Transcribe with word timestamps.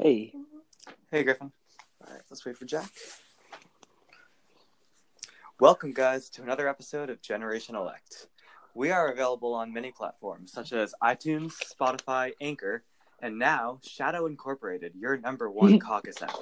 Hey. 0.00 0.32
Hey, 1.10 1.24
Griffin. 1.24 1.50
All 2.06 2.12
right, 2.12 2.22
let's 2.30 2.46
wait 2.46 2.56
for 2.56 2.66
Jack. 2.66 2.88
Welcome, 5.58 5.92
guys, 5.92 6.30
to 6.30 6.42
another 6.44 6.68
episode 6.68 7.10
of 7.10 7.20
Generation 7.20 7.74
Elect. 7.74 8.28
We 8.76 8.92
are 8.92 9.08
available 9.08 9.54
on 9.54 9.72
many 9.72 9.90
platforms 9.90 10.52
such 10.52 10.72
as 10.72 10.94
iTunes, 11.02 11.54
Spotify, 11.68 12.30
Anchor, 12.40 12.84
and 13.22 13.40
now 13.40 13.80
Shadow 13.82 14.26
Incorporated, 14.26 14.92
your 14.94 15.16
number 15.16 15.50
one 15.50 15.80
caucus 15.80 16.22
app. 16.22 16.36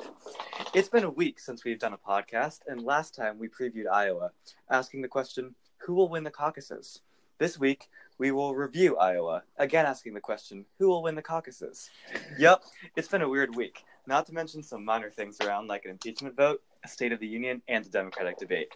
It's 0.74 0.90
been 0.90 1.04
a 1.04 1.10
week 1.10 1.40
since 1.40 1.64
we've 1.64 1.78
done 1.78 1.94
a 1.94 1.96
podcast, 1.96 2.60
and 2.66 2.82
last 2.82 3.14
time 3.14 3.38
we 3.38 3.48
previewed 3.48 3.90
Iowa, 3.90 4.32
asking 4.68 5.00
the 5.00 5.08
question 5.08 5.54
who 5.78 5.94
will 5.94 6.10
win 6.10 6.24
the 6.24 6.30
caucuses? 6.30 7.00
This 7.38 7.58
week, 7.58 7.88
we 8.18 8.32
will 8.32 8.54
review 8.54 8.96
Iowa, 8.96 9.42
again 9.58 9.86
asking 9.86 10.14
the 10.14 10.20
question 10.20 10.64
who 10.78 10.88
will 10.88 11.02
win 11.02 11.14
the 11.14 11.22
caucuses? 11.22 11.90
Yep, 12.38 12.62
it's 12.96 13.08
been 13.08 13.22
a 13.22 13.28
weird 13.28 13.54
week, 13.54 13.84
not 14.06 14.26
to 14.26 14.32
mention 14.32 14.62
some 14.62 14.84
minor 14.84 15.10
things 15.10 15.38
around 15.40 15.68
like 15.68 15.84
an 15.84 15.90
impeachment 15.90 16.36
vote, 16.36 16.62
a 16.84 16.88
State 16.88 17.12
of 17.12 17.20
the 17.20 17.26
Union, 17.26 17.62
and 17.68 17.84
a 17.84 17.88
Democratic 17.88 18.38
debate. 18.38 18.68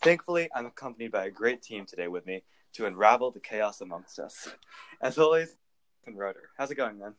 Thankfully, 0.00 0.48
I'm 0.54 0.66
accompanied 0.66 1.12
by 1.12 1.26
a 1.26 1.30
great 1.30 1.60
team 1.60 1.84
today 1.84 2.08
with 2.08 2.24
me 2.24 2.42
to 2.74 2.86
unravel 2.86 3.30
the 3.30 3.40
chaos 3.40 3.80
amongst 3.80 4.18
us. 4.18 4.48
As 5.02 5.18
always, 5.18 5.56
Rotor. 6.06 6.50
How's 6.56 6.70
it 6.70 6.76
going, 6.76 6.98
man? 6.98 7.14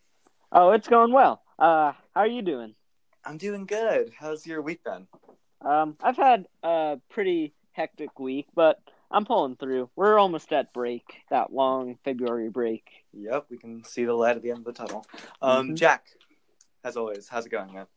Oh, 0.51 0.71
it's 0.71 0.88
going 0.88 1.12
well. 1.12 1.43
Uh, 1.59 1.93
how 2.15 2.21
are 2.21 2.27
you 2.27 2.41
doing? 2.41 2.73
I'm 3.26 3.38
doing 3.38 3.65
good. 3.65 4.12
How's 4.17 4.48
your 4.48 4.62
week 4.62 4.84
been? 4.84 5.07
Um, 5.62 5.98
I've 6.01 6.17
had 6.17 6.48
a 6.63 6.98
pretty 7.09 7.54
hectic 7.73 8.17
week, 8.20 8.48
but 8.55 8.79
I'm 9.12 9.26
pulling 9.26 9.55
through. 9.55 9.90
We're 9.95 10.20
almost 10.20 10.52
at 10.54 10.72
break, 10.73 11.04
that 11.30 11.52
long 11.52 11.98
February 12.04 12.49
break. 12.49 12.84
Yep, 13.13 13.48
we 13.49 13.58
can 13.58 13.84
see 13.84 14.05
the 14.05 14.13
light 14.13 14.35
at 14.35 14.44
the 14.44 14.52
end 14.52 14.59
of 14.59 14.66
the 14.66 14.73
tunnel. 14.73 15.05
Um, 15.41 15.68
mm-hmm. 15.68 15.76
Jack, 15.76 16.05
as 16.84 16.95
always, 16.95 17.27
how's 17.27 17.45
it 17.45 17.49
going, 17.49 17.73
man? 17.73 17.88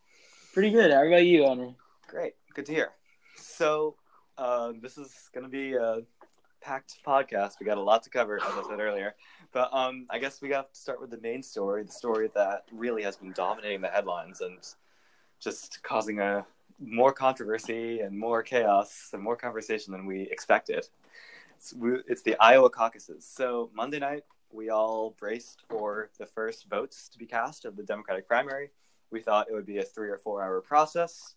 Pretty 0.54 0.70
good. 0.70 0.90
How 0.90 1.06
about 1.06 1.24
you, 1.24 1.46
Honor? 1.46 1.74
Great. 2.08 2.34
Good 2.54 2.66
to 2.66 2.72
hear. 2.72 2.90
So, 3.36 3.96
uh, 4.38 4.72
this 4.80 4.98
is 4.98 5.30
going 5.34 5.44
to 5.44 5.50
be 5.50 5.74
a 5.74 6.00
packed 6.62 6.98
podcast. 7.06 7.54
We 7.60 7.66
got 7.66 7.78
a 7.78 7.82
lot 7.82 8.02
to 8.04 8.10
cover, 8.10 8.36
as 8.36 8.42
I 8.46 8.62
said 8.68 8.80
earlier. 8.80 9.14
But 9.52 9.68
um, 9.72 10.06
I 10.08 10.18
guess 10.18 10.40
we 10.40 10.50
have 10.50 10.72
to 10.72 10.78
start 10.78 11.00
with 11.00 11.10
the 11.10 11.20
main 11.20 11.42
story, 11.42 11.82
the 11.82 11.92
story 11.92 12.30
that 12.34 12.64
really 12.72 13.02
has 13.02 13.16
been 13.16 13.32
dominating 13.32 13.82
the 13.82 13.88
headlines 13.88 14.40
and 14.40 14.58
just 15.40 15.82
causing 15.82 16.20
a 16.20 16.46
more 16.80 17.12
controversy 17.12 18.00
and 18.00 18.18
more 18.18 18.42
chaos 18.42 19.10
and 19.12 19.22
more 19.22 19.36
conversation 19.36 19.92
than 19.92 20.06
we 20.06 20.22
expected. 20.30 20.88
It's, 21.62 21.74
it's 22.08 22.22
the 22.22 22.36
Iowa 22.40 22.70
caucuses. 22.70 23.24
So 23.24 23.70
Monday 23.72 24.00
night, 24.00 24.24
we 24.50 24.70
all 24.70 25.14
braced 25.16 25.62
for 25.68 26.10
the 26.18 26.26
first 26.26 26.68
votes 26.68 27.08
to 27.10 27.18
be 27.18 27.24
cast 27.24 27.64
of 27.64 27.76
the 27.76 27.84
Democratic 27.84 28.26
primary. 28.26 28.70
We 29.12 29.20
thought 29.20 29.46
it 29.48 29.54
would 29.54 29.66
be 29.66 29.78
a 29.78 29.84
three 29.84 30.10
or 30.10 30.18
four 30.18 30.42
hour 30.42 30.60
process. 30.60 31.36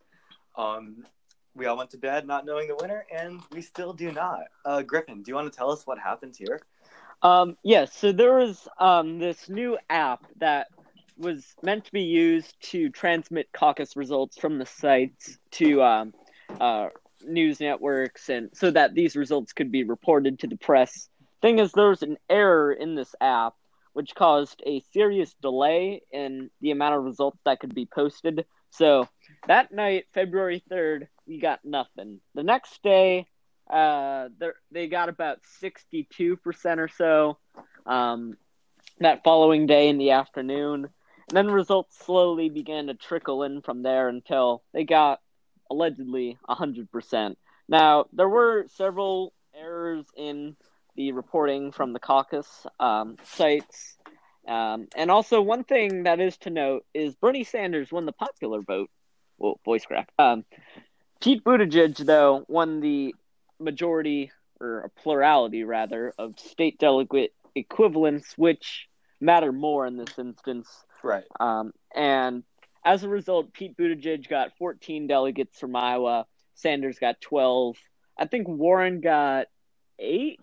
Um, 0.57 1.05
we 1.53 1.67
all 1.67 1.77
went 1.77 1.91
to 1.91 1.99
bed 1.99 2.25
not 2.25 2.43
knowing 2.43 2.67
the 2.67 2.75
winner, 2.75 3.05
and 3.15 3.39
we 3.51 3.61
still 3.61 3.93
do 3.93 4.11
not. 4.11 4.45
Uh, 4.65 4.81
Griffin, 4.81 5.21
do 5.21 5.29
you 5.29 5.35
want 5.35 5.51
to 5.51 5.55
tell 5.55 5.69
us 5.69 5.85
what 5.85 5.99
happened 5.99 6.35
here? 6.35 6.59
Um, 7.21 7.55
yes, 7.61 7.91
yeah, 7.93 7.99
so 7.99 8.11
there 8.11 8.35
was 8.35 8.67
um, 8.79 9.19
this 9.19 9.47
new 9.47 9.77
app 9.91 10.25
that 10.39 10.67
was 11.17 11.53
meant 11.61 11.85
to 11.85 11.91
be 11.91 12.01
used 12.01 12.59
to 12.71 12.89
transmit 12.89 13.47
caucus 13.53 13.95
results 13.95 14.39
from 14.39 14.57
the 14.57 14.65
sites 14.65 15.37
to 15.51 15.83
um, 15.83 16.13
uh, 16.59 16.87
news 17.27 17.59
networks, 17.59 18.29
and 18.29 18.49
so 18.53 18.71
that 18.71 18.93
these 18.93 19.15
results 19.15 19.53
could 19.53 19.71
be 19.71 19.83
reported 19.83 20.39
to 20.39 20.47
the 20.47 20.57
press. 20.57 21.09
Thing 21.41 21.59
is, 21.59 21.71
there 21.71 21.89
was 21.89 22.03
an 22.03 22.17
error 22.29 22.71
in 22.71 22.95
this 22.95 23.13
app, 23.21 23.53
which 23.93 24.15
caused 24.15 24.61
a 24.65 24.81
serious 24.93 25.33
delay 25.41 26.01
in 26.11 26.49
the 26.61 26.71
amount 26.71 26.95
of 26.95 27.03
results 27.03 27.39
that 27.45 27.59
could 27.59 27.75
be 27.75 27.85
posted. 27.85 28.45
So 28.71 29.07
that 29.47 29.71
night, 29.71 30.05
February 30.13 30.63
3rd, 30.69 31.07
we 31.27 31.39
got 31.39 31.63
nothing. 31.63 32.19
The 32.33 32.43
next 32.43 32.81
day, 32.83 33.27
uh, 33.69 34.29
they 34.71 34.87
got 34.87 35.09
about 35.09 35.39
62% 35.61 36.77
or 36.77 36.87
so. 36.87 37.37
Um, 37.85 38.37
that 38.99 39.23
following 39.23 39.65
day 39.65 39.89
in 39.89 39.97
the 39.97 40.11
afternoon. 40.11 40.89
And 41.29 41.37
then 41.37 41.47
results 41.47 41.97
slowly 42.05 42.49
began 42.49 42.87
to 42.87 42.93
trickle 42.93 43.43
in 43.43 43.61
from 43.61 43.81
there 43.81 44.07
until 44.09 44.63
they 44.73 44.83
got 44.83 45.19
allegedly 45.69 46.37
100%. 46.47 47.35
Now, 47.67 48.05
there 48.13 48.29
were 48.29 48.67
several 48.75 49.33
errors 49.55 50.05
in 50.15 50.55
the 50.95 51.11
reporting 51.11 51.71
from 51.71 51.93
the 51.93 51.99
caucus 51.99 52.65
um, 52.79 53.17
sites. 53.23 53.97
Um, 54.47 54.87
and 54.95 55.09
also, 55.09 55.41
one 55.41 55.63
thing 55.63 56.03
that 56.03 56.19
is 56.19 56.37
to 56.39 56.49
note 56.49 56.85
is 56.93 57.15
Bernie 57.15 57.43
Sanders 57.43 57.91
won 57.91 58.05
the 58.05 58.11
popular 58.11 58.61
vote 58.61 58.89
well, 59.37 59.59
voice 59.65 59.85
crack. 59.85 60.09
Um, 60.17 60.45
Pete 61.21 61.43
Buttigieg, 61.43 61.97
though, 61.97 62.45
won 62.47 62.79
the 62.79 63.15
majority 63.59 64.31
or 64.59 64.81
a 64.81 64.89
plurality 65.01 65.63
rather 65.63 66.13
of 66.17 66.39
state 66.39 66.77
delegate 66.79 67.33
equivalents, 67.55 68.37
which 68.37 68.87
matter 69.19 69.51
more 69.51 69.85
in 69.85 69.97
this 69.97 70.17
instance. 70.17 70.69
Right. 71.03 71.23
Um, 71.39 71.73
and 71.93 72.43
as 72.85 73.03
a 73.03 73.09
result, 73.09 73.51
Pete 73.51 73.75
Buttigieg 73.75 74.29
got 74.29 74.55
14 74.57 75.07
delegates 75.07 75.59
from 75.59 75.75
Iowa. 75.75 76.27
Sanders 76.53 76.99
got 76.99 77.19
12. 77.19 77.75
I 78.17 78.27
think 78.27 78.47
Warren 78.47 79.01
got 79.01 79.47
eight, 79.99 80.39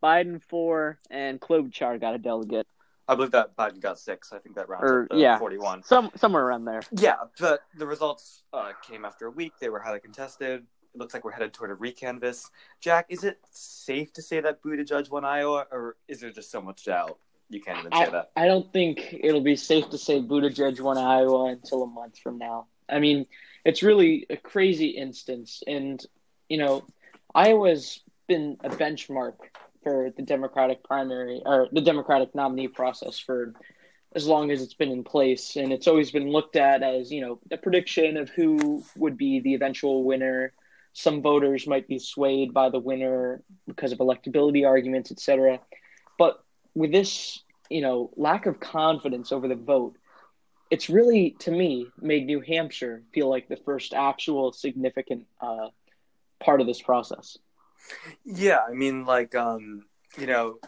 Biden 0.00 0.40
four, 0.42 1.00
and 1.10 1.40
Klobuchar 1.40 2.00
got 2.00 2.14
a 2.14 2.18
delegate. 2.18 2.66
I 3.08 3.14
believe 3.14 3.30
that 3.32 3.56
Biden 3.56 3.80
got 3.80 3.98
six. 3.98 4.32
I 4.32 4.38
think 4.38 4.54
that 4.56 4.68
rounds 4.68 4.84
or, 4.84 5.02
up 5.04 5.10
to 5.10 5.18
yeah, 5.18 5.38
41. 5.38 5.82
Some 5.82 6.10
somewhere 6.14 6.44
around 6.44 6.66
there. 6.66 6.82
Yeah, 6.92 7.16
but 7.40 7.62
the 7.76 7.86
results 7.86 8.42
uh, 8.52 8.72
came 8.86 9.06
after 9.06 9.26
a 9.26 9.30
week. 9.30 9.54
They 9.58 9.70
were 9.70 9.80
highly 9.80 9.98
contested. 9.98 10.60
It 10.94 10.98
looks 10.98 11.14
like 11.14 11.24
we're 11.24 11.32
headed 11.32 11.54
toward 11.54 11.70
a 11.70 11.74
recanvass. 11.74 12.50
Jack, 12.80 13.06
is 13.08 13.24
it 13.24 13.38
safe 13.50 14.12
to 14.12 14.22
say 14.22 14.40
that 14.40 14.62
Buttigieg 14.62 15.10
won 15.10 15.24
Iowa, 15.24 15.66
or 15.72 15.96
is 16.06 16.20
there 16.20 16.30
just 16.30 16.50
so 16.50 16.60
much 16.60 16.84
doubt 16.84 17.18
you 17.50 17.60
can't 17.60 17.78
even 17.78 17.92
say 17.92 17.98
I, 17.98 18.10
that? 18.10 18.30
I 18.36 18.46
don't 18.46 18.72
think 18.72 19.14
it'll 19.20 19.40
be 19.40 19.56
safe 19.56 19.88
to 19.90 19.98
say 19.98 20.20
Buttigieg 20.20 20.80
won 20.80 20.98
Iowa 20.98 21.46
until 21.46 21.82
a 21.82 21.86
month 21.86 22.18
from 22.18 22.38
now. 22.38 22.66
I 22.88 22.98
mean, 22.98 23.26
it's 23.64 23.82
really 23.82 24.26
a 24.30 24.36
crazy 24.36 24.88
instance, 24.88 25.62
and 25.66 26.04
you 26.48 26.58
know, 26.58 26.86
Iowa's 27.34 28.00
been 28.26 28.58
a 28.62 28.68
benchmark 28.68 29.34
for 29.82 30.10
the 30.16 30.22
Democratic 30.22 30.82
primary 30.84 31.42
or 31.44 31.68
the 31.72 31.80
Democratic 31.80 32.34
nominee 32.34 32.68
process 32.68 33.18
for 33.18 33.54
as 34.14 34.26
long 34.26 34.50
as 34.50 34.62
it's 34.62 34.74
been 34.74 34.90
in 34.90 35.04
place, 35.04 35.56
and 35.56 35.72
it's 35.72 35.86
always 35.86 36.10
been 36.10 36.30
looked 36.30 36.56
at 36.56 36.82
as 36.82 37.10
you 37.10 37.20
know 37.20 37.40
a 37.50 37.56
prediction 37.56 38.16
of 38.16 38.28
who 38.30 38.84
would 38.96 39.16
be 39.16 39.40
the 39.40 39.54
eventual 39.54 40.04
winner. 40.04 40.52
Some 40.94 41.22
voters 41.22 41.66
might 41.66 41.86
be 41.86 41.98
swayed 41.98 42.52
by 42.52 42.70
the 42.70 42.80
winner 42.80 43.42
because 43.66 43.92
of 43.92 43.98
electability 43.98 44.66
arguments, 44.66 45.12
etc. 45.12 45.60
But 45.60 45.77
with 46.74 46.92
this, 46.92 47.42
you 47.70 47.80
know, 47.80 48.10
lack 48.16 48.46
of 48.46 48.60
confidence 48.60 49.32
over 49.32 49.48
the 49.48 49.54
vote, 49.54 49.96
it's 50.70 50.88
really 50.90 51.36
to 51.40 51.50
me 51.50 51.86
made 52.00 52.26
New 52.26 52.40
Hampshire 52.40 53.02
feel 53.12 53.28
like 53.28 53.48
the 53.48 53.56
first 53.56 53.94
actual 53.94 54.52
significant 54.52 55.26
uh, 55.40 55.68
part 56.40 56.60
of 56.60 56.66
this 56.66 56.80
process. 56.80 57.38
Yeah, 58.24 58.58
I 58.68 58.74
mean, 58.74 59.04
like, 59.04 59.34
um, 59.34 59.84
you 60.18 60.26
know, 60.26 60.58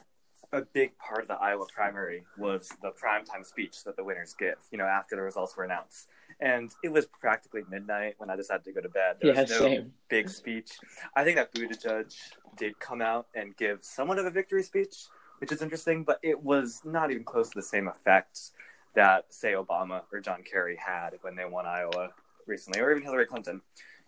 a 0.52 0.62
big 0.62 0.96
part 0.98 1.22
of 1.22 1.28
the 1.28 1.34
Iowa 1.34 1.66
primary 1.72 2.24
was 2.36 2.68
the 2.82 2.90
primetime 2.90 3.46
speech 3.46 3.84
that 3.84 3.96
the 3.96 4.02
winners 4.02 4.34
give, 4.38 4.56
you 4.70 4.78
know, 4.78 4.84
after 4.84 5.16
the 5.16 5.22
results 5.22 5.56
were 5.56 5.64
announced. 5.64 6.08
And 6.40 6.72
it 6.82 6.90
was 6.90 7.06
practically 7.06 7.62
midnight 7.70 8.14
when 8.18 8.30
I 8.30 8.36
decided 8.36 8.64
to 8.64 8.72
go 8.72 8.80
to 8.80 8.88
bed. 8.88 9.16
There 9.20 9.34
yeah, 9.34 9.42
was 9.42 9.50
no 9.50 9.58
same. 9.58 9.92
big 10.08 10.28
speech. 10.28 10.70
I 11.14 11.22
think 11.22 11.36
that 11.36 11.52
Buttigieg 11.54 12.14
did 12.56 12.78
come 12.80 13.02
out 13.02 13.26
and 13.34 13.56
give 13.56 13.84
somewhat 13.84 14.18
of 14.18 14.26
a 14.26 14.30
victory 14.30 14.62
speech, 14.62 15.06
which 15.40 15.52
is 15.52 15.62
interesting, 15.62 16.04
but 16.04 16.18
it 16.22 16.42
was 16.42 16.80
not 16.84 17.10
even 17.10 17.24
close 17.24 17.48
to 17.50 17.58
the 17.58 17.62
same 17.62 17.88
effect 17.88 18.50
that, 18.94 19.26
say, 19.28 19.52
Obama 19.52 20.02
or 20.12 20.20
John 20.20 20.42
Kerry 20.42 20.76
had 20.76 21.10
when 21.22 21.36
they 21.36 21.44
won 21.44 21.66
Iowa 21.66 22.10
recently, 22.46 22.80
or 22.80 22.90
even 22.90 23.02
Hillary 23.02 23.26
Clinton 23.26 23.60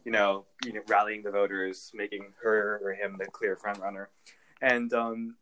you 0.05 0.13
know, 0.13 0.45
you 0.65 0.73
know, 0.73 0.81
rallying 0.89 1.23
the 1.23 1.31
voters, 1.31 1.91
making 1.95 2.27
her 2.43 2.81
or 2.83 2.93
him 2.93 3.17
the 3.19 3.27
clear 3.27 3.57
front 3.57 3.79
runner, 3.79 4.09
and 4.61 4.93
um, 4.93 5.37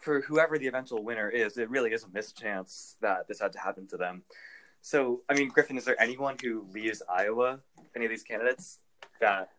for 0.00 0.20
whoever 0.22 0.58
the 0.58 0.66
eventual 0.66 1.02
winner 1.02 1.28
is, 1.28 1.58
it 1.58 1.70
really 1.70 1.92
is 1.92 2.04
a 2.04 2.08
mischance 2.08 2.96
that 3.00 3.28
this 3.28 3.40
had 3.40 3.52
to 3.52 3.58
happen 3.58 3.86
to 3.88 3.96
them. 3.96 4.22
So, 4.80 5.22
I 5.28 5.34
mean, 5.34 5.48
Griffin, 5.48 5.76
is 5.76 5.84
there 5.84 6.00
anyone 6.00 6.36
who 6.40 6.66
leaves 6.72 7.02
Iowa, 7.08 7.60
any 7.96 8.04
of 8.04 8.10
these 8.10 8.22
candidates, 8.22 8.78
that 9.20 9.50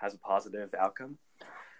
has 0.00 0.14
a 0.14 0.18
positive 0.18 0.74
outcome? 0.78 1.18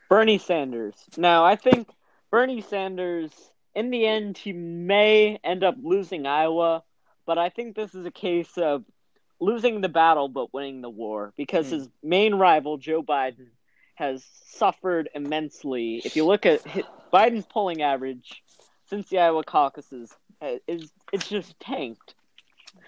Bernie 0.09 0.39
Sanders. 0.39 0.95
Now, 1.17 1.45
I 1.45 1.57
think 1.57 1.89
Bernie 2.35 2.63
Sanders, 2.63 3.31
in 3.77 3.91
the 3.91 4.05
end, 4.05 4.37
he 4.37 4.53
may 4.53 5.39
end 5.45 5.63
up 5.63 5.77
losing 5.81 6.27
Iowa, 6.27 6.83
but 7.27 7.39
I 7.39 7.49
think 7.49 7.77
this 7.77 7.95
is 7.95 8.05
a 8.07 8.11
case 8.11 8.59
of 8.59 8.85
losing 9.39 9.81
the 9.81 9.89
battle 9.89 10.27
but 10.29 10.53
winning 10.53 10.81
the 10.81 10.91
war 10.91 11.33
because 11.37 11.69
mm. 11.69 11.75
his 11.75 11.89
main 12.03 12.35
rival 12.35 12.77
Joe 12.77 13.05
Biden 13.05 13.51
has 13.95 14.25
suffered 14.47 15.09
immensely. 15.15 16.03
If 16.05 16.17
you 16.17 16.27
look 16.27 16.45
at 16.45 16.67
his, 16.67 16.83
Biden's 17.13 17.47
polling 17.47 17.83
average 17.83 18.43
since 18.91 19.09
the 19.11 19.21
Iowa 19.21 19.45
caucuses, 19.45 20.13
uh, 20.43 20.57
is 20.67 20.91
it's 21.13 21.29
just 21.29 21.61
tanked. 21.61 22.17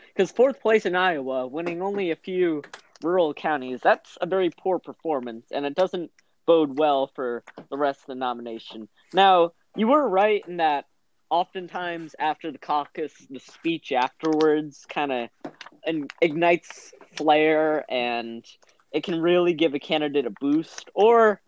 because 0.08 0.32
fourth 0.32 0.60
place 0.60 0.86
in 0.86 0.96
Iowa, 0.96 1.46
winning 1.46 1.82
only 1.82 2.10
a 2.10 2.16
few 2.16 2.64
rural 3.00 3.32
counties, 3.32 3.78
that's 3.80 4.18
a 4.20 4.26
very 4.26 4.50
poor 4.50 4.80
performance, 4.80 5.46
and 5.52 5.64
it 5.64 5.76
doesn't 5.76 6.10
bode 6.46 6.78
well 6.78 7.10
for 7.14 7.42
the 7.70 7.76
rest 7.76 8.00
of 8.00 8.06
the 8.06 8.14
nomination. 8.14 8.88
Now, 9.12 9.52
you 9.74 9.88
were 9.88 10.08
right 10.08 10.42
in 10.46 10.58
that 10.58 10.86
oftentimes 11.28 12.14
after 12.18 12.52
the 12.52 12.58
caucus, 12.58 13.12
the 13.28 13.40
speech 13.40 13.92
afterwards 13.92 14.86
kind 14.88 15.12
of 15.12 15.28
ignites 16.20 16.92
flair 17.16 17.84
and 17.90 18.44
it 18.92 19.02
can 19.04 19.20
really 19.20 19.52
give 19.52 19.74
a 19.74 19.78
candidate 19.78 20.26
a 20.26 20.30
boost 20.40 20.88
or 20.94 21.40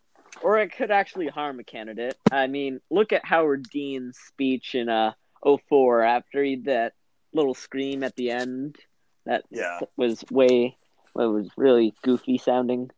or 0.43 0.59
it 0.59 0.71
could 0.77 0.91
actually 0.91 1.27
harm 1.27 1.59
a 1.59 1.65
candidate. 1.65 2.17
I 2.31 2.47
mean, 2.47 2.81
look 2.91 3.12
at 3.12 3.25
Howard 3.25 3.69
Dean's 3.71 4.19
speech 4.19 4.75
in 4.75 4.89
uh 4.89 5.12
04 5.69 6.03
after 6.03 6.43
he 6.43 6.56
that 6.67 6.93
little 7.33 7.55
scream 7.55 8.03
at 8.03 8.15
the 8.17 8.31
end 8.31 8.77
that 9.27 9.44
Yeah. 9.51 9.81
was 9.97 10.25
way 10.31 10.77
well, 11.15 11.31
it 11.31 11.33
was 11.33 11.51
really 11.56 11.94
goofy 12.03 12.39
sounding. 12.39 12.91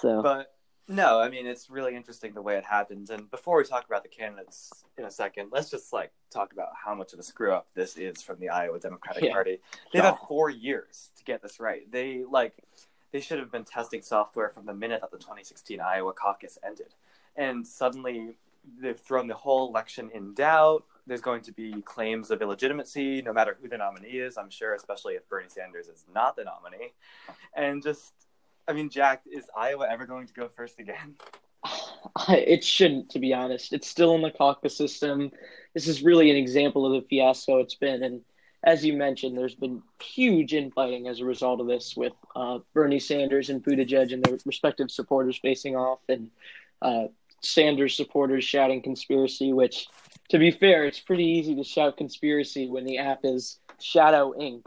So 0.00 0.22
But 0.22 0.51
no, 0.88 1.20
I 1.20 1.28
mean 1.28 1.46
it's 1.46 1.70
really 1.70 1.94
interesting 1.96 2.34
the 2.34 2.42
way 2.42 2.56
it 2.56 2.64
happens. 2.64 3.10
And 3.10 3.30
before 3.30 3.56
we 3.56 3.64
talk 3.64 3.86
about 3.86 4.02
the 4.02 4.08
candidates 4.08 4.70
in 4.98 5.04
a 5.04 5.10
second, 5.10 5.50
let's 5.52 5.70
just 5.70 5.92
like 5.92 6.12
talk 6.30 6.52
about 6.52 6.70
how 6.84 6.94
much 6.94 7.12
of 7.12 7.18
a 7.18 7.22
screw 7.22 7.52
up 7.52 7.66
this 7.74 7.96
is 7.96 8.22
from 8.22 8.38
the 8.40 8.48
Iowa 8.48 8.78
Democratic 8.78 9.24
Yeah. 9.24 9.32
Party. 9.32 9.60
They've 9.92 10.02
had 10.02 10.14
Oh. 10.20 10.26
four 10.26 10.50
years 10.50 11.10
to 11.16 11.24
get 11.24 11.42
this 11.42 11.60
right. 11.60 11.90
They 11.90 12.24
like 12.28 12.54
they 13.12 13.20
should 13.20 13.38
have 13.38 13.50
been 13.52 13.64
testing 13.64 14.02
software 14.02 14.48
from 14.50 14.66
the 14.66 14.74
minute 14.74 15.00
that 15.02 15.10
the 15.10 15.18
2016 15.18 15.80
Iowa 15.80 16.12
caucus 16.14 16.58
ended, 16.64 16.94
and 17.36 17.66
suddenly 17.66 18.36
they've 18.80 18.98
thrown 18.98 19.26
the 19.26 19.34
whole 19.34 19.68
election 19.68 20.10
in 20.14 20.34
doubt. 20.34 20.84
There's 21.06 21.20
going 21.20 21.42
to 21.42 21.52
be 21.52 21.82
claims 21.82 22.30
of 22.30 22.40
illegitimacy, 22.42 23.20
no 23.22 23.32
matter 23.32 23.58
who 23.60 23.68
the 23.68 23.76
nominee 23.76 24.18
is. 24.18 24.38
I'm 24.38 24.50
sure, 24.50 24.74
especially 24.74 25.14
if 25.14 25.28
Bernie 25.28 25.48
Sanders 25.48 25.88
is 25.88 26.04
not 26.14 26.36
the 26.36 26.44
nominee, 26.44 26.92
and 27.54 27.82
just. 27.82 28.12
I 28.68 28.72
mean, 28.72 28.90
Jack, 28.90 29.22
is 29.30 29.44
Iowa 29.56 29.86
ever 29.90 30.06
going 30.06 30.26
to 30.26 30.34
go 30.34 30.48
first 30.48 30.78
again? 30.78 31.16
It 32.28 32.64
shouldn't, 32.64 33.10
to 33.10 33.20
be 33.20 33.32
honest. 33.32 33.72
It's 33.72 33.86
still 33.88 34.14
in 34.16 34.22
the 34.22 34.30
caucus 34.30 34.76
system. 34.76 35.30
This 35.72 35.86
is 35.86 36.02
really 36.02 36.30
an 36.30 36.36
example 36.36 36.84
of 36.84 36.92
the 36.92 37.08
fiasco 37.08 37.60
it's 37.60 37.76
been. 37.76 38.02
And 38.02 38.22
as 38.64 38.84
you 38.84 38.92
mentioned, 38.92 39.36
there's 39.36 39.54
been 39.54 39.82
huge 40.02 40.54
infighting 40.54 41.08
as 41.08 41.20
a 41.20 41.24
result 41.24 41.60
of 41.60 41.66
this, 41.66 41.96
with 41.96 42.12
uh, 42.36 42.58
Bernie 42.74 42.98
Sanders 42.98 43.50
and 43.50 43.62
Buttigieg 43.62 44.12
and 44.12 44.22
their 44.22 44.38
respective 44.44 44.90
supporters 44.90 45.38
facing 45.38 45.76
off, 45.76 46.00
and 46.08 46.30
uh, 46.82 47.06
Sanders 47.40 47.96
supporters 47.96 48.44
shouting 48.44 48.82
conspiracy. 48.82 49.52
Which, 49.52 49.86
to 50.28 50.38
be 50.38 50.50
fair, 50.50 50.84
it's 50.84 51.00
pretty 51.00 51.24
easy 51.24 51.54
to 51.56 51.64
shout 51.64 51.96
conspiracy 51.96 52.68
when 52.68 52.84
the 52.84 52.98
app 52.98 53.20
is 53.24 53.58
Shadow 53.80 54.32
Inc. 54.38 54.66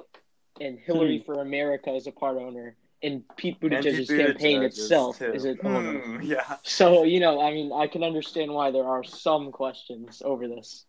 and 0.59 0.77
Hillary 0.77 1.23
for 1.25 1.41
America 1.41 1.93
is 1.93 2.07
a 2.07 2.11
part 2.11 2.37
owner, 2.37 2.75
and 3.03 3.23
Pete 3.35 3.57
And 3.61 3.71
Buttigieg's 3.71 4.07
Pete 4.07 4.25
campaign 4.27 4.61
Buttigieg 4.61 4.65
itself 4.65 5.19
too. 5.19 5.31
is 5.33 5.45
it 5.45 5.59
owner. 5.63 5.99
Hmm, 5.99 6.21
yeah, 6.21 6.57
So, 6.63 7.03
you 7.03 7.19
know, 7.19 7.41
I 7.41 7.51
mean, 7.53 7.71
I 7.73 7.87
can 7.87 8.03
understand 8.03 8.51
why 8.51 8.71
there 8.71 8.85
are 8.85 9.03
some 9.03 9.51
questions 9.51 10.21
over 10.25 10.47
this. 10.47 10.85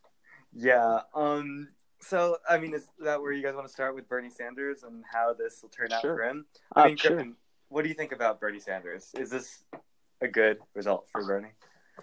yeah. 0.55 1.01
Um. 1.15 1.69
So, 2.01 2.37
I 2.49 2.59
mean, 2.59 2.73
is 2.75 2.87
that 3.01 3.21
where 3.21 3.33
you 3.33 3.43
guys 3.43 3.55
want 3.55 3.67
to 3.67 3.73
start 3.73 3.95
with 3.95 4.09
Bernie 4.09 4.31
Sanders 4.31 4.83
and 4.85 5.03
how 5.11 5.35
this 5.35 5.61
will 5.63 5.71
turn 5.71 5.91
out 5.93 6.03
Sure. 6.03 6.15
for 6.17 6.23
him? 6.25 6.47
Uh, 6.77 6.81
I 6.81 6.87
mean, 6.89 6.97
sure. 6.97 7.13
Griffin, 7.13 7.35
what 7.69 7.83
do 7.83 7.89
you 7.89 7.95
think 7.95 8.13
about 8.13 8.39
Bernie 8.39 8.61
Sanders? 8.61 9.11
Is 9.19 9.29
this 9.31 9.65
a 10.21 10.29
good 10.29 10.59
result 10.75 11.09
for 11.11 11.25
Bernie? 11.27 11.49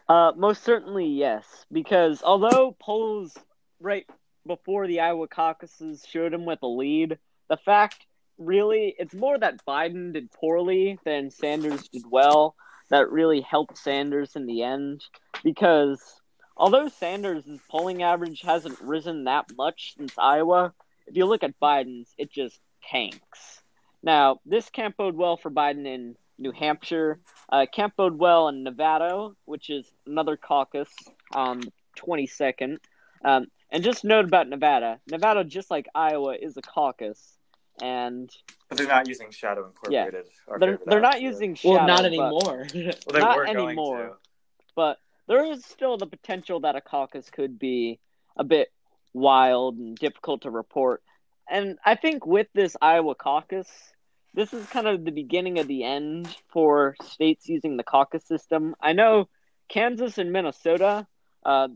Uh, 0.09 0.33
most 0.35 0.63
certainly, 0.63 1.05
yes. 1.05 1.45
Because 1.71 2.21
although 2.23 2.75
polls 2.79 3.37
right 3.79 4.05
before 4.45 4.87
the 4.87 4.99
Iowa 4.99 5.27
caucuses 5.27 6.05
showed 6.09 6.33
him 6.33 6.43
with 6.45 6.59
a 6.63 6.67
lead, 6.67 7.17
the 7.49 7.57
fact 7.57 8.05
really 8.37 8.95
it's 8.97 9.13
more 9.13 9.37
that 9.37 9.65
Biden 9.65 10.13
did 10.13 10.31
poorly 10.31 10.99
than 11.05 11.31
Sanders 11.31 11.87
did 11.89 12.03
well 12.09 12.55
that 12.89 13.09
really 13.09 13.41
helped 13.41 13.77
Sanders 13.77 14.35
in 14.35 14.45
the 14.45 14.63
end. 14.63 15.03
Because 15.43 16.01
although 16.55 16.87
Sanders' 16.89 17.45
polling 17.69 18.03
average 18.03 18.41
hasn't 18.41 18.79
risen 18.81 19.23
that 19.23 19.45
much 19.57 19.95
since 19.97 20.13
Iowa, 20.17 20.73
if 21.07 21.17
you 21.17 21.25
look 21.25 21.43
at 21.43 21.59
Biden's, 21.59 22.13
it 22.17 22.31
just 22.31 22.59
tanks. 22.89 23.61
Now, 24.03 24.39
this 24.45 24.69
can't 24.69 24.95
bode 24.95 25.15
well 25.15 25.37
for 25.37 25.49
Biden 25.49 25.87
in 25.87 26.15
New 26.37 26.51
Hampshire. 26.51 27.19
Uh, 27.49 27.65
can't 27.71 27.95
bode 27.95 28.17
well 28.17 28.47
in 28.49 28.63
Nevada, 28.63 29.29
which 29.45 29.69
is 29.69 29.91
another 30.05 30.37
caucus 30.37 30.91
on 31.33 31.61
the 31.61 31.71
22nd. 31.97 32.77
Um, 33.23 33.47
and 33.71 33.83
just 33.83 34.03
note 34.03 34.25
about 34.25 34.49
Nevada 34.49 34.99
Nevada, 35.09 35.43
just 35.43 35.71
like 35.71 35.87
Iowa, 35.95 36.35
is 36.39 36.57
a 36.57 36.61
caucus. 36.61 37.39
And 37.81 38.29
But 38.69 38.77
they're 38.77 38.87
not 38.87 39.07
using 39.07 39.31
Shadow 39.31 39.65
Incorporated. 39.67 40.25
or 40.47 40.59
they're, 40.59 40.79
they're 40.85 41.01
not 41.01 41.15
apps, 41.15 41.21
using 41.21 41.57
Well, 41.63 41.75
Shadow, 41.75 41.87
not 41.87 41.97
but- 41.97 42.05
anymore. 42.05 42.67
Well, 42.73 43.13
they 43.13 43.19
not 43.19 43.35
were 43.37 43.45
anymore. 43.47 43.97
to. 44.09 44.13
but 44.75 44.97
there 45.27 45.43
is 45.51 45.65
still 45.65 45.97
the 45.97 46.05
potential 46.07 46.59
that 46.61 46.75
a 46.75 46.81
caucus 46.81 47.29
could 47.29 47.57
be 47.57 47.99
a 48.37 48.43
bit 48.43 48.69
wild 49.13 49.77
and 49.77 49.95
difficult 49.97 50.41
to 50.43 50.49
report. 50.51 51.01
And 51.49 51.77
I 51.85 51.95
think 51.95 52.25
with 52.25 52.47
this 52.53 52.75
Iowa 52.81 53.15
caucus, 53.15 53.67
this 54.33 54.53
is 54.53 54.65
kind 54.67 54.87
of 54.87 55.03
the 55.05 55.11
beginning 55.11 55.59
of 55.59 55.67
the 55.67 55.83
end 55.83 56.27
for 56.51 56.95
states 57.03 57.47
using 57.47 57.77
the 57.77 57.83
caucus 57.83 58.25
system. 58.27 58.75
I 58.81 58.93
know 58.93 59.29
Kansas 59.69 60.17
and 60.17 60.31
Minnesota, 60.31 61.05
uh, 61.45 61.67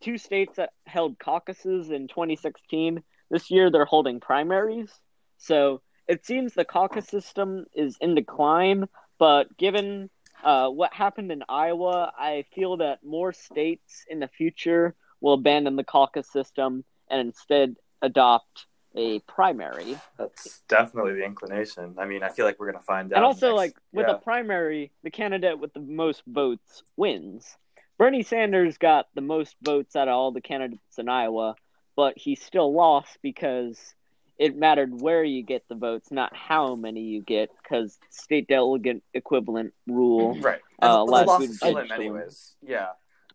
two 0.00 0.16
states 0.18 0.56
that 0.56 0.70
held 0.86 1.18
caucuses 1.18 1.90
in 1.90 2.08
2016. 2.08 3.02
This 3.30 3.50
year 3.50 3.70
they're 3.70 3.84
holding 3.84 4.20
primaries. 4.20 4.90
So 5.38 5.82
it 6.08 6.24
seems 6.24 6.54
the 6.54 6.64
caucus 6.64 7.06
system 7.06 7.66
is 7.74 7.96
in 8.00 8.14
decline, 8.14 8.88
but 9.18 9.56
given 9.56 10.10
uh, 10.44 10.68
what 10.68 10.92
happened 10.92 11.32
in 11.32 11.42
Iowa, 11.48 12.12
I 12.16 12.44
feel 12.54 12.78
that 12.78 13.04
more 13.04 13.32
states 13.32 14.04
in 14.08 14.20
the 14.20 14.28
future 14.28 14.94
will 15.20 15.34
abandon 15.34 15.76
the 15.76 15.84
caucus 15.84 16.30
system 16.30 16.84
and 17.08 17.20
instead 17.20 17.76
adopt 18.02 18.66
a 18.94 19.20
primary. 19.20 19.98
That's 20.18 20.62
definitely 20.68 21.14
the 21.14 21.24
inclination. 21.24 21.96
I 21.98 22.06
mean, 22.06 22.22
I 22.22 22.30
feel 22.30 22.46
like 22.46 22.58
we're 22.58 22.70
going 22.70 22.80
to 22.80 22.84
find 22.84 23.12
out. 23.12 23.16
and 23.16 23.24
also, 23.24 23.48
next- 23.48 23.56
like 23.56 23.76
with 23.92 24.06
yeah. 24.08 24.14
a 24.14 24.18
primary, 24.18 24.92
the 25.02 25.10
candidate 25.10 25.58
with 25.58 25.72
the 25.72 25.80
most 25.80 26.22
votes 26.26 26.82
wins. 26.96 27.56
Bernie 27.98 28.22
Sanders 28.22 28.76
got 28.76 29.06
the 29.14 29.22
most 29.22 29.56
votes 29.62 29.96
out 29.96 30.08
of 30.08 30.14
all 30.14 30.32
the 30.32 30.40
candidates 30.40 30.98
in 30.98 31.08
Iowa, 31.08 31.56
but 31.94 32.16
he 32.18 32.34
still 32.34 32.72
lost 32.72 33.18
because 33.22 33.94
it 34.38 34.56
mattered 34.56 35.00
where 35.00 35.24
you 35.24 35.42
get 35.42 35.66
the 35.68 35.74
votes, 35.74 36.10
not 36.10 36.34
how 36.36 36.74
many 36.74 37.00
you 37.00 37.22
get, 37.22 37.50
because 37.62 37.98
state 38.10 38.48
delegate 38.48 39.02
equivalent 39.14 39.72
rule. 39.86 40.38
Right. 40.40 40.60
Uh, 40.82 41.00
And 41.00 41.08
the 41.08 41.12
last 41.12 41.26
loss 41.26 41.42
Buttigieg 41.42 41.58
slim, 41.58 41.92
anyways. 41.92 42.56
Yeah. 42.62 42.88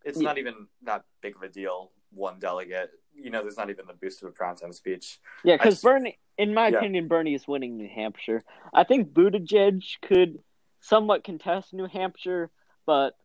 It's 0.06 0.20
Yeah. 0.20 0.28
not 0.28 0.38
even 0.38 0.68
that 0.84 1.04
big 1.22 1.36
of 1.36 1.42
a 1.42 1.50
deal. 1.50 1.92
One 2.12 2.40
delegate. 2.40 2.92
You 3.16 3.30
know, 3.30 3.42
there's 3.42 3.58
not 3.58 3.70
even 3.70 3.88
the 3.88 3.94
boost 3.94 4.22
of 4.24 4.30
a 4.30 4.32
primetime 4.32 4.74
speech. 4.74 5.20
Yeah, 5.44 5.56
because 5.58 5.76
just- 5.76 5.84
Bernie, 5.84 6.18
in 6.38 6.54
my 6.54 6.68
Yeah. 6.70 6.78
opinion, 6.78 7.08
Bernie 7.08 7.34
is 7.36 7.48
winning 7.48 7.78
New 7.78 7.88
Hampshire. 7.90 8.44
I 8.74 8.84
think 8.84 9.10
Buttigieg 9.12 9.84
could 10.02 10.44
somewhat 10.82 11.24
contest 11.24 11.74
New 11.74 11.86
Hampshire, 11.88 12.52
but 12.86 13.16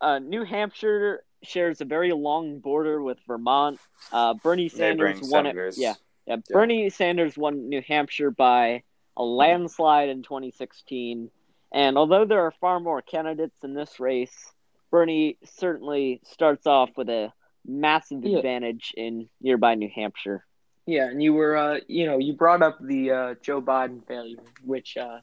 uh, 0.00 0.18
New 0.18 0.44
Hampshire 0.44 1.24
shares 1.42 1.80
a 1.80 1.84
very 1.84 2.12
long 2.12 2.58
border 2.60 3.02
with 3.02 3.18
Vermont. 3.26 3.78
Uh, 4.12 4.34
Bernie 4.34 4.68
Sanders 4.68 5.20
won 5.22 5.46
it. 5.46 5.76
Yeah, 5.76 5.94
yeah. 6.26 6.36
Bernie 6.48 6.90
Sanders 6.90 7.36
won 7.36 7.68
New 7.68 7.82
Hampshire 7.82 8.30
by 8.30 8.82
a 9.16 9.22
landslide 9.22 10.08
in 10.08 10.22
2016, 10.22 11.30
and 11.72 11.98
although 11.98 12.24
there 12.24 12.40
are 12.46 12.52
far 12.60 12.80
more 12.80 13.02
candidates 13.02 13.62
in 13.62 13.74
this 13.74 14.00
race, 14.00 14.52
Bernie 14.90 15.38
certainly 15.44 16.20
starts 16.24 16.66
off 16.66 16.90
with 16.96 17.08
a 17.08 17.32
massive 17.66 18.24
Yeah. 18.24 18.38
advantage 18.38 18.92
in 18.96 19.28
nearby 19.40 19.74
New 19.74 19.88
Hampshire. 19.94 20.44
Yeah, 20.86 21.08
and 21.08 21.22
you 21.22 21.32
were, 21.32 21.56
uh, 21.56 21.80
you 21.88 22.06
know, 22.06 22.18
you 22.18 22.34
brought 22.34 22.62
up 22.62 22.76
the 22.80 23.10
uh, 23.10 23.34
Joe 23.42 23.62
Biden 23.62 24.06
failure, 24.06 24.42
which 24.64 24.96
uh, 24.96 25.20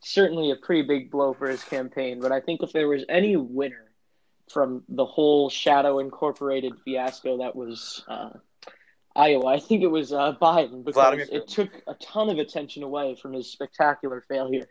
certainly 0.00 0.50
a 0.50 0.56
pretty 0.56 0.82
big 0.82 1.10
blow 1.10 1.32
for 1.34 1.48
his 1.48 1.62
campaign. 1.62 2.20
But 2.20 2.32
I 2.32 2.40
think 2.40 2.62
if 2.62 2.72
there 2.72 2.88
was 2.88 3.04
any 3.08 3.36
winner 3.36 3.92
from 4.50 4.82
the 4.88 5.06
whole 5.06 5.48
Shadow 5.48 6.00
Incorporated 6.00 6.72
fiasco 6.84 7.38
that 7.38 7.54
was 7.54 8.04
uh, 8.08 8.30
Iowa, 9.16 9.46
I 9.46 9.60
think 9.60 9.82
it 9.82 9.90
was 9.90 10.12
uh, 10.12 10.34
Biden 10.40 10.84
because 10.84 10.94
Vladimir 10.94 11.26
it 11.30 11.46
took 11.46 11.70
a 11.86 11.94
ton 11.94 12.28
of 12.30 12.38
attention 12.38 12.82
away 12.82 13.14
from 13.14 13.32
his 13.32 13.50
spectacular 13.50 14.24
failure. 14.28 14.66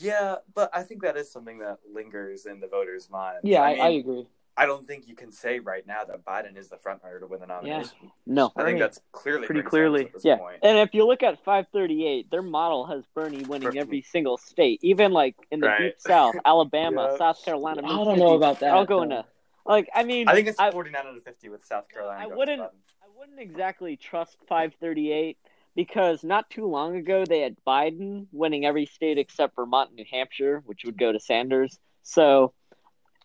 Yeah, 0.00 0.36
but 0.54 0.70
I 0.72 0.82
think 0.82 1.02
that 1.02 1.16
is 1.16 1.30
something 1.30 1.58
that 1.58 1.78
lingers 1.92 2.46
in 2.46 2.60
the 2.60 2.68
voters' 2.68 3.08
minds. 3.10 3.40
Yeah, 3.44 3.60
I, 3.62 3.70
I, 3.72 3.86
I, 3.86 3.88
agree. 3.90 4.26
I 4.56 4.66
don't 4.66 4.86
think 4.86 5.08
you 5.08 5.14
can 5.16 5.32
say 5.32 5.58
right 5.58 5.84
now 5.86 6.04
that 6.04 6.24
Biden 6.24 6.56
is 6.56 6.68
the 6.68 6.76
front 6.76 7.00
runner 7.02 7.18
to 7.20 7.26
win 7.26 7.40
the 7.40 7.46
nomination. 7.46 7.90
Yeah. 8.02 8.08
No, 8.26 8.52
I 8.56 8.64
think 8.64 8.78
that's 8.78 9.00
clearly 9.12 9.46
Pretty 9.46 9.62
clearly. 9.62 10.06
At 10.06 10.12
this 10.14 10.24
Yeah, 10.24 10.36
point. 10.36 10.58
and 10.62 10.78
if 10.78 10.92
you 10.94 11.06
look 11.06 11.22
at 11.22 11.42
538, 11.44 12.30
their 12.30 12.42
model 12.42 12.86
has 12.86 13.04
Bernie 13.14 13.42
winning 13.44 13.78
every 13.78 14.02
single 14.02 14.36
state, 14.36 14.80
even 14.82 15.12
like 15.12 15.34
in 15.50 15.60
the 15.60 15.66
Right. 15.68 15.80
deep 15.80 15.94
South, 16.00 16.34
Alabama, 16.44 17.08
Yeah. 17.12 17.18
South 17.18 17.44
Carolina. 17.44 17.82
I 17.84 18.04
don't 18.04 18.18
know 18.18 18.34
about 18.34 18.60
that. 18.60 18.72
I'll 18.74 18.84
go 18.84 18.98
though. 18.98 19.02
into 19.04 19.24
like 19.66 19.88
I 19.94 20.04
mean 20.04 20.28
I 20.28 20.34
think 20.34 20.48
it's 20.48 20.58
I, 20.58 20.70
49 20.70 21.06
out 21.06 21.16
of 21.16 21.22
50 21.22 21.48
with 21.48 21.64
South 21.64 21.88
Carolina. 21.88 22.22
I 22.22 22.26
wouldn't- 22.26 22.60
I 23.02 23.06
wouldn't 23.18 23.38
exactly 23.40 23.96
trust 23.96 24.36
538 24.48 25.36
because 25.76 26.24
not 26.24 26.48
too 26.50 26.66
long 26.66 26.96
ago 26.96 27.24
they 27.24 27.40
had 27.40 27.56
Biden 27.66 28.26
winning 28.32 28.64
every 28.64 28.86
state 28.86 29.18
except 29.18 29.54
Vermont 29.56 29.90
and 29.90 29.96
New 29.96 30.06
Hampshire, 30.10 30.62
which 30.66 30.84
would 30.84 30.96
go 30.98 31.12
to 31.12 31.20
Sanders. 31.20 31.78
So 32.02 32.52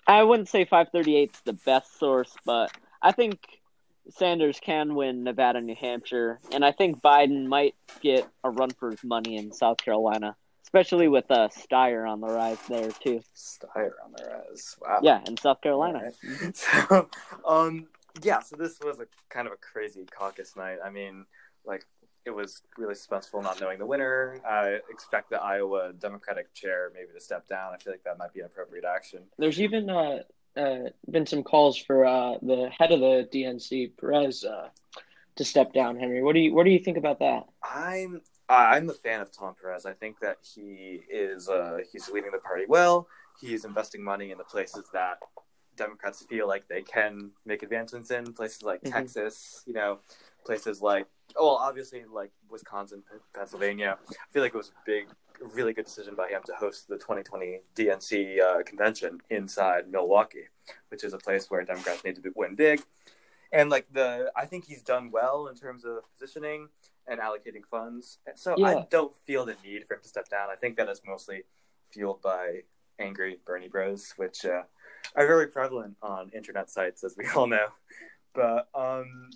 I 0.08 0.24
wouldn't 0.24 0.50
say 0.50 0.66
538 0.66 1.32
is 1.34 1.42
the 1.42 1.54
best 1.54 1.98
source, 1.98 2.36
but 2.46 2.72
I 3.02 3.12
think 3.14 3.40
Sanders 4.10 4.60
can 4.60 4.94
win 4.96 5.24
Nevada, 5.24 5.62
New 5.62 5.76
Hampshire, 5.76 6.40
and 6.52 6.64
I 6.64 6.72
think 6.72 7.02
Biden 7.02 7.48
might 7.48 7.74
get 8.02 8.28
a 8.44 8.50
run 8.52 8.70
for 8.70 8.92
his 8.92 9.04
money 9.04 9.38
in 9.38 9.52
South 9.52 9.78
Carolina, 9.78 10.36
especially 10.76 11.08
with 11.08 11.30
uh, 11.32 11.48
Steyer 11.48 12.10
on 12.10 12.20
the 12.20 12.28
rise 12.28 12.60
there 12.68 12.92
too. 12.92 13.22
Steyer 13.34 13.92
on 14.04 14.12
the 14.18 14.26
rise. 14.26 14.76
Wow. 14.82 15.00
Yeah, 15.02 15.22
in 15.26 15.38
South 15.38 15.62
Carolina. 15.62 16.12
Right. 16.24 16.56
So, 16.56 17.08
um, 17.48 17.88
yeah. 18.22 18.42
So 18.42 18.58
this 18.58 18.78
was 18.84 19.00
a 19.00 19.06
kind 19.30 19.48
of 19.48 19.54
a 19.54 19.58
crazy 19.58 20.06
caucus 20.06 20.56
night. 20.58 20.80
I 20.84 20.90
mean, 20.90 21.26
like 21.66 21.86
it 22.26 22.32
was 22.32 22.62
really 22.78 22.94
suspenseful 22.94 23.42
not 23.42 23.62
knowing 23.62 23.80
the 23.80 23.86
winner. 23.86 24.42
I 24.46 24.80
expect 24.90 25.30
the 25.30 25.42
Iowa 25.42 25.94
Democratic 25.94 26.54
chair 26.54 26.92
maybe 26.94 27.08
to 27.14 27.22
step 27.22 27.48
down. 27.48 27.74
I 27.74 27.78
feel 27.78 27.94
like 27.94 28.04
that 28.04 28.18
might 28.18 28.34
be 28.34 28.42
an 28.42 28.48
appropriate 28.48 28.84
action. 28.84 29.22
There's 29.38 29.62
even 29.62 29.90
uh, 29.90 30.24
uh, 30.58 30.90
been 31.10 31.26
some 31.26 31.44
calls 31.44 31.78
for 31.78 32.06
uh, 32.06 32.38
the 32.42 32.70
head 32.78 32.92
of 32.92 33.00
the 33.00 33.30
DNC, 33.34 33.92
Perez, 33.98 34.44
uh, 34.44 34.70
to 35.38 35.46
step 35.46 35.72
down. 35.72 35.98
Henry, 35.98 36.22
what 36.22 36.34
do 36.34 36.40
you 36.40 36.54
what 36.54 36.66
do 36.66 36.72
you 36.72 36.80
think 36.80 36.98
about 36.98 37.20
that? 37.20 37.46
I'm 37.64 38.22
I'm 38.48 38.90
a 38.90 38.94
fan 38.94 39.22
of 39.22 39.32
Tom 39.32 39.56
Perez. 39.60 39.86
I 39.86 39.94
think 39.94 40.20
that 40.20 40.38
he 40.44 41.02
is 41.10 41.50
uh, 41.50 41.80
he's 41.92 42.10
leading 42.10 42.32
the 42.32 42.38
party 42.38 42.66
well. 42.68 43.08
He's 43.42 43.66
investing 43.66 44.04
money 44.04 44.32
in 44.32 44.38
the 44.38 44.44
places 44.44 44.84
that 44.94 45.18
Democrats 45.76 46.24
feel 46.30 46.48
like 46.48 46.68
they 46.68 46.82
can 46.82 47.32
make 47.46 47.64
advancements 47.64 48.12
in, 48.12 48.34
places 48.34 48.64
like 48.64 48.82
Mhm. 48.84 48.92
Texas, 48.92 49.64
you 49.66 49.74
know, 49.74 50.00
places 50.46 50.82
like 50.82 51.08
oh, 51.36 51.46
well, 51.48 51.56
obviously 51.56 52.06
like 52.06 52.32
Wisconsin, 52.50 53.04
P- 53.12 53.18
Pennsylvania. 53.34 53.98
I 54.10 54.14
feel 54.32 54.44
like 54.44 54.54
it 54.54 54.58
was 54.58 54.70
a 54.70 54.86
big, 54.86 55.08
really 55.42 55.74
good 55.74 55.86
decision 55.86 56.16
by 56.16 56.30
him 56.30 56.42
to 56.46 56.54
host 56.54 56.88
the 56.88 56.98
2020 56.98 57.62
DNC 57.76 58.40
uh, 58.42 58.64
convention 58.64 59.20
inside 59.30 59.90
Milwaukee, 59.92 60.48
which 60.90 61.04
is 61.04 61.14
a 61.14 61.18
place 61.18 61.50
where 61.50 61.64
Democrats 61.64 62.04
need 62.04 62.16
to 62.16 62.22
be, 62.22 62.30
win 62.36 62.56
big. 62.56 62.82
And 63.52 63.70
like 63.70 63.88
the, 63.92 64.32
I 64.36 64.46
think 64.46 64.66
he's 64.66 64.82
done 64.84 65.10
well 65.12 65.48
in 65.48 65.56
terms 65.56 65.84
of 65.84 66.04
positioning 66.14 66.70
and 67.08 67.20
allocating 67.20 67.66
funds. 67.70 68.20
So 68.36 68.56
Yeah. 68.58 68.68
I 68.68 68.88
don't 68.90 69.16
feel 69.26 69.46
the 69.46 69.56
need 69.64 69.88
for 69.88 69.96
him 69.96 70.02
to 70.02 70.10
step 70.10 70.30
down. 70.30 70.50
I 70.50 70.56
think 70.56 70.78
that 70.78 70.90
is 70.90 71.02
mostly 71.06 71.44
fueled 71.92 72.22
by 72.22 72.64
angry 73.00 73.40
Bernie 73.46 73.68
Bros, 73.68 74.14
which 74.18 74.46
uh, 74.46 74.64
are 75.16 75.28
very 75.28 75.48
prevalent 75.48 75.96
on 76.02 76.30
internet 76.30 76.70
sites, 76.70 77.04
as 77.04 77.16
we 77.18 77.26
all 77.36 77.48
know. 77.48 77.68
But 78.34 78.68
um, 78.74 79.30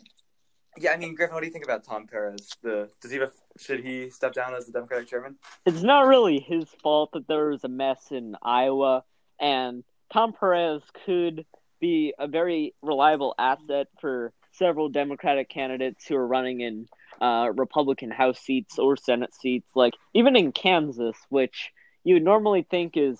yeah, 0.77 0.91
I 0.91 0.97
mean, 0.97 1.15
Griffin, 1.15 1.33
what 1.33 1.41
do 1.41 1.47
you 1.47 1.53
think 1.53 1.65
about 1.65 1.83
Tom 1.83 2.07
Perez? 2.07 2.49
The 2.61 2.89
does 3.01 3.11
he 3.11 3.19
should 3.57 3.83
he 3.83 4.09
step 4.09 4.33
down 4.33 4.53
as 4.53 4.65
the 4.65 4.71
Democratic 4.71 5.07
chairman? 5.07 5.35
It's 5.65 5.81
not 5.81 6.07
really 6.07 6.39
his 6.39 6.65
fault 6.81 7.11
that 7.13 7.27
there 7.27 7.49
was 7.49 7.63
a 7.63 7.69
mess 7.69 8.11
in 8.11 8.35
Iowa, 8.41 9.03
and 9.39 9.83
Tom 10.11 10.33
Perez 10.33 10.81
could 11.05 11.45
be 11.79 12.13
a 12.19 12.27
very 12.27 12.73
reliable 12.81 13.35
asset 13.37 13.87
for 14.01 14.33
several 14.51 14.89
Democratic 14.89 15.49
candidates 15.49 16.05
who 16.05 16.15
are 16.15 16.27
running 16.27 16.61
in 16.61 16.87
uh, 17.21 17.49
Republican 17.55 18.11
House 18.11 18.39
seats 18.39 18.79
or 18.79 18.97
Senate 18.97 19.33
seats, 19.33 19.67
like 19.75 19.93
even 20.13 20.35
in 20.35 20.51
Kansas, 20.51 21.17
which 21.29 21.71
you 22.03 22.15
would 22.15 22.23
normally 22.23 22.65
think 22.69 22.95
is 22.95 23.19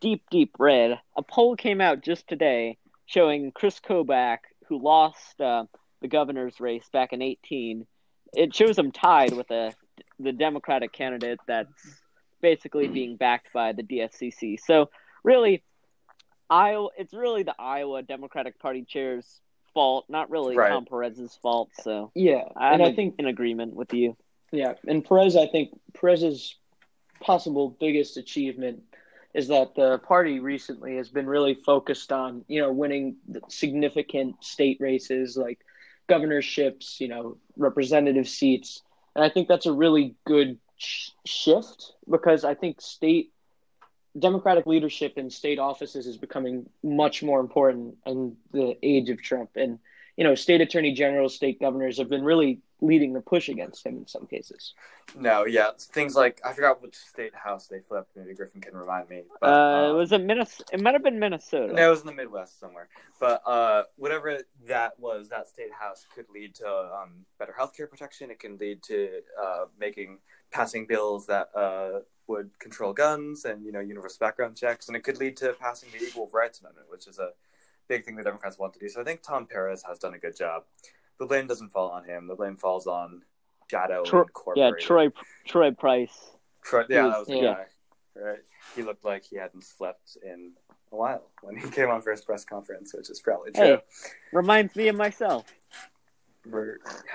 deep, 0.00 0.22
deep 0.30 0.54
red. 0.58 0.98
A 1.16 1.22
poll 1.22 1.56
came 1.56 1.80
out 1.80 2.02
just 2.02 2.28
today 2.28 2.78
showing 3.06 3.52
Chris 3.52 3.80
Kobach, 3.80 4.38
who 4.68 4.82
lost 4.82 5.40
uh, 5.40 5.64
the 6.00 6.08
governor's 6.08 6.60
race 6.60 6.88
back 6.92 7.12
in 7.12 7.22
18, 7.22 7.86
it 8.32 8.54
shows 8.54 8.78
him 8.78 8.92
tied 8.92 9.32
with 9.32 9.50
a 9.50 9.72
the 10.18 10.32
Democratic 10.32 10.92
candidate 10.92 11.40
that's 11.46 12.00
basically 12.40 12.88
being 12.88 13.16
backed 13.16 13.52
by 13.52 13.72
the 13.72 13.82
DSCC. 13.82 14.58
So 14.64 14.90
really, 15.24 15.62
Iowa, 16.48 16.88
it's 16.96 17.12
really 17.12 17.42
the 17.42 17.54
Iowa 17.58 18.02
Democratic 18.02 18.58
Party 18.58 18.84
chair's 18.86 19.40
fault, 19.74 20.06
not 20.08 20.30
really 20.30 20.56
Right. 20.56 20.70
Tom 20.70 20.84
Perez's 20.84 21.34
fault. 21.42 21.70
So 21.82 22.10
Yeah, 22.14 22.44
I'm 22.56 22.74
and 22.74 22.82
I 22.82 22.92
think 22.92 23.16
in 23.18 23.26
agreement 23.26 23.74
with 23.74 23.92
you. 23.94 24.16
Yeah, 24.52 24.74
and 24.86 25.04
Perez, 25.04 25.36
I 25.36 25.46
think 25.46 25.70
Perez's 25.94 26.56
possible 27.20 27.76
biggest 27.78 28.16
achievement 28.16 28.82
is 29.32 29.48
that 29.48 29.74
the 29.76 29.98
party 29.98 30.40
recently 30.40 30.96
has 30.96 31.08
been 31.08 31.26
really 31.26 31.54
focused 31.54 32.10
on, 32.10 32.44
you 32.48 32.60
know, 32.60 32.72
winning 32.72 33.16
significant 33.48 34.42
state 34.42 34.78
races 34.80 35.36
like 35.36 35.60
governorships, 36.08 37.00
you 37.00 37.06
know, 37.06 37.36
representative 37.56 38.28
seats. 38.28 38.82
And 39.14 39.24
I 39.24 39.28
think 39.28 39.46
that's 39.46 39.66
a 39.66 39.72
really 39.72 40.16
good 40.26 40.58
sh- 40.76 41.10
shift 41.24 41.92
because 42.10 42.44
I 42.44 42.54
think 42.54 42.80
state 42.80 43.30
democratic 44.18 44.66
leadership 44.66 45.16
in 45.16 45.30
state 45.30 45.58
offices 45.58 46.06
is 46.06 46.16
becoming 46.16 46.68
much 46.82 47.22
more 47.22 47.40
important 47.40 47.96
in 48.06 48.36
the 48.52 48.76
age 48.82 49.08
of 49.10 49.22
Trump. 49.22 49.50
And, 49.56 49.78
you 50.16 50.24
know, 50.24 50.34
state 50.34 50.60
attorney 50.60 50.92
generals, 50.92 51.34
state 51.34 51.60
governors 51.60 51.98
have 51.98 52.08
been 52.08 52.24
really 52.24 52.60
leading 52.82 53.12
the 53.12 53.20
push 53.20 53.48
against 53.48 53.84
him 53.84 53.98
in 53.98 54.06
some 54.06 54.26
cases. 54.26 54.74
No, 55.14 55.44
yeah, 55.44 55.70
things 55.78 56.14
like 56.14 56.40
I 56.44 56.52
forgot 56.52 56.82
which 56.82 56.96
state 56.96 57.34
house 57.34 57.66
they 57.66 57.80
flipped. 57.80 58.16
Maybe 58.16 58.34
Griffin 58.34 58.60
can 58.60 58.74
remind 58.74 59.08
me. 59.08 59.22
But, 59.40 59.46
Uh, 59.46 59.90
um, 59.90 59.96
was 59.96 60.12
it 60.12 60.22
Minnesota? 60.22 60.64
It 60.72 60.80
might 60.80 60.94
have 60.94 61.02
been 61.02 61.18
Minnesota. 61.18 61.72
No, 61.72 61.88
it 61.88 61.90
was 61.90 62.00
in 62.00 62.06
the 62.06 62.14
Midwest 62.14 62.58
somewhere. 62.58 62.88
But 63.18 63.42
uh, 63.46 63.84
whatever 63.96 64.38
that 64.66 64.98
was, 64.98 65.28
that 65.28 65.48
state 65.48 65.72
house 65.78 66.06
could 66.14 66.26
lead 66.32 66.54
to 66.56 66.68
um, 66.68 67.26
better 67.38 67.52
health 67.56 67.76
care 67.76 67.86
protection. 67.86 68.30
It 68.30 68.40
can 68.40 68.56
lead 68.56 68.82
to 68.84 69.20
uh, 69.40 69.64
making 69.78 70.18
passing 70.50 70.86
bills 70.86 71.26
that 71.26 71.50
uh, 71.54 72.00
would 72.30 72.56
control 72.60 72.92
guns 72.92 73.44
and 73.44 73.64
you 73.66 73.72
know 73.72 73.80
universal 73.80 74.18
background 74.20 74.56
checks, 74.56 74.86
and 74.88 74.96
it 74.96 75.02
could 75.02 75.18
lead 75.18 75.36
to 75.38 75.52
passing 75.54 75.88
the 75.92 76.02
Equal 76.06 76.30
Rights 76.32 76.60
Amendment, 76.60 76.86
which 76.88 77.06
is 77.08 77.18
a 77.18 77.30
big 77.88 78.04
thing 78.04 78.14
the 78.16 78.22
Democrats 78.22 78.56
want 78.58 78.72
to 78.74 78.78
do. 78.78 78.88
So 78.88 79.00
I 79.00 79.04
think 79.04 79.20
Tom 79.22 79.46
Perez 79.46 79.82
has 79.86 79.98
done 79.98 80.14
a 80.14 80.18
good 80.18 80.36
job. 80.36 80.62
The 81.18 81.26
blame 81.26 81.46
doesn't 81.48 81.70
fall 81.70 81.90
on 81.90 82.04
him. 82.04 82.28
The 82.28 82.36
blame 82.36 82.56
falls 82.56 82.86
on 82.86 83.22
Shadow 83.70 84.04
Tro- 84.04 84.26
Yeah. 84.54 84.70
Troy 84.80 85.08
Troy 85.46 85.70
Price. 85.72 86.30
Troy, 86.62 86.84
yeah, 86.88 87.08
that 87.08 87.18
was 87.18 87.26
the 87.26 87.36
Yeah. 87.36 87.54
guy. 87.54 87.66
Right. 88.14 88.38
He 88.76 88.82
looked 88.82 89.04
like 89.04 89.24
he 89.24 89.36
hadn't 89.36 89.64
slept 89.64 90.16
in 90.22 90.52
a 90.92 90.96
while 90.96 91.30
when 91.42 91.56
he 91.56 91.68
came 91.70 91.88
on 91.90 92.00
for 92.02 92.10
his 92.12 92.20
press 92.22 92.44
conference, 92.44 92.94
which 92.94 93.10
is 93.10 93.20
probably 93.20 93.50
true. 93.52 93.64
Hey, 93.64 93.82
reminds 94.32 94.74
me 94.76 94.88
of 94.88 94.96
myself. 94.96 95.44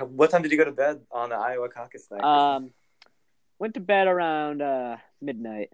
What 0.10 0.29
time 0.29 0.41
did 0.43 0.51
you 0.51 0.57
go 0.57 0.65
to 0.65 0.72
bed 0.72 1.01
on 1.12 1.29
the 1.29 1.36
Iowa 1.36 1.69
caucus 1.69 2.07
night? 2.12 2.22
Um, 2.24 2.74
went 3.65 3.74
to 3.74 3.79
bed 3.79 4.07
around 4.07 4.62
uh 4.62 4.98
midnight. 5.22 5.72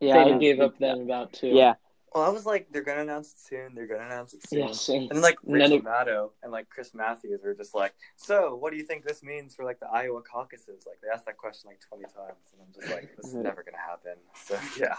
Yeah, 0.00 0.14
Same 0.24 0.34
I 0.34 0.38
gave 0.38 0.60
up 0.60 0.78
then 0.78 1.02
about 1.02 1.34
two. 1.34 1.48
Yeah, 1.48 1.74
well, 2.14 2.24
I 2.24 2.30
was 2.30 2.46
like, 2.46 2.68
they're 2.72 2.82
gonna 2.82 3.02
announce 3.02 3.32
it 3.32 3.38
soon. 3.38 3.74
They're 3.74 3.86
gonna 3.86 4.06
announce 4.06 4.32
it 4.32 4.48
soon. 4.48 4.60
Yeah, 4.60 4.72
same. 4.72 5.10
And 5.10 5.20
like 5.20 5.36
And 5.46 5.54
then 5.60 5.70
Rachel 5.70 5.76
it- 5.76 5.84
Maddow 5.84 6.30
and 6.42 6.50
like 6.50 6.70
Chris 6.70 6.94
Matthews 6.94 7.40
were 7.44 7.54
just 7.54 7.74
like, 7.74 7.92
so 8.16 8.54
what 8.56 8.70
do 8.72 8.78
you 8.78 8.82
think 8.84 9.04
this 9.04 9.22
means 9.22 9.54
for 9.54 9.64
like 9.66 9.78
the 9.78 9.88
Iowa 9.92 10.22
caucuses? 10.22 10.84
Like 10.86 11.00
they 11.02 11.08
asked 11.14 11.26
that 11.26 11.36
question 11.36 11.68
like 11.68 11.80
twenty 11.86 12.04
times, 12.04 12.44
and 12.52 12.62
I'm 12.62 12.72
just 12.80 12.90
like, 12.94 13.14
this 13.16 13.26
is 13.26 13.34
never 13.34 13.62
gonna 13.62 13.76
happen. 13.76 14.16
So 14.46 14.58
yeah, 14.82 14.96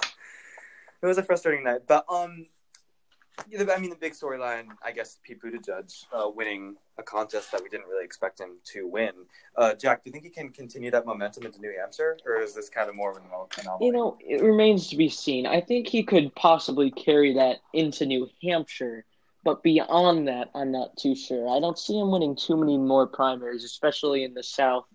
it 1.02 1.06
was 1.08 1.18
a 1.18 1.24
frustrating 1.24 1.64
night. 1.64 1.82
But 1.88 2.06
um, 2.10 2.30
yeah, 2.30 2.44
the- 2.44 2.55
I 3.40 3.80
mean, 3.80 3.90
the 3.90 3.96
big 3.96 4.14
storyline, 4.14 4.68
I 4.84 4.92
guess, 4.92 5.18
Pete 5.24 5.42
Buttigieg 5.42 6.06
uh, 6.14 6.30
winning 6.30 6.76
a 6.98 7.04
contest 7.04 7.52
that 7.52 7.62
we 7.62 7.70
didn't 7.70 7.88
really 7.88 8.06
expect 8.06 8.40
him 8.40 8.58
to 8.74 8.88
win. 8.88 9.12
Uh, 9.58 9.74
Jack, 9.74 10.04
do 10.04 10.10
you 10.10 10.12
think 10.12 10.24
he 10.24 10.30
can 10.30 10.50
continue 10.50 10.90
that 10.92 11.06
momentum 11.06 11.46
into 11.46 11.60
New 11.60 11.74
Hampshire, 11.78 12.18
or 12.26 12.40
is 12.40 12.54
this 12.54 12.70
kind 12.70 12.90
of 12.90 12.96
more 12.96 13.12
of 13.12 13.18
an 13.18 13.24
anomaly? 13.62 13.86
You 13.88 13.92
know, 13.92 14.18
it 14.22 14.42
remains 14.42 14.90
to 14.90 14.96
be 14.96 15.10
seen. 15.10 15.46
I 15.46 15.62
think 15.62 15.88
he 15.88 16.04
could 16.04 16.34
possibly 16.36 16.92
carry 16.92 17.34
that 17.34 17.58
into 17.74 18.06
New 18.06 18.30
Hampshire, 18.42 19.06
but 19.44 19.62
beyond 19.64 20.28
that, 20.28 20.50
I'm 20.56 20.72
not 20.72 20.96
too 20.98 21.16
sure. 21.16 21.50
I 21.50 21.60
don't 21.60 21.78
see 21.78 22.00
him 22.00 22.12
winning 22.12 22.36
too 22.36 22.56
many 22.58 22.78
more 22.78 23.06
primaries, 23.06 23.64
especially 23.64 24.24
in 24.24 24.34
the 24.34 24.44
South. 24.44 24.86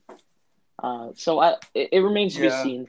Uh, 0.82 1.10
so 1.14 1.38
I, 1.40 1.56
it, 1.74 1.90
it 1.92 2.00
remains 2.00 2.34
to 2.36 2.42
Yeah. 2.44 2.62
be 2.64 2.68
seen. 2.70 2.88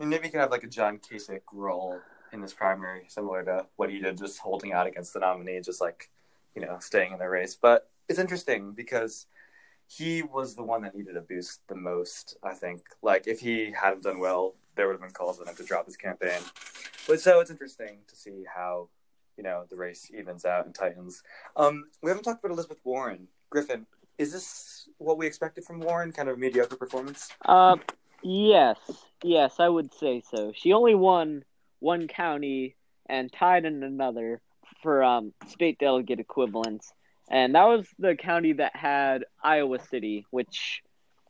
I 0.00 0.02
mean, 0.02 0.08
maybe 0.08 0.24
he 0.24 0.30
can 0.30 0.40
have 0.40 0.50
like 0.50 0.64
a 0.64 0.68
John 0.68 0.98
Kasich 0.98 1.42
role 1.52 2.00
in 2.34 2.42
this 2.42 2.52
primary, 2.52 3.04
similar 3.08 3.44
to 3.44 3.66
what 3.76 3.90
he 3.90 4.00
did, 4.00 4.18
just 4.18 4.38
holding 4.38 4.72
out 4.72 4.86
against 4.86 5.14
the 5.14 5.20
nominee, 5.20 5.60
just 5.60 5.80
like 5.80 6.10
you 6.54 6.62
know, 6.62 6.78
staying 6.80 7.12
in 7.12 7.18
the 7.18 7.28
race. 7.28 7.56
But 7.60 7.90
it's 8.08 8.18
interesting 8.18 8.72
because 8.72 9.26
he 9.86 10.22
was 10.22 10.54
the 10.54 10.62
one 10.62 10.82
that 10.82 10.94
needed 10.94 11.16
a 11.16 11.20
boost 11.20 11.66
the 11.68 11.74
most. 11.74 12.36
I 12.42 12.54
think, 12.54 12.82
like 13.02 13.26
if 13.26 13.40
he 13.40 13.72
hadn't 13.72 14.02
done 14.02 14.20
well, 14.20 14.54
there 14.76 14.86
would 14.86 14.94
have 14.94 15.00
been 15.00 15.10
calls 15.10 15.40
on 15.40 15.48
him 15.48 15.56
to 15.56 15.64
drop 15.64 15.86
his 15.86 15.96
campaign. 15.96 16.40
But 17.06 17.20
so 17.20 17.40
it's 17.40 17.50
interesting 17.50 17.98
to 18.08 18.16
see 18.16 18.44
how 18.52 18.88
you 19.36 19.42
know 19.42 19.64
the 19.68 19.76
race 19.76 20.10
evens 20.16 20.44
out 20.44 20.66
and 20.66 20.74
tightens. 20.74 21.22
Um, 21.56 21.84
we 22.02 22.10
haven't 22.10 22.24
talked 22.24 22.44
about 22.44 22.52
Elizabeth 22.52 22.80
Warren. 22.84 23.28
Griffin, 23.50 23.86
is 24.18 24.32
this 24.32 24.88
what 24.98 25.18
we 25.18 25.26
expected 25.26 25.64
from 25.64 25.80
Warren? 25.80 26.12
Kind 26.12 26.28
of 26.28 26.36
a 26.36 26.40
mediocre 26.40 26.76
performance. 26.76 27.28
Uh, 27.44 27.76
yes, 28.22 28.78
yes, 29.22 29.54
I 29.58 29.68
would 29.68 29.92
say 29.94 30.22
so. 30.28 30.52
She 30.54 30.72
only 30.72 30.94
won 30.94 31.44
one 31.80 32.08
county 32.08 32.76
and 33.06 33.32
tied 33.32 33.64
in 33.64 33.82
another 33.82 34.40
for 34.82 35.02
um, 35.02 35.32
state 35.48 35.78
delegate 35.78 36.20
equivalents, 36.20 36.92
and 37.30 37.54
that 37.54 37.64
was 37.64 37.86
the 37.98 38.16
county 38.16 38.52
that 38.54 38.76
had 38.76 39.24
Iowa 39.42 39.78
City, 39.78 40.26
which 40.30 40.82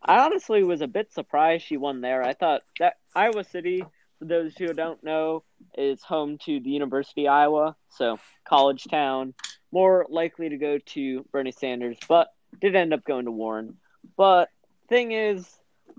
I 0.02 0.24
honestly 0.24 0.62
was 0.62 0.80
a 0.80 0.86
bit 0.86 1.12
surprised 1.12 1.64
she 1.64 1.76
won 1.76 2.00
there. 2.00 2.22
I 2.22 2.34
thought 2.34 2.62
that 2.78 2.94
Iowa 3.14 3.44
City, 3.44 3.84
for 4.18 4.24
those 4.24 4.56
who 4.56 4.72
don't 4.72 5.02
know, 5.02 5.44
is 5.76 6.02
home 6.02 6.38
to 6.44 6.60
the 6.60 6.70
University 6.70 7.26
of 7.26 7.32
Iowa, 7.32 7.76
so 7.88 8.18
college 8.44 8.84
town, 8.90 9.34
more 9.72 10.06
likely 10.08 10.50
to 10.50 10.56
go 10.56 10.78
to 10.78 11.24
Bernie 11.32 11.52
Sanders, 11.52 11.96
but 12.08 12.28
did 12.60 12.76
end 12.76 12.92
up 12.92 13.04
going 13.04 13.24
to 13.24 13.30
Warren. 13.30 13.76
But 14.16 14.48
thing 14.88 15.12
is, 15.12 15.48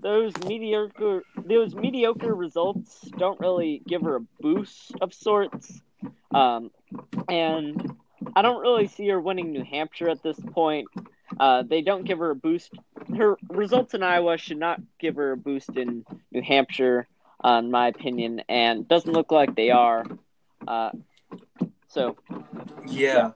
those 0.00 0.32
mediocre 0.46 1.22
those 1.36 1.74
mediocre 1.74 2.34
results 2.34 3.00
don't 3.16 3.40
really 3.40 3.82
give 3.86 4.02
her 4.02 4.16
a 4.16 4.20
boost 4.40 4.92
of 5.00 5.14
sorts. 5.14 5.80
Um, 6.32 6.70
and 7.28 7.96
I 8.34 8.42
don't 8.42 8.60
really 8.60 8.88
see 8.88 9.08
her 9.08 9.20
winning 9.20 9.52
New 9.52 9.64
Hampshire 9.64 10.08
at 10.08 10.22
this 10.22 10.38
point. 10.52 10.88
Uh, 11.38 11.62
they 11.62 11.82
don't 11.82 12.04
give 12.04 12.18
her 12.18 12.30
a 12.30 12.36
boost. 12.36 12.72
Her 13.16 13.36
results 13.48 13.94
in 13.94 14.02
Iowa 14.02 14.38
should 14.38 14.58
not 14.58 14.80
give 14.98 15.16
her 15.16 15.32
a 15.32 15.36
boost 15.36 15.70
in 15.76 16.04
New 16.32 16.42
Hampshire, 16.42 17.06
uh, 17.44 17.60
in 17.64 17.70
my 17.70 17.88
opinion, 17.88 18.42
and 18.48 18.86
doesn't 18.86 19.12
look 19.12 19.32
like 19.32 19.54
they 19.54 19.70
are. 19.70 20.04
Uh, 20.66 20.90
so, 21.88 22.16
Yeah, 22.86 23.30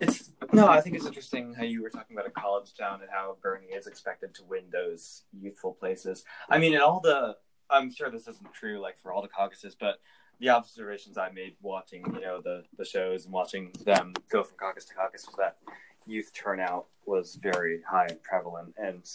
it's 0.00 0.31
no. 0.52 0.68
I 0.68 0.80
think 0.80 0.96
it's 0.96 1.06
interesting 1.06 1.54
how 1.54 1.64
you 1.64 1.82
were 1.82 1.90
talking 1.90 2.16
about 2.16 2.26
a 2.26 2.30
college 2.30 2.74
town 2.74 3.00
and 3.00 3.10
how 3.10 3.36
Bernie 3.42 3.66
is 3.66 3.86
expected 3.86 4.34
to 4.34 4.42
win 4.44 4.64
those 4.72 5.22
youthful 5.32 5.72
places. 5.72 6.24
I 6.48 6.58
mean, 6.58 6.74
in 6.74 6.80
all 6.80 7.00
the, 7.00 7.36
I'm 7.70 7.92
sure 7.92 8.10
this 8.10 8.28
isn't 8.28 8.52
true 8.52 8.80
like 8.80 8.98
for 8.98 9.12
all 9.12 9.22
the 9.22 9.28
caucuses, 9.28 9.74
but 9.78 10.00
the 10.40 10.50
observations 10.50 11.16
I 11.16 11.30
made 11.30 11.54
watching, 11.62 12.04
you 12.12 12.20
know, 12.20 12.40
the 12.42 12.64
the 12.76 12.84
shows 12.84 13.24
and 13.24 13.32
watching 13.32 13.70
them 13.84 14.12
go 14.30 14.42
from 14.42 14.56
caucus 14.58 14.84
to 14.86 14.94
caucus 14.94 15.26
was 15.26 15.36
that 15.36 15.56
youth 16.04 16.32
turnout 16.34 16.86
was 17.06 17.38
very 17.40 17.80
high 17.88 18.06
and 18.06 18.22
prevalent. 18.22 18.74
And 18.76 19.08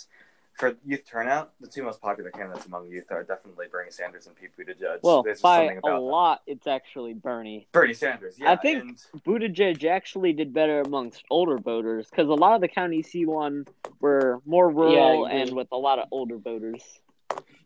for 0.57 0.75
youth 0.83 1.05
turnout, 1.05 1.51
the 1.59 1.67
two 1.67 1.83
most 1.83 2.01
popular 2.01 2.31
candidates 2.31 2.65
among 2.65 2.89
youth 2.89 3.05
are 3.11 3.23
definitely 3.23 3.67
Bernie 3.71 3.91
Sanders 3.91 4.25
and 4.25 4.35
Pete 4.35 4.49
Buttigieg. 4.57 4.99
well, 5.03 5.21
There's 5.21 5.39
by 5.39 5.59
something 5.59 5.77
a 5.77 5.79
about 5.79 5.95
them. 5.99 6.03
lot, 6.03 6.41
it's 6.47 6.65
actually 6.65 7.13
Bernie. 7.13 7.67
Bernie 7.71 7.93
Sanders, 7.93 8.35
yeah. 8.39 8.51
I 8.51 8.55
think- 8.55 8.81
and- 8.81 9.23
Buttigieg 9.23 9.83
actually 9.85 10.33
did 10.33 10.53
better 10.53 10.81
amongst 10.81 11.23
older 11.29 11.59
voters 11.59 12.09
because 12.09 12.27
a 12.27 12.33
lot 12.33 12.55
of 12.55 12.61
the 12.61 12.67
counties 12.67 13.07
he 13.07 13.25
won 13.27 13.65
were 13.99 14.41
more 14.45 14.69
rural 14.69 15.25
agree. 15.25 15.41
and 15.41 15.55
with 15.55 15.67
a 15.71 15.77
lot 15.77 15.99
of 15.99 16.07
older 16.11 16.37
voters. 16.37 16.81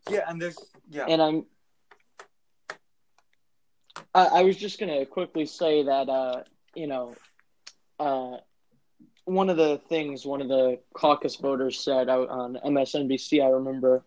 yeah, 0.10 0.26
and 0.28 0.42
there's 0.42 0.58
yeah. 0.90 1.06
And 1.08 1.22
I'm. 1.22 1.46
I, 4.14 4.26
I 4.26 4.42
was 4.44 4.58
just 4.58 4.80
gonna 4.80 5.06
quickly 5.06 5.46
say 5.46 5.84
that 5.84 6.10
uh, 6.10 6.44
you 6.76 6.88
know, 6.88 7.14
uh, 8.00 8.38
one 9.26 9.50
of 9.50 9.58
the 9.58 9.80
things 9.90 10.26
one 10.26 10.42
of 10.42 10.48
the 10.48 10.80
caucus 10.94 11.36
voters 11.36 11.80
said 11.80 12.10
out 12.10 12.30
on 12.30 12.58
MSNBC, 12.66 13.44
I 13.44 13.50
remember, 13.50 14.04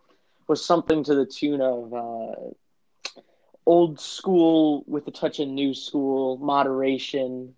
was 0.49 0.65
something 0.65 1.05
to 1.05 1.15
the 1.15 1.27
tune 1.27 1.61
of 1.61 1.93
uh, 1.93 3.21
old 3.67 4.01
school 4.01 4.85
with 4.87 5.07
a 5.09 5.11
touch 5.11 5.41
of 5.41 5.49
new 5.49 5.75
school, 5.75 6.37
moderation, 6.39 7.55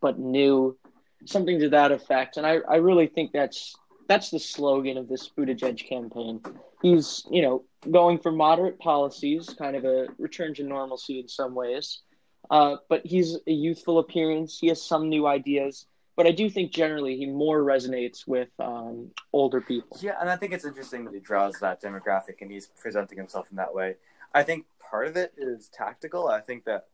but 0.00 0.18
new, 0.18 0.76
something 1.24 1.58
to 1.60 1.68
that 1.70 1.92
effect. 1.92 2.36
And 2.36 2.46
I, 2.46 2.58
I 2.68 2.76
really 2.76 3.06
think 3.06 3.32
that's 3.32 3.74
that's 4.08 4.30
the 4.30 4.38
slogan 4.38 4.98
of 4.98 5.08
this 5.08 5.28
Buttigieg 5.28 5.84
campaign. 5.88 6.40
He's, 6.80 7.24
you 7.30 7.42
know, 7.42 7.64
going 7.90 8.18
for 8.18 8.30
moderate 8.30 8.78
policies, 8.78 9.52
kind 9.58 9.74
of 9.74 9.84
a 9.84 10.08
return 10.18 10.54
to 10.54 10.62
normalcy 10.62 11.18
in 11.18 11.28
some 11.28 11.54
ways. 11.54 12.02
Uh, 12.48 12.76
but 12.88 13.04
he's 13.04 13.36
a 13.46 13.52
youthful 13.52 13.98
appearance. 13.98 14.58
He 14.58 14.68
has 14.68 14.80
some 14.80 15.08
new 15.08 15.26
ideas. 15.26 15.86
But 16.16 16.26
I 16.26 16.30
do 16.30 16.48
think 16.48 16.72
generally 16.72 17.16
he 17.16 17.26
more 17.26 17.62
resonates 17.62 18.26
with 18.26 18.48
um, 18.58 19.10
older 19.32 19.60
people. 19.60 19.98
Yeah, 20.00 20.16
and 20.18 20.30
I 20.30 20.36
think 20.36 20.52
it's 20.52 20.64
interesting 20.64 21.04
that 21.04 21.12
he 21.12 21.20
draws 21.20 21.58
that 21.60 21.82
demographic 21.82 22.40
and 22.40 22.50
he's 22.50 22.68
presenting 22.68 23.18
himself 23.18 23.48
in 23.50 23.56
that 23.56 23.74
way. 23.74 23.96
I 24.34 24.42
think 24.42 24.64
part 24.78 25.06
of 25.06 25.16
it 25.16 25.34
is 25.36 25.68
tactical. 25.68 26.28
I 26.28 26.40
think 26.40 26.64
that 26.64 26.86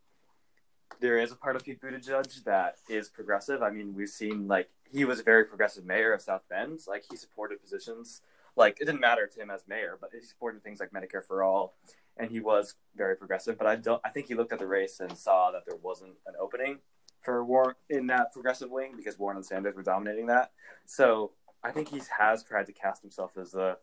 there 1.01 1.19
is 1.19 1.33
a 1.33 1.37
part 1.37 1.57
of 1.57 1.65
Pete 1.65 1.81
Buttigieg 1.81 2.45
that 2.45 2.77
is 2.89 3.09
progressive. 3.09 3.63
I 3.63 3.71
mean, 3.71 3.95
we've 3.95 4.09
seen 4.09 4.49
like 4.49 4.69
he 4.91 5.05
was 5.05 5.21
a 5.21 5.23
very 5.23 5.45
progressive 5.45 5.85
mayor 5.85 6.13
of 6.13 6.21
South 6.21 6.43
Bend. 6.51 6.81
Like 6.87 7.05
he 7.09 7.17
supported 7.17 7.63
positions 7.63 8.23
like 8.57 8.79
it 8.81 8.85
didn't 8.85 9.01
matter 9.01 9.27
to 9.27 9.41
him 9.41 9.51
as 9.51 9.63
mayor, 9.69 9.97
but 10.01 10.11
he 10.13 10.25
supported 10.25 10.63
things 10.63 10.81
like 10.81 10.91
Medicare 10.91 11.25
for 11.25 11.43
all, 11.43 11.75
and 12.17 12.31
he 12.31 12.41
was 12.41 12.75
very 12.97 13.17
progressive. 13.17 13.57
But 13.57 13.67
I 13.67 13.77
don't. 13.77 14.01
I 14.05 14.11
think 14.11 14.27
he 14.27 14.35
looked 14.35 14.53
at 14.53 14.59
the 14.59 14.67
race 14.67 15.01
and 15.01 15.17
saw 15.17 15.51
that 15.53 15.63
there 15.67 15.79
wasn't 15.83 16.15
an 16.27 16.35
opening 16.41 16.79
for 17.23 17.45
Warren 17.45 17.75
in 17.91 18.07
that 18.09 18.33
progressive 18.33 18.71
wing 18.71 18.95
because 18.97 19.19
Warren 19.19 19.37
and 19.37 19.47
Sanders 19.47 19.75
were 19.75 19.83
dominating 19.83 20.27
that. 20.27 20.53
So 20.87 21.33
I 21.63 21.71
think 21.71 21.89
he 21.89 22.01
has 22.19 22.43
tried 22.43 22.67
to 22.67 22.73
cast 22.73 23.03
himself 23.03 23.37
as 23.37 23.53
the, 23.53 23.79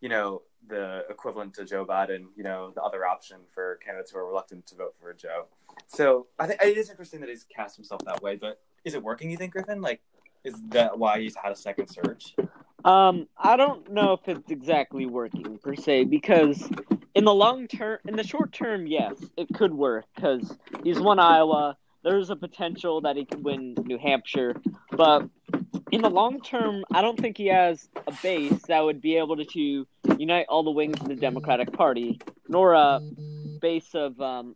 you 0.00 0.08
know, 0.08 0.42
the 0.68 1.04
equivalent 1.10 1.54
to 1.54 1.64
Joe 1.64 1.84
Biden, 1.84 2.26
you 2.36 2.44
know, 2.44 2.72
the 2.74 2.82
other 2.82 3.06
option 3.06 3.38
for 3.52 3.78
candidates 3.84 4.12
who 4.12 4.18
are 4.18 4.26
reluctant 4.26 4.66
to 4.66 4.74
vote 4.76 4.94
for 5.00 5.12
Joe. 5.12 5.46
So 5.86 6.26
I 6.38 6.46
think 6.46 6.60
it 6.62 6.76
is 6.76 6.90
interesting 6.90 7.20
that 7.20 7.28
he's 7.28 7.44
cast 7.44 7.76
himself 7.76 8.00
that 8.06 8.22
way. 8.22 8.36
But 8.36 8.60
is 8.84 8.94
it 8.94 9.02
working? 9.02 9.30
You 9.30 9.36
think, 9.36 9.52
Griffin? 9.52 9.80
Like, 9.80 10.00
is 10.44 10.54
that 10.68 10.98
why 10.98 11.20
he's 11.20 11.34
had 11.36 11.52
a 11.52 11.56
second 11.56 11.88
surge? 11.88 12.34
Um, 12.84 13.26
I 13.36 13.56
don't 13.56 13.90
know 13.90 14.12
if 14.12 14.28
it's 14.28 14.50
exactly 14.50 15.06
working 15.06 15.58
per 15.58 15.74
se 15.74 16.04
because 16.04 16.68
in 17.14 17.24
the 17.24 17.34
long 17.34 17.66
term, 17.66 17.98
in 18.06 18.14
the 18.14 18.22
short 18.22 18.52
term, 18.52 18.86
yes, 18.86 19.14
it 19.36 19.52
could 19.52 19.74
work 19.74 20.04
because 20.14 20.56
he's 20.84 21.00
won 21.00 21.18
Iowa. 21.18 21.76
There's 22.02 22.30
a 22.30 22.36
potential 22.36 23.00
that 23.02 23.16
he 23.16 23.24
could 23.24 23.44
win 23.44 23.74
New 23.84 23.98
Hampshire, 23.98 24.60
but 24.92 25.28
in 25.90 26.02
the 26.02 26.10
long 26.10 26.40
term, 26.40 26.84
I 26.92 27.02
don't 27.02 27.18
think 27.18 27.36
he 27.36 27.46
has 27.46 27.88
a 28.06 28.12
base 28.22 28.62
that 28.68 28.84
would 28.84 29.00
be 29.00 29.16
able 29.16 29.36
to, 29.36 29.44
to 29.44 29.86
unite 30.18 30.46
all 30.48 30.62
the 30.62 30.70
wings 30.70 31.00
of 31.00 31.08
the 31.08 31.16
Democratic 31.16 31.72
Party, 31.72 32.20
nor 32.48 32.74
a 32.74 33.00
base 33.60 33.94
of 33.94 34.20
um, 34.20 34.54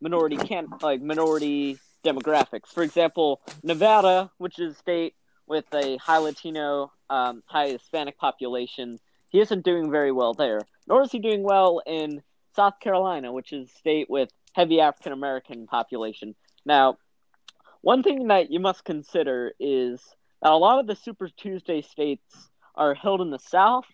minority 0.00 0.36
can 0.36 0.68
like 0.82 1.00
minority 1.00 1.78
demographics. 2.04 2.68
For 2.68 2.82
example, 2.82 3.40
Nevada, 3.62 4.30
which 4.38 4.58
is 4.58 4.74
a 4.74 4.78
state 4.78 5.14
with 5.46 5.66
a 5.74 5.96
high 5.98 6.18
Latino, 6.18 6.92
um, 7.08 7.42
high 7.46 7.68
Hispanic 7.68 8.18
population, 8.18 8.98
he 9.28 9.40
isn't 9.40 9.64
doing 9.64 9.90
very 9.90 10.12
well 10.12 10.34
there. 10.34 10.60
Nor 10.86 11.02
is 11.02 11.12
he 11.12 11.18
doing 11.18 11.42
well 11.42 11.82
in 11.86 12.22
South 12.56 12.80
Carolina, 12.80 13.32
which 13.32 13.52
is 13.52 13.68
a 13.68 13.74
state 13.74 14.08
with 14.08 14.30
heavy 14.52 14.80
African 14.80 15.12
American 15.12 15.66
population. 15.66 16.34
Now, 16.64 16.98
one 17.80 18.02
thing 18.02 18.28
that 18.28 18.50
you 18.50 18.60
must 18.60 18.84
consider 18.84 19.52
is 19.58 20.00
that 20.42 20.52
a 20.52 20.56
lot 20.56 20.80
of 20.80 20.86
the 20.86 20.96
Super 20.96 21.28
Tuesday 21.28 21.82
states 21.82 22.50
are 22.74 22.94
held 22.94 23.20
in 23.20 23.30
the 23.30 23.38
South 23.38 23.86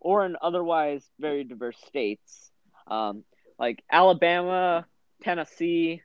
or 0.00 0.24
in 0.24 0.36
otherwise 0.40 1.04
very 1.18 1.44
diverse 1.44 1.78
states, 1.86 2.50
um, 2.88 3.24
like 3.58 3.82
Alabama, 3.90 4.86
Tennessee, 5.22 6.02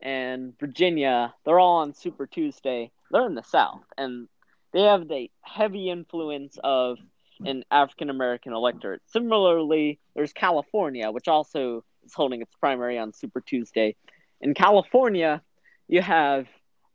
and 0.00 0.58
Virginia. 0.58 1.34
They're 1.44 1.58
all 1.58 1.78
on 1.78 1.94
Super 1.94 2.26
Tuesday. 2.26 2.90
They're 3.10 3.26
in 3.26 3.34
the 3.34 3.42
South, 3.42 3.84
and 3.96 4.28
they 4.72 4.82
have 4.82 5.08
the 5.08 5.30
heavy 5.42 5.90
influence 5.90 6.58
of 6.62 6.98
an 7.44 7.64
African 7.70 8.10
American 8.10 8.52
electorate. 8.52 9.02
Similarly, 9.06 9.98
there's 10.14 10.32
California, 10.32 11.10
which 11.10 11.28
also 11.28 11.84
is 12.04 12.14
holding 12.14 12.40
its 12.40 12.54
primary 12.56 12.98
on 12.98 13.12
Super 13.12 13.40
Tuesday. 13.40 13.94
In 14.40 14.54
California, 14.54 15.42
you 15.88 16.02
have 16.02 16.46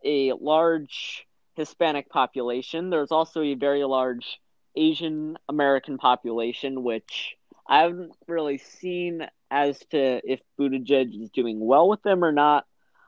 a 0.03 0.33
large 0.33 1.25
Hispanic 1.55 2.09
population. 2.09 2.89
There's 2.89 3.11
also 3.11 3.41
a 3.41 3.55
very 3.55 3.83
large 3.83 4.39
Asian 4.75 5.37
American 5.49 5.97
population, 5.97 6.83
which 6.83 7.35
I 7.67 7.81
haven't 7.81 8.13
really 8.27 8.57
seen 8.57 9.27
as 9.49 9.79
to 9.91 10.21
if 10.23 10.39
Buttigieg 10.59 11.21
is 11.21 11.29
doing 11.31 11.59
well 11.59 11.89
with 11.89 12.01
them 12.03 12.23
or 12.23 12.31
not. 12.31 12.65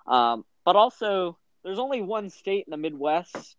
Um, 0.08 0.46
but 0.66 0.76
also, 0.76 1.38
there's 1.64 1.80
only 1.80 2.02
one 2.02 2.30
state 2.30 2.66
in 2.68 2.72
the 2.72 2.78
Midwest, 2.78 3.56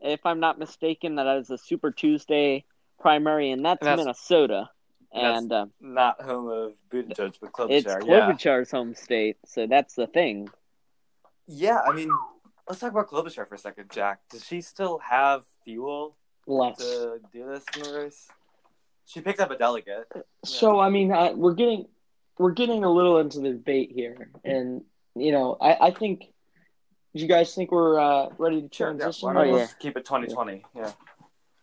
if 0.00 0.20
I'm 0.26 0.40
not 0.40 0.58
mistaken, 0.58 1.16
that 1.16 1.26
has 1.26 1.50
a 1.50 1.58
Super 1.58 1.90
Tuesday 1.92 2.64
primary, 3.00 3.50
and 3.50 3.64
that's, 3.64 3.80
And 3.80 3.88
that's- 3.88 4.04
Minnesota. 4.04 4.70
That's- 5.14 5.38
And 5.42 5.52
uh, 5.52 5.66
Not 5.80 6.20
home 6.20 6.48
of 6.48 6.72
Buttigieg, 6.90 7.34
but 7.40 7.52
Klobuchar. 7.52 7.70
it's 7.70 7.86
yeah. 7.86 7.98
Klobuchar's 8.30 8.70
home 8.70 8.94
state, 8.94 9.36
so 9.46 9.66
that's 9.66 9.94
the 9.94 10.06
thing. 10.06 10.48
Yeah, 11.46 11.80
I 11.86 11.92
mean, 11.92 12.10
let's 12.68 12.80
talk 12.80 12.90
about 12.90 13.08
Klobuchar 13.08 13.46
for 13.48 13.54
a 13.54 13.58
second, 13.58 13.90
Jack. 13.90 14.20
Does 14.30 14.44
she 14.44 14.60
still 14.60 14.98
have 14.98 15.44
fuel 15.64 16.16
Less. 16.46 16.78
to 16.78 17.18
do 17.32 17.46
this 17.46 17.64
in 17.76 17.82
the 17.82 17.98
race? 18.00 18.28
She 19.06 19.20
picked 19.20 19.40
up 19.40 19.50
a 19.50 19.56
delegate. 19.58 20.10
So 20.44 20.80
I 20.80 20.88
mean, 20.88 21.12
uh, 21.12 21.32
we're 21.34 21.52
getting 21.54 21.86
we're 22.38 22.52
getting 22.52 22.82
a 22.84 22.90
little 22.90 23.18
into 23.18 23.40
the 23.40 23.50
debate 23.50 23.92
here, 23.94 24.30
and 24.44 24.82
you 25.14 25.32
know, 25.32 25.56
I, 25.60 25.88
I 25.88 25.90
think. 25.90 26.24
Do 27.14 27.22
you 27.22 27.28
guys 27.28 27.54
think 27.54 27.70
we're 27.70 28.00
uh, 28.00 28.30
ready 28.38 28.60
to 28.62 28.68
Sure, 28.74 28.90
yeah. 28.90 28.96
transition? 28.98 29.26
Why 29.28 29.44
don't 29.44 29.54
Oh, 29.54 29.56
yeah. 29.58 29.66
keep 29.78 29.96
it 29.96 30.04
2020? 30.04 30.64
Yeah. 30.74 30.90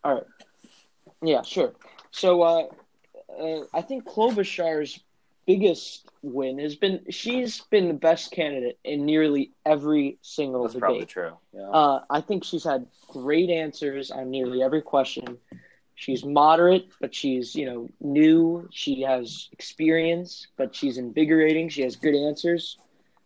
All 0.02 0.14
right. 0.14 0.24
Yeah, 1.22 1.42
sure. 1.42 1.74
So 2.10 2.40
uh, 2.40 2.68
uh, 3.38 3.64
I 3.72 3.82
think 3.82 4.04
Klobuchar's 4.04 5.00
biggest 5.46 6.08
win 6.22 6.58
has 6.60 6.76
been 6.76 7.00
she's 7.10 7.62
been 7.62 7.88
the 7.88 7.94
best 7.94 8.30
candidate 8.30 8.78
in 8.84 9.04
nearly 9.04 9.50
every 9.66 10.16
single 10.22 10.62
That's 10.62 10.78
probably 10.78 11.00
debate. 11.00 11.08
true. 11.08 11.32
Yeah. 11.52 11.68
Uh, 11.68 12.04
I 12.08 12.20
think 12.20 12.44
she's 12.44 12.64
had 12.64 12.86
great 13.08 13.50
answers 13.50 14.10
on 14.10 14.30
nearly 14.30 14.62
every 14.62 14.82
question. 14.82 15.38
She's 15.94 16.24
moderate, 16.24 16.86
but 17.00 17.14
she's 17.14 17.54
you 17.54 17.66
know 17.66 17.88
new. 18.00 18.68
She 18.72 19.02
has 19.02 19.48
experience, 19.52 20.46
but 20.56 20.74
she's 20.74 20.98
invigorating. 20.98 21.68
She 21.68 21.82
has 21.82 21.96
good 21.96 22.14
answers, 22.14 22.78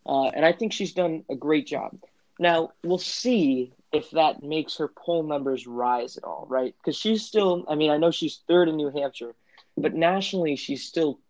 uh, 0.05 0.29
and 0.29 0.45
I 0.45 0.53
think 0.53 0.73
she's 0.73 0.93
done 0.93 1.25
a 1.31 1.37
great 1.37 1.67
job. 1.67 1.97
Now 2.39 2.73
we'll 2.83 2.99
see 2.99 3.73
if 3.93 4.11
that 4.11 4.43
makes 4.43 4.77
her 4.77 4.89
poll 4.89 5.23
numbers 5.23 5.67
rise 5.67 6.17
at 6.19 6.25
all, 6.25 6.47
right? 6.51 6.75
Because 6.79 6.97
she's 6.97 7.25
still. 7.25 7.65
I 7.69 7.77
mean, 7.77 7.91
I 7.91 7.97
know 7.99 8.11
she's 8.11 8.41
third 8.49 8.69
in 8.69 8.77
New 8.77 8.91
Hampshire, 8.91 9.35
but 9.77 9.95
nationally 9.95 10.57
she's 10.57 10.85
still 10.85 11.21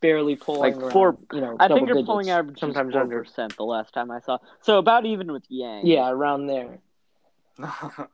barely 0.00 0.36
pulling 0.36 0.60
Like 0.74 0.76
around, 0.82 0.92
four- 0.92 1.18
You 1.32 1.40
know, 1.40 1.56
I 1.60 1.68
think 1.68 1.80
double 1.80 1.86
her 1.88 1.94
digits, 1.94 2.06
polling 2.06 2.30
average 2.30 2.58
sometimes 2.58 2.94
under. 2.94 3.22
percent 3.22 3.56
the 3.56 3.64
last 3.64 3.92
time 3.92 4.10
I 4.10 4.20
saw. 4.20 4.38
So 4.62 4.78
about 4.78 5.04
even 5.06 5.30
with 5.32 5.44
Yang. 5.48 5.86
Yeah, 5.86 6.10
around 6.10 6.46
there. 6.46 6.78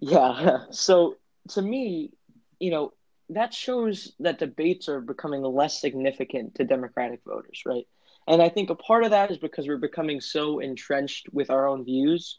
Yeah. 0.00 0.64
So 0.70 1.16
to 1.50 1.62
me, 1.62 2.12
you 2.60 2.70
know, 2.70 2.92
that 3.30 3.52
shows 3.52 4.12
that 4.20 4.38
debates 4.38 4.88
are 4.88 5.00
becoming 5.00 5.42
less 5.42 5.80
significant 5.80 6.54
to 6.56 6.64
Democratic 6.64 7.20
voters, 7.26 7.62
right? 7.66 7.86
And 8.26 8.40
I 8.42 8.48
think 8.48 8.70
a 8.70 8.74
part 8.74 9.04
of 9.04 9.10
that 9.10 9.30
is 9.30 9.38
because 9.38 9.66
we're 9.66 9.76
becoming 9.78 10.20
so 10.20 10.60
entrenched 10.60 11.28
with 11.32 11.50
our 11.50 11.66
own 11.66 11.84
views. 11.84 12.38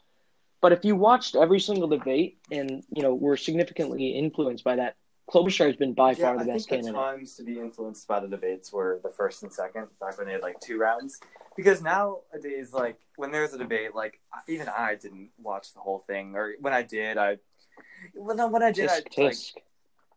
But 0.60 0.72
if 0.72 0.84
you 0.84 0.94
watched 0.96 1.36
every 1.36 1.58
single 1.60 1.88
debate 1.88 2.38
and, 2.50 2.82
you 2.94 3.02
know, 3.02 3.14
were 3.14 3.36
significantly 3.36 4.10
influenced 4.10 4.62
by 4.64 4.76
that, 4.76 4.96
Klobuchar 5.30 5.66
has 5.66 5.76
been 5.76 5.92
by 5.92 6.10
yeah, 6.10 6.16
far 6.16 6.36
the 6.36 6.42
I 6.42 6.54
best 6.54 6.68
think 6.68 6.82
the 6.82 6.90
candidate. 6.90 6.94
times 6.94 7.36
to 7.36 7.44
be 7.44 7.60
influenced 7.60 8.08
by 8.08 8.18
the 8.18 8.26
debates 8.26 8.72
were 8.72 9.00
the 9.02 9.10
first 9.10 9.42
and 9.44 9.52
second, 9.52 9.86
back 10.00 10.18
when 10.18 10.26
they 10.26 10.32
had 10.32 10.42
like 10.42 10.58
two 10.60 10.78
rounds. 10.78 11.20
Because 11.56 11.82
nowadays, 11.82 12.72
like 12.72 12.98
when 13.16 13.30
there's 13.30 13.52
a 13.52 13.58
debate, 13.58 13.94
like 13.94 14.20
even 14.48 14.68
I 14.68 14.96
didn't 14.96 15.30
watch 15.40 15.72
the 15.72 15.80
whole 15.80 16.00
thing, 16.06 16.34
or 16.34 16.54
when 16.60 16.72
I 16.72 16.82
did, 16.82 17.16
I 17.16 17.38
when 18.14 18.40
I, 18.40 18.46
when 18.46 18.62
I 18.62 18.72
did, 18.72 18.90
I, 18.90 19.02
Tisk, 19.02 19.54
like 19.54 19.64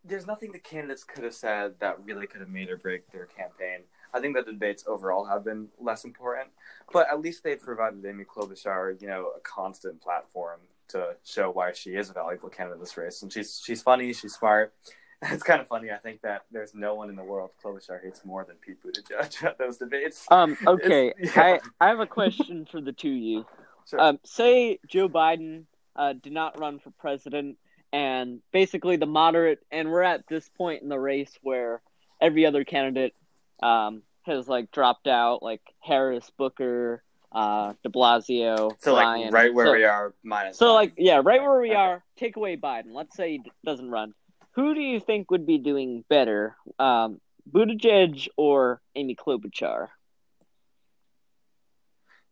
there's 0.04 0.26
nothing 0.26 0.52
the 0.52 0.60
candidates 0.60 1.04
could 1.04 1.24
have 1.24 1.34
said 1.34 1.76
that 1.80 2.04
really 2.04 2.26
could 2.26 2.42
have 2.42 2.50
made 2.50 2.70
or 2.70 2.78
break 2.78 3.12
their 3.12 3.28
campaign. 3.28 3.82
I 4.16 4.20
think 4.20 4.36
that 4.36 4.46
the 4.46 4.52
debates 4.52 4.84
overall 4.88 5.26
have 5.26 5.44
been 5.44 5.68
less 5.80 6.06
important, 6.06 6.50
but 6.92 7.08
at 7.10 7.20
least 7.20 7.44
they've 7.44 7.62
provided 7.62 8.06
Amy 8.06 8.24
Klobuchar, 8.24 9.00
you 9.02 9.08
know, 9.08 9.32
a 9.36 9.40
constant 9.42 10.02
platform 10.02 10.60
to 10.90 11.16
show 11.24 11.50
why 11.50 11.72
she 11.72 11.92
is 11.92 12.10
a 12.10 12.14
valuable 12.14 12.50
candidate 12.50 12.76
in 12.76 12.82
this 12.82 12.98
race. 12.98 13.22
And 13.22 13.32
she's 13.32 13.62
she's 13.64 13.82
funny, 13.82 14.12
she's 14.14 14.34
smart. 14.34 14.74
It's 15.32 15.44
kind 15.44 15.62
of 15.62 15.68
funny. 15.68 15.90
I 15.92 15.98
think 15.98 16.22
that 16.22 16.44
there's 16.52 16.74
no 16.76 16.96
one 16.96 17.10
in 17.10 17.16
the 17.16 17.24
world 17.24 17.52
Klobuchar 17.64 18.04
hates 18.04 18.26
more 18.26 18.44
than 18.46 18.58
Pete 18.58 18.78
Buttigieg 18.84 19.44
at 19.44 19.58
those 19.58 19.78
debates. 19.78 20.26
Um. 20.32 20.58
Okay. 20.68 21.14
Yeah. 21.20 21.32
I 21.36 21.60
I 21.80 21.88
have 21.90 22.00
a 22.00 22.08
question 22.08 22.66
for 22.70 22.82
the 22.82 22.92
two 22.92 23.12
of 23.12 23.18
you. 23.18 23.46
Sure. 23.90 24.00
Um. 24.02 24.20
Say 24.26 24.80
Joe 24.88 25.08
Biden 25.10 25.64
uh 25.96 26.14
did 26.14 26.34
not 26.34 26.60
run 26.60 26.80
for 26.80 26.92
president, 26.92 27.58
and 27.94 28.42
basically 28.52 28.96
the 28.98 29.06
moderate, 29.06 29.60
and 29.72 29.90
we're 29.92 30.02
at 30.04 30.28
this 30.28 30.50
point 30.58 30.82
in 30.84 30.90
the 30.90 31.00
race 31.00 31.32
where 31.42 31.82
every 32.22 32.46
other 32.46 32.64
candidate 32.66 33.14
um 33.62 34.02
has 34.24 34.48
like 34.48 34.72
dropped 34.72 35.08
out, 35.08 35.44
like 35.44 35.62
Harris, 35.80 36.30
Booker, 36.38 37.04
uh, 37.34 37.74
De 37.84 37.90
Blasio, 37.90 38.72
so 38.80 38.94
like 38.94 39.32
right 39.34 39.54
where 39.54 39.68
So- 39.68 39.74
we 39.74 39.84
are, 39.86 40.14
minus. 40.24 40.58
So 40.58 40.74
like 40.74 40.94
yeah, 40.98 41.22
right 41.24 41.42
where 41.42 41.60
we 41.62 41.70
Okay. 41.72 41.76
are. 41.76 42.04
Take 42.18 42.36
away 42.36 42.58
Biden. 42.58 42.92
Let's 42.94 43.16
say 43.16 43.32
he 43.34 43.38
d- 43.40 43.52
doesn't 43.66 43.90
run. 43.90 44.14
Who 44.56 44.76
do 44.76 44.82
you 44.82 45.00
think 45.00 45.32
would 45.32 45.46
be 45.46 45.58
doing 45.58 46.04
better, 46.10 46.56
um, 46.80 47.20
Buttigieg 47.52 48.28
or 48.38 48.82
Amy 48.96 49.16
Klobuchar? 49.16 49.90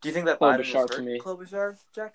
do 0.02 0.10
you 0.10 0.14
think 0.14 0.26
that 0.26 0.40
Biden 0.40 0.62
Klobuchar 0.62 0.82
will 0.82 0.88
to 0.88 0.96
hurt 0.96 1.06
me. 1.06 1.20
Klobuchar, 1.20 1.78
Jack? 1.94 2.14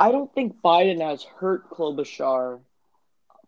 I 0.00 0.12
don't 0.12 0.32
think 0.32 0.60
Biden 0.62 1.00
has 1.00 1.24
hurt 1.24 1.70
Klobuchar 1.70 2.60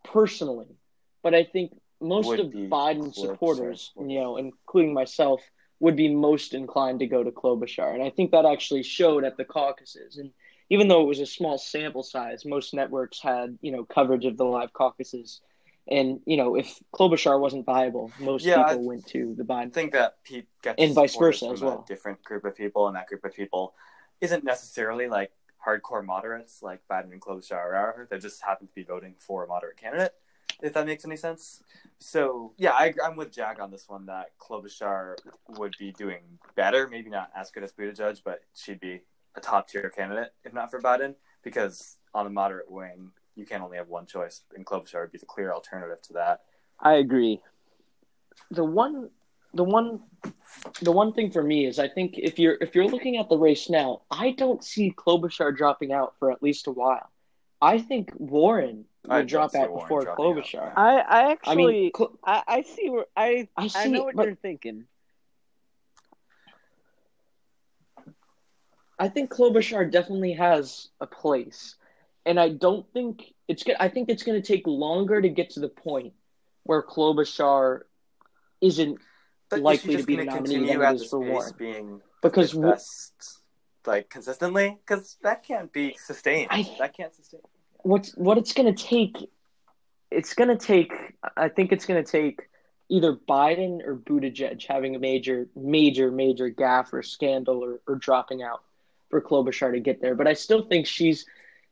personally, 0.05 0.77
but 1.23 1.35
I 1.35 1.45
think 1.45 1.73
most 2.01 2.27
Would 2.27 2.41
of 2.41 2.47
Biden's 2.47 3.17
supporters. 3.21 3.93
you 3.97 4.21
know, 4.21 4.37
including 4.37 4.95
myself, 4.95 5.43
would 5.81 5.97
be 5.97 6.15
most 6.15 6.55
inclined 6.55 7.01
to 7.01 7.07
go 7.07 7.23
to 7.23 7.31
Klobuchar, 7.31 7.95
and 7.95 8.03
I 8.03 8.11
think 8.11 8.33
that 8.33 8.45
actually 8.45 8.83
showed 8.83 9.25
at 9.25 9.37
the 9.37 9.45
caucuses. 9.45 10.19
And 10.19 10.31
even 10.71 10.89
though 10.89 11.03
it 11.03 11.07
was 11.07 11.21
a 11.21 11.27
small 11.27 11.59
sample 11.59 12.03
size, 12.03 12.45
most 12.47 12.73
networks 12.73 13.21
had 13.21 13.59
you 13.61 13.73
know 13.73 13.85
coverage 13.85 14.25
of 14.25 14.37
the 14.39 14.45
live 14.45 14.73
caucuses. 14.73 15.41
And 15.89 16.21
you 16.25 16.37
know, 16.37 16.55
if 16.57 16.79
Klobuchar 16.95 17.39
wasn't 17.41 17.67
viable, 17.67 18.13
most 18.21 18.45
Yeah, 18.45 18.61
I- 18.63 18.73
people 18.75 18.87
went 18.87 19.07
to 19.09 19.35
the 19.37 19.43
I 19.43 19.47
Biden. 19.67 19.73
think 19.73 19.93
that 19.93 20.23
Pete 20.23 20.47
gets 20.63 20.81
And 20.83 20.95
vice 20.95 21.17
versa 21.17 21.49
as 21.49 21.63
a 21.63 21.67
well. 21.67 21.85
different 21.87 22.23
group 22.23 22.45
of 22.45 22.57
people, 22.57 22.87
and 22.87 22.97
that 22.97 23.09
group 23.09 23.25
of 23.25 23.35
people 23.35 23.75
isn't 24.21 24.45
necessarily 24.45 25.09
like 25.09 25.33
hardcore 25.67 26.05
moderates 26.05 26.63
like 26.63 26.81
Biden 26.89 27.13
and 27.13 27.21
Klobuchar 27.21 27.53
are. 27.53 28.07
They 28.11 28.19
just 28.19 28.41
happen 28.43 28.67
to 28.67 28.75
be 28.75 28.83
voting 28.85 29.15
for 29.19 29.45
a 29.45 29.47
moderate 29.49 29.77
candidate, 29.79 30.15
if 30.63 30.73
that 30.75 30.87
makes 30.87 31.05
any 31.05 31.17
sense. 31.17 31.63
So 31.99 32.53
yeah, 32.57 32.73
I, 32.73 32.95
I'm 33.05 33.17
with 33.17 33.33
Jack 33.33 33.61
on 33.61 33.71
this 33.71 33.89
one 33.89 34.07
that 34.07 34.39
Klobuchar 34.39 35.17
would 35.59 35.75
be 35.79 35.91
doing 35.93 36.21
better, 36.55 36.87
maybe 36.89 37.11
not 37.11 37.31
as 37.35 37.51
good 37.51 37.63
as 37.65 37.73
Buttigieg, 37.73 38.21
but 38.25 38.43
she'd 38.55 38.81
be 38.81 39.01
a 39.37 39.41
top 39.41 39.69
tier 39.69 39.89
candidate 39.91 40.33
if 40.45 40.53
not 40.53 40.71
for 40.71 40.81
Biden, 40.81 41.15
because 41.43 41.97
on 42.15 42.25
the 42.25 42.31
moderate 42.31 42.71
wing, 42.71 43.13
you 43.37 43.47
can 43.47 43.63
only 43.63 43.77
have 43.77 43.89
one 43.89 44.07
choice, 44.07 44.43
and 44.55 44.67
Klobuchar 44.67 45.03
would 45.03 45.13
be 45.13 45.19
the 45.19 45.27
clear 45.27 45.53
alternative 45.53 46.03
to 46.03 46.13
that. 46.15 46.41
I 46.81 46.95
agree. 46.95 47.41
the 48.51 48.65
one 48.65 49.11
the 49.55 49.65
one 49.65 50.01
the 50.83 50.93
one 50.93 51.13
thing 51.13 51.31
for 51.31 51.43
me 51.43 51.67
is 51.67 51.79
I 51.79 51.89
think 51.89 52.15
if 52.19 52.39
you're 52.39 52.57
if 52.61 52.75
you're 52.75 52.87
looking 52.89 53.17
at 53.17 53.29
the 53.29 53.37
race 53.37 53.69
now, 53.71 54.03
I 54.11 54.33
don't 54.33 54.63
see 54.63 54.93
Klobuchar 54.93 55.57
dropping 55.57 55.93
out 55.93 56.15
for 56.19 56.31
at 56.31 56.43
least 56.43 56.67
a 56.67 56.71
while. 56.73 57.11
I 57.63 57.79
think 57.79 58.13
Warren 58.17 58.85
will 59.05 59.13
I 59.13 59.19
don't 59.19 59.27
drop 59.29 59.55
out 59.55 59.71
Warren 59.71 59.85
before 59.85 60.05
dropping 60.05 60.25
out. 60.25 60.37
Klobuchar. 60.37 60.73
I 60.77 61.01
I 61.01 61.21
I 61.23 61.31
actually 61.33 61.65
mean, 61.67 61.91
Cl- 61.97 62.19
I, 62.25 62.43
I 62.47 62.63
see 62.63 62.91
where 62.91 63.07
I 63.17 63.49
I 63.57 63.65
I 63.65 63.69
see, 63.69 63.89
know 63.91 64.05
what 64.05 64.17
but 64.17 64.27
you're 64.27 64.35
thinking. 64.37 64.85
I 69.01 69.09
think 69.09 69.31
Klobuchar 69.33 69.91
definitely 69.91 70.35
has 70.35 70.89
a 71.01 71.07
place, 71.07 71.75
and 72.27 72.39
I 72.39 72.51
don't 72.51 72.87
think 72.93 73.33
it's 73.49 73.63
good. 73.63 73.77
I 73.81 73.89
think 73.89 74.11
it's 74.11 74.23
going 74.23 74.41
to 74.41 74.47
take 74.47 74.67
longer 74.67 75.21
to 75.23 75.29
get 75.29 75.51
to 75.51 75.61
the 75.61 75.71
point 75.71 76.13
where 76.65 76.83
Klobuchar 76.83 77.81
isn't 78.61 78.99
But 79.49 79.61
likely 79.63 79.97
to 79.97 80.05
be 80.05 80.17
just 80.17 80.27
the 80.27 80.27
gonna 80.27 80.27
nominee 80.27 80.55
continue 80.55 80.73
than 80.75 80.83
it 80.83 80.85
at 80.85 80.95
is 80.97 81.01
this 81.01 81.11
for 81.11 81.21
Warren. 81.21 81.55
being 81.59 82.01
because 82.23 82.55
Wa- 82.55 82.73
best, 82.73 83.39
like 83.87 84.11
consistently, 84.11 84.79
because 84.87 85.17
that 85.23 85.43
can't 85.43 85.73
be 85.73 85.97
sustained. 85.99 86.49
I- 86.51 86.77
that 86.79 86.95
can't 86.95 87.15
sustain. 87.15 87.41
what's 87.83 88.13
what 88.17 88.37
it's 88.37 88.53
going 88.53 88.73
to 88.75 88.85
take 88.85 89.17
it's 90.11 90.35
going 90.35 90.51
to 90.51 90.57
take 90.73 90.93
i 91.39 91.49
think 91.49 91.73
it's 91.73 91.87
going 91.87 92.05
to 92.05 92.13
take 92.13 92.43
either 92.91 93.15
biden 93.15 93.81
or 93.87 93.97
buttigieg 93.97 94.63
having 94.67 94.95
a 94.95 94.99
major 94.99 95.49
major 95.57 96.11
major 96.11 96.51
gaffe 96.51 96.93
or 96.93 97.03
scandal 97.03 97.65
or, 97.65 97.81
or 97.89 97.95
dropping 97.95 98.43
out 98.43 98.61
for 99.11 99.21
klobuchar 99.21 99.73
to 99.73 99.81
get 99.81 100.01
there 100.01 100.15
but 100.15 100.27
i 100.27 100.33
still 100.33 100.63
think 100.63 100.87
she's 100.87 101.27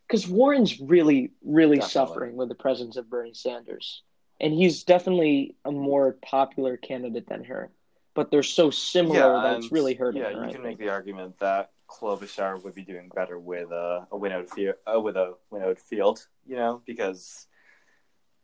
because 0.07 0.27
warren's 0.29 0.81
really 0.81 1.33
really 1.45 1.79
Definitely. 1.79 1.91
suffering 2.15 2.37
with 2.37 2.49
the 2.49 2.55
presence 2.55 2.97
of 2.97 3.09
bernie 3.09 3.33
sanders 3.35 4.03
and 4.41 4.53
he's 4.53 4.85
definitely 4.85 5.57
a 5.65 5.71
more 5.73 6.13
popular 6.23 6.77
candidate 6.77 7.29
than 7.29 7.45
her 7.45 7.71
but 8.15 8.31
they're 8.33 8.43
so 8.43 8.71
similar 8.71 9.41
that 9.43 9.59
it's 9.59 9.71
really 9.73 9.95
hurting 9.95 10.21
Yeah, 10.23 10.29
her 10.33 10.33
you 10.35 10.41
I 10.41 10.47
can 10.47 10.53
think. 10.55 10.65
make 10.65 10.79
the 10.79 10.89
argument 10.89 11.39
that 11.39 11.71
Klobuchar 11.89 12.63
would 12.65 12.75
be 12.75 12.83
doing 12.83 13.09
better 13.15 13.39
with 13.39 13.71
a, 13.71 14.09
a 14.11 14.17
winnowed 14.17 14.51
field, 14.51 14.75
uh, 14.93 15.01
with 15.01 15.17
a 15.17 15.35
winnowed 15.51 15.79
field, 15.79 16.27
you 16.45 16.57
know, 16.57 16.83
because 16.85 17.47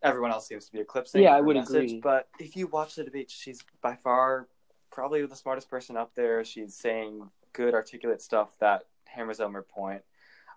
everyone 0.03 0.31
else 0.31 0.47
seems 0.47 0.67
to 0.67 0.73
be 0.73 0.79
eclipsing. 0.81 1.23
Yeah, 1.23 1.35
I 1.37 1.41
would 1.41 1.57
message. 1.57 1.91
agree. 1.91 2.01
But 2.01 2.29
if 2.39 2.57
you 2.57 2.69
watch 2.69 2.95
the 2.95 3.05
debate, 3.05 3.31
she's 3.33 3.63
by 3.83 3.97
far 3.97 4.49
probably 4.93 5.27
the 5.27 5.35
smartest 5.37 5.69
person 5.69 5.97
up 5.97 6.15
there. 6.15 6.45
She's 6.45 6.75
saying 6.77 7.29
good, 7.55 7.75
articulate 7.75 8.21
stuff 8.21 8.51
that 8.61 8.85
hammers 9.07 9.39
home 9.39 9.55
her 9.55 9.63
point. 9.63 10.03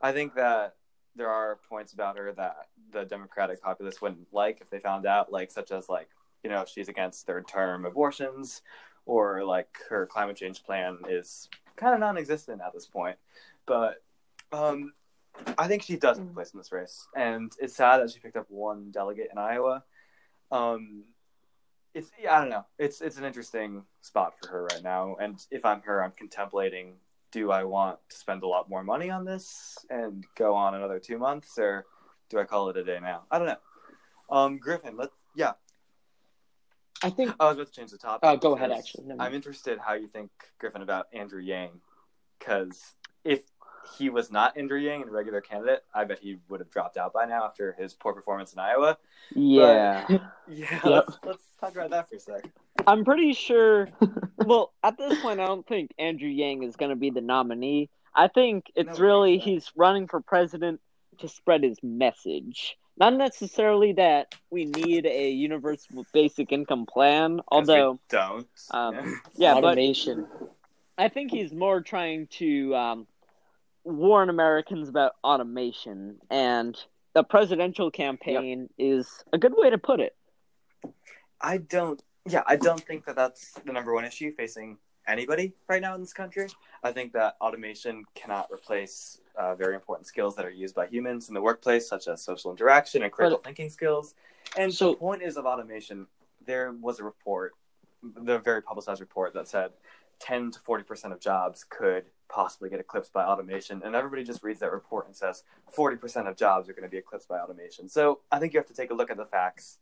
I 0.01 0.11
think 0.11 0.35
that 0.35 0.75
there 1.15 1.29
are 1.29 1.59
points 1.69 1.93
about 1.93 2.17
her 2.17 2.33
that 2.33 2.67
the 2.91 3.05
Democratic 3.05 3.61
populace 3.61 4.01
wouldn't 4.01 4.27
like 4.31 4.59
if 4.61 4.69
they 4.69 4.79
found 4.79 5.05
out, 5.05 5.31
like 5.31 5.51
such 5.51 5.71
as 5.71 5.87
like 5.89 6.09
you 6.43 6.49
know 6.49 6.65
she's 6.67 6.89
against 6.89 7.25
third 7.25 7.47
term 7.47 7.85
abortions, 7.85 8.61
or 9.05 9.43
like 9.43 9.69
her 9.89 10.05
climate 10.05 10.35
change 10.35 10.63
plan 10.63 10.97
is 11.07 11.49
kind 11.75 11.93
of 11.93 11.99
non-existent 11.99 12.61
at 12.61 12.73
this 12.73 12.85
point. 12.85 13.17
But 13.65 14.03
um, 14.51 14.93
I 15.57 15.67
think 15.67 15.83
she 15.83 15.97
does 15.97 16.17
have 16.17 16.27
a 16.27 16.33
place 16.33 16.51
in 16.53 16.59
this 16.59 16.71
race, 16.71 17.07
and 17.15 17.51
it's 17.59 17.75
sad 17.75 17.99
that 17.99 18.11
she 18.11 18.19
picked 18.19 18.37
up 18.37 18.49
one 18.49 18.91
delegate 18.91 19.29
in 19.31 19.37
Iowa. 19.37 19.83
Um, 20.51 21.03
it's 21.97 22.11
yeah, 22.21 22.37
I 22.37 22.39
don't 22.39 22.49
know. 22.49 22.65
It's 22.77 23.01
it's 23.01 23.17
an 23.17 23.25
interesting 23.25 23.83
spot 24.01 24.35
for 24.39 24.49
her 24.49 24.65
right 24.65 24.83
now, 24.83 25.15
and 25.19 25.43
if 25.49 25.65
I'm 25.65 25.81
her, 25.81 26.03
I'm 26.03 26.13
contemplating: 26.17 26.95
do 27.31 27.51
I 27.51 27.63
want 27.63 27.97
to 28.09 28.17
spend 28.17 28.43
a 28.43 28.47
lot 28.47 28.69
more 28.69 28.83
money 28.83 29.09
on 29.09 29.25
this 29.25 29.77
and 29.89 30.23
go 30.35 30.53
on 30.53 30.75
another 30.75 30.99
two 30.99 31.17
months, 31.17 31.57
or 31.57 31.85
do 32.29 32.39
I 32.39 32.43
call 32.43 32.69
it 32.69 32.77
a 32.77 32.83
day 32.83 32.99
now? 33.01 33.23
I 33.31 33.39
don't 33.39 33.47
know. 33.47 33.57
Um, 34.29 34.59
Griffin, 34.59 34.95
let's 34.95 35.13
yeah. 35.35 35.53
i 37.01 37.09
think 37.09 37.33
I 37.39 37.45
was 37.45 37.57
about 37.57 37.67
to 37.67 37.73
change 37.73 37.91
the 37.91 37.97
topic. 37.97 38.27
Uh, 38.27 38.35
go 38.35 38.55
ahead, 38.55 38.71
actually. 38.71 39.05
Mind. 39.05 39.21
I'm 39.21 39.33
interested 39.33 39.79
how 39.79 39.93
you 39.93 40.07
think 40.07 40.29
Griffin 40.59 40.83
about 40.83 41.07
Andrew 41.13 41.41
Yang, 41.41 41.71
because 42.37 42.79
if 43.23 43.41
he 43.97 44.09
was 44.09 44.31
not 44.31 44.57
Andrew 44.57 44.77
Yang 44.79 45.01
and 45.03 45.09
a 45.09 45.13
regular 45.13 45.41
candidate, 45.41 45.83
I 45.93 46.03
bet 46.05 46.19
he 46.19 46.37
would 46.49 46.59
have 46.59 46.69
dropped 46.71 46.97
out 46.97 47.13
by 47.13 47.25
now 47.25 47.45
after 47.45 47.73
his 47.73 47.93
poor 47.93 48.13
performance 48.13 48.53
in 48.53 48.59
Iowa. 48.59 48.97
Yeah. 49.35 50.07
Yeah, 50.49 50.67
Yep. 50.71 50.83
let's, 50.85 51.19
let's 51.25 51.43
talk 51.59 51.71
about 51.73 51.89
that 51.89 52.07
for 52.09 52.15
a 52.15 52.19
sec. 52.21 52.49
I'm 52.87 53.03
pretty 53.03 53.33
sure. 53.33 53.89
well, 54.37 54.71
at 54.81 54.97
this 54.97 55.19
point, 55.19 55.41
I 55.41 55.45
don't 55.45 55.67
think 55.67 55.91
Andrew 55.99 56.29
Yang 56.29 56.63
is 56.63 56.75
going 56.77 56.89
to 56.91 56.95
be 56.95 57.09
the 57.09 57.19
nominee. 57.19 57.89
I 58.15 58.29
think 58.29 58.71
it's 58.75 58.97
No, 58.97 59.03
really 59.05 59.39
so. 59.39 59.43
he's 59.45 59.69
running 59.75 60.07
for 60.07 60.21
president 60.21 60.79
to 61.17 61.27
spread 61.27 61.63
his 61.63 61.77
message. 61.83 62.77
Not 62.97 63.13
necessarily 63.15 63.91
that 63.93 64.35
we 64.49 64.63
need 64.65 65.05
a 65.05 65.29
universal 65.31 66.05
basic 66.13 66.51
income 66.53 66.85
plan, 66.85 67.41
'Cause 67.51 67.67
we 67.67 67.73
although 67.73 67.99
don't. 68.07 68.47
um, 68.71 68.95
Yeah. 68.95 69.11
yeah, 69.35 69.53
but 69.55 69.65
Automation. 69.65 70.27
I 70.97 71.09
think 71.09 71.29
he's 71.31 71.51
more 71.51 71.81
trying 71.81 72.27
to 72.39 72.73
um, 72.73 73.07
warn 73.87 74.29
Americans 74.29 74.89
about 74.89 75.13
automation, 75.23 76.17
and 76.29 76.77
the 77.13 77.23
presidential 77.23 77.89
campaign 77.89 78.69
is 78.77 79.23
a 79.33 79.37
good 79.37 79.53
way 79.55 79.69
to 79.69 79.77
put 79.77 79.99
it. 79.99 80.15
I 81.41 81.57
don't. 81.57 82.01
Yeah, 82.27 82.43
I 82.45 82.57
don't 82.57 82.81
think 82.81 83.05
that 83.05 83.15
that's 83.15 83.53
the 83.65 83.71
number 83.71 83.93
one 83.93 84.03
issue 84.03 84.31
facing 84.33 84.77
anybody 85.07 85.53
right 85.69 85.81
now 85.81 85.95
in 85.95 86.01
this 86.01 86.11
country. 86.11 86.49
I 86.83 86.91
think 86.91 87.13
that 87.13 87.37
automation 87.39 88.03
cannot 88.15 88.49
replace 88.51 89.21
uh, 89.37 89.55
very 89.55 89.75
important 89.75 90.07
skills 90.07 90.35
that 90.35 90.45
are 90.45 90.49
used 90.51 90.75
by 90.75 90.87
humans 90.87 91.29
in 91.29 91.33
the 91.33 91.41
workplace, 91.41 91.87
such 91.87 92.09
as 92.09 92.21
social 92.21 92.51
interaction 92.51 93.03
and 93.03 93.11
critical 93.11 93.39
thinking 93.41 93.69
skills. 93.69 94.13
And 94.57 94.73
So- 94.73 94.91
the 94.91 94.97
point 94.97 95.21
is 95.21 95.37
of 95.37 95.45
automation. 95.45 96.07
There 96.45 96.73
was 96.73 96.99
a 96.99 97.03
report, 97.03 97.53
the 98.03 98.39
very 98.39 98.61
publicized 98.61 98.99
report 98.99 99.33
that 99.33 99.47
said 99.47 99.71
10 100.19 100.51
to 100.51 100.59
40 100.59 100.83
percent 100.83 101.13
of 101.13 101.19
jobs 101.21 101.63
could 101.63 102.05
possibly 102.29 102.69
get 102.69 102.79
eclipsed 102.79 103.13
by 103.13 103.23
automation, 103.23 103.81
and 103.83 103.95
everybody 103.95 104.23
just 104.23 104.43
reads 104.43 104.59
that 104.59 104.71
report 104.71 105.07
and 105.07 105.15
says 105.15 105.43
40 105.71 105.97
percent 105.97 106.27
of 106.27 106.35
jobs 106.35 106.69
are 106.69 106.73
going 106.73 106.83
to 106.83 106.89
be 106.89 106.97
eclipsed 106.97 107.27
by 107.27 107.39
automation. 107.39 107.89
So 107.89 108.19
I 108.31 108.39
think 108.39 108.53
you 108.53 108.59
have 108.59 108.67
to 108.67 108.73
take 108.73 108.91
a 108.91 108.93
look 108.93 109.09
at 109.09 109.17
the 109.17 109.25
facts. 109.25 109.77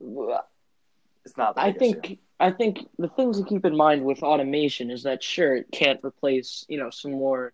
It's 0.00 1.36
not. 1.36 1.54
I 1.56 1.72
think 1.72 2.04
issue. 2.04 2.16
I 2.38 2.50
think 2.50 2.80
the 2.98 3.08
things 3.08 3.38
to 3.38 3.44
keep 3.44 3.64
in 3.64 3.76
mind 3.76 4.04
with 4.04 4.22
automation 4.22 4.90
is 4.90 5.04
that 5.04 5.22
sure 5.22 5.56
it 5.56 5.70
can't 5.72 6.00
replace 6.04 6.66
you 6.68 6.78
know 6.78 6.90
some 6.90 7.12
more 7.12 7.52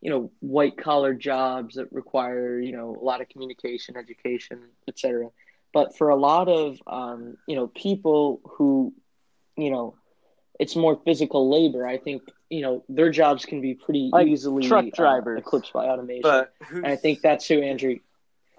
you 0.00 0.10
know 0.10 0.30
white 0.40 0.78
collar 0.78 1.14
jobs 1.14 1.74
that 1.74 1.92
require 1.92 2.58
you 2.58 2.72
know 2.72 2.96
a 3.00 3.04
lot 3.04 3.20
of 3.20 3.28
communication, 3.28 3.96
education, 3.96 4.60
etc. 4.88 5.30
But 5.72 5.96
for 5.96 6.08
a 6.08 6.16
lot 6.16 6.48
of 6.48 6.78
um, 6.86 7.36
you 7.46 7.56
know 7.56 7.66
people 7.68 8.40
who 8.44 8.94
you 9.56 9.70
know 9.70 9.94
it's 10.58 10.76
more 10.76 11.00
physical 11.04 11.50
labor, 11.50 11.86
I 11.86 11.98
think 11.98 12.22
you 12.50 12.62
know 12.62 12.84
their 12.88 13.10
jobs 13.10 13.44
can 13.46 13.60
be 13.60 13.74
pretty 13.74 14.10
Like 14.12 14.26
easily 14.26 14.62
truck 14.66 14.86
uh, 14.86 14.90
drivers. 14.94 15.38
eclipsed 15.40 15.72
by 15.72 15.86
automation. 15.86 16.22
But 16.22 16.52
who's, 16.68 16.82
and 16.84 16.86
I 16.86 16.96
think 16.96 17.22
that's 17.22 17.46
who 17.46 17.62
Andrew 17.62 17.96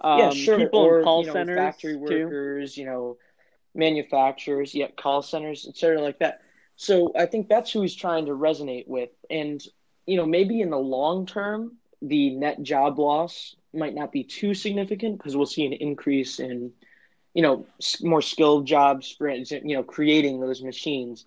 Um, 0.00 0.18
yeah, 0.18 0.30
sure. 0.30 0.58
People 0.58 0.80
or 0.80 0.98
in 0.98 1.04
call 1.04 1.20
you 1.20 1.26
know, 1.28 1.32
centers 1.34 1.56
factory 1.56 1.92
too. 1.94 1.98
workers, 2.00 2.76
you 2.76 2.86
know, 2.86 3.18
manufacturers, 3.74 4.74
yeah, 4.74 4.88
call 4.96 5.22
centers, 5.22 5.66
etc., 5.68 6.00
like 6.00 6.18
that. 6.18 6.40
So 6.76 7.12
I 7.16 7.26
think 7.26 7.48
that's 7.48 7.70
who 7.70 7.82
he's 7.82 7.94
trying 7.94 8.26
to 8.26 8.32
resonate 8.32 8.88
with, 8.88 9.10
and 9.30 9.62
you 10.06 10.16
know, 10.16 10.26
maybe 10.26 10.60
in 10.60 10.70
the 10.70 10.78
long 10.78 11.26
term, 11.26 11.76
the 12.00 12.30
net 12.30 12.62
job 12.62 12.98
loss 12.98 13.54
might 13.72 13.94
not 13.94 14.10
be 14.12 14.24
too 14.24 14.54
significant 14.54 15.18
because 15.18 15.36
we'll 15.36 15.46
see 15.46 15.64
an 15.64 15.72
increase 15.72 16.40
in, 16.40 16.72
you 17.34 17.42
know, 17.42 17.66
more 18.02 18.20
skilled 18.22 18.66
jobs 18.66 19.14
for 19.16 19.28
you 19.30 19.62
know 19.76 19.82
creating 19.82 20.40
those 20.40 20.62
machines, 20.62 21.24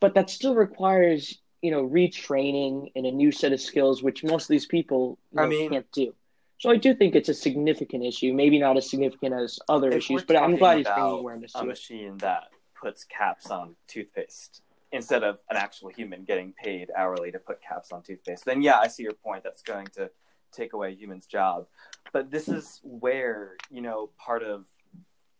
but 0.00 0.14
that 0.14 0.30
still 0.30 0.54
requires 0.54 1.38
you 1.62 1.70
know 1.70 1.86
retraining 1.88 2.90
and 2.96 3.06
a 3.06 3.10
new 3.10 3.32
set 3.32 3.52
of 3.52 3.60
skills, 3.60 4.02
which 4.02 4.24
most 4.24 4.44
of 4.44 4.48
these 4.48 4.66
people 4.66 5.18
you 5.32 5.40
I 5.40 5.46
mean- 5.46 5.70
can't 5.70 5.90
do. 5.92 6.14
So 6.58 6.70
I 6.70 6.76
do 6.76 6.94
think 6.94 7.14
it's 7.14 7.28
a 7.28 7.34
significant 7.34 8.02
issue, 8.02 8.32
maybe 8.32 8.58
not 8.58 8.78
as 8.78 8.88
significant 8.88 9.34
as 9.34 9.58
other 9.68 9.90
issues, 9.90 10.24
but 10.24 10.36
I'm 10.36 10.56
glad 10.56 10.78
he's 10.78 10.86
bringing 10.86 11.18
awareness 11.18 11.54
a 11.54 11.58
to 11.58 11.64
it. 11.64 11.68
machine 11.68 12.16
that 12.18 12.44
puts 12.80 13.04
caps 13.04 13.50
on 13.50 13.76
toothpaste 13.88 14.62
instead 14.90 15.22
of 15.22 15.38
an 15.50 15.58
actual 15.58 15.90
human 15.90 16.24
getting 16.24 16.52
paid 16.52 16.90
hourly 16.96 17.30
to 17.32 17.38
put 17.38 17.60
caps 17.60 17.92
on 17.92 18.02
toothpaste, 18.02 18.46
then 18.46 18.62
yeah, 18.62 18.78
I 18.78 18.88
see 18.88 19.02
your 19.02 19.12
point. 19.12 19.44
That's 19.44 19.60
going 19.60 19.86
to 19.96 20.10
take 20.52 20.72
away 20.72 20.92
a 20.92 20.94
human's 20.94 21.26
job. 21.26 21.66
But 22.12 22.30
this 22.30 22.48
is 22.48 22.80
where, 22.82 23.56
you 23.70 23.82
know, 23.82 24.10
part 24.18 24.42
of 24.42 24.64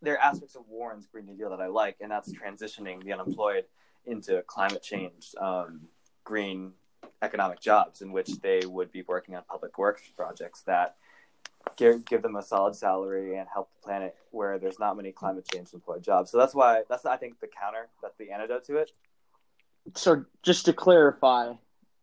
there 0.03 0.15
are 0.15 0.21
aspects 0.21 0.55
of 0.55 0.69
Warren's 0.69 1.07
Green 1.07 1.27
New 1.27 1.35
Deal 1.37 1.51
that 1.51 1.61
I 1.61 1.69
like, 1.69 1.97
and 2.01 2.11
that's 2.11 2.33
transitioning 2.33 3.03
the 3.03 3.13
unemployed 3.15 3.65
into 4.05 4.43
climate 4.47 4.83
change, 4.83 5.35
um, 5.41 5.81
green 6.27 6.73
economic 7.23 7.61
jobs 7.61 8.03
in 8.03 8.13
which 8.13 8.41
they 8.43 8.61
would 8.67 8.93
be 8.93 9.03
working 9.09 9.35
on 9.35 9.43
public 9.49 9.79
works 9.79 10.03
projects 10.15 10.61
that 10.63 10.97
give, 11.77 12.05
give 12.05 12.21
them 12.21 12.37
a 12.37 12.43
solid 12.43 12.75
salary 12.75 13.39
and 13.39 13.49
help 13.51 13.71
the 13.73 13.87
planet 13.87 14.17
where 14.33 14.59
there's 14.59 14.79
not 14.79 14.97
many 14.97 15.13
climate 15.13 15.47
change 15.51 15.73
employed 15.73 16.03
jobs. 16.03 16.31
So 16.31 16.37
that's 16.37 16.55
why 16.55 16.83
that's 16.91 17.07
I 17.07 17.17
think 17.17 17.41
the 17.41 17.47
counter, 17.47 17.89
that's 18.03 18.17
the 18.19 18.31
antidote 18.33 18.65
to 18.67 18.77
it. 18.77 18.91
So 19.95 20.25
just 20.43 20.67
to 20.67 20.73
clarify, 20.73 21.53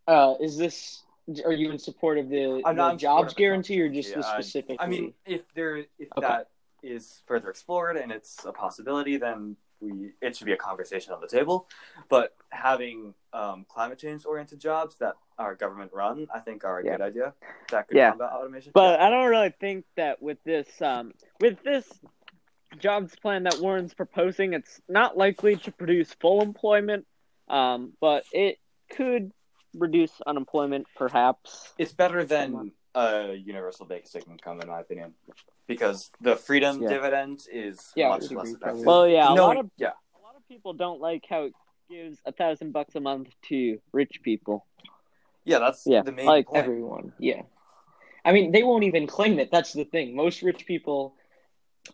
uh, 0.07 0.35
is 0.39 0.57
this 0.57 1.03
are 1.45 1.53
you 1.53 1.71
in 1.71 1.79
support 1.79 2.17
of 2.17 2.29
the, 2.29 2.61
the 2.65 2.95
jobs 2.97 3.33
guarantee 3.33 3.79
or 3.81 3.89
just 3.89 4.09
yeah, 4.09 4.17
the 4.17 4.23
specific? 4.23 4.77
I 4.79 4.87
mean, 4.87 5.13
if 5.25 5.41
there 5.53 5.77
if 5.77 6.09
Okay. 6.17 6.27
that 6.27 6.49
is 6.81 7.21
further 7.25 7.49
explored 7.49 7.97
and 7.97 8.11
it's 8.11 8.43
a 8.45 8.51
possibility, 8.51 9.17
then 9.17 9.55
we 9.83 10.11
it 10.21 10.35
should 10.35 10.45
be 10.45 10.53
a 10.53 10.57
conversation 10.57 11.13
on 11.13 11.21
the 11.21 11.27
table. 11.27 11.67
But 12.09 12.35
having 12.49 13.13
um, 13.33 13.65
climate 13.67 13.99
change 13.99 14.25
oriented 14.25 14.59
jobs 14.59 14.97
that 14.99 15.15
are 15.37 15.55
government 15.55 15.91
run, 15.93 16.27
I 16.33 16.39
think 16.39 16.63
are 16.63 16.79
a 16.79 16.85
Yeah. 16.85 16.91
good 16.97 17.01
idea. 17.01 17.33
That 17.71 17.87
could 17.87 17.97
Yeah. 17.97 18.11
combat 18.11 18.31
automation. 18.31 18.71
But 18.73 18.99
I 18.99 19.09
don't 19.09 19.29
really 19.29 19.53
think 19.59 19.85
that 19.95 20.21
with 20.21 20.37
this 20.43 20.67
um, 20.81 21.13
with 21.39 21.61
this 21.63 21.87
jobs 22.79 23.15
plan 23.15 23.43
that 23.43 23.59
Warren's 23.59 23.93
proposing, 23.93 24.53
it's 24.53 24.81
not 24.87 25.17
likely 25.17 25.57
to 25.57 25.71
produce 25.71 26.11
full 26.13 26.41
employment, 26.41 27.05
um, 27.47 27.93
but 27.99 28.23
it 28.31 28.57
could 28.89 29.31
reduce 29.75 30.11
unemployment, 30.25 30.87
perhaps. 30.95 31.73
it's 31.77 31.91
better 31.93 32.23
than 32.23 32.71
a 32.95 33.33
universal 33.33 33.85
basic 33.85 34.27
income, 34.27 34.61
in 34.61 34.67
my 34.67 34.81
opinion, 34.81 35.13
because 35.67 36.11
the 36.21 36.35
freedom 36.35 36.81
Yeah. 36.81 36.89
dividend 36.89 37.45
is 37.51 37.91
Yeah, 37.95 38.09
much 38.09 38.21
would 38.23 38.37
less 38.37 38.53
effective. 38.53 38.85
Well, 38.85 39.07
yeah, 39.07 39.33
a 39.33 39.35
no, 39.35 39.47
lot 39.47 39.57
of 39.57 39.69
yeah, 39.77 39.93
a 40.19 40.21
lot 40.21 40.35
of 40.35 40.47
people 40.47 40.73
don't 40.73 41.01
like 41.01 41.23
how 41.29 41.43
it 41.43 41.53
gives 41.89 42.19
a 42.25 42.31
thousand 42.31 42.71
bucks 42.71 42.95
a 42.95 42.99
month 42.99 43.29
to 43.49 43.79
rich 43.91 44.19
people. 44.23 44.65
yeah, 45.45 45.59
that's 45.59 45.85
Yeah, 45.85 46.01
the 46.03 46.11
main 46.11 46.27
like 46.27 46.47
point. 46.47 46.63
everyone, 46.65 47.13
yeah. 47.19 47.41
I 48.25 48.31
mean, 48.31 48.51
they 48.51 48.63
won't 48.63 48.85
even 48.85 49.05
claim 49.07 49.39
it. 49.39 49.51
That's 49.51 49.73
the 49.73 49.83
thing. 49.83 50.15
Most 50.15 50.41
rich 50.43 50.65
people, 50.65 51.15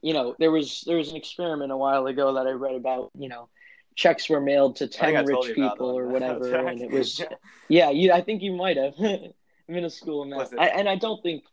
you 0.02 0.14
know, 0.14 0.36
there 0.38 0.52
was 0.52 0.84
there 0.86 0.98
was 0.98 1.10
an 1.10 1.16
experiment 1.18 1.72
a 1.72 1.78
while 1.78 2.06
ago 2.08 2.34
that 2.34 2.46
I 2.46 2.52
read 2.52 2.76
about. 2.76 3.10
You 3.18 3.30
know, 3.30 3.50
checks 3.96 4.30
were 4.30 4.40
mailed 4.40 4.76
to 4.78 4.86
I 4.86 4.88
think 4.88 5.02
I 5.04 5.12
ten 5.14 5.26
rich 5.26 5.56
people 5.56 5.90
or 5.90 6.08
whatever, 6.14 6.56
and 6.56 6.82
it 6.82 6.92
was 6.92 7.20
Yeah. 7.20 7.28
Yeah, 7.70 7.90
you. 7.92 8.12
I 8.12 8.22
think 8.22 8.42
you 8.42 8.54
might 8.54 8.78
have 8.78 8.94
middle 9.70 9.90
school 9.90 10.24
and 10.24 10.32
Was 10.36 10.50
that. 10.50 10.58
it- 10.58 10.62
I, 10.62 10.68
and 10.68 10.90
I 10.90 10.96
don't 10.96 11.22
think, 11.22 11.44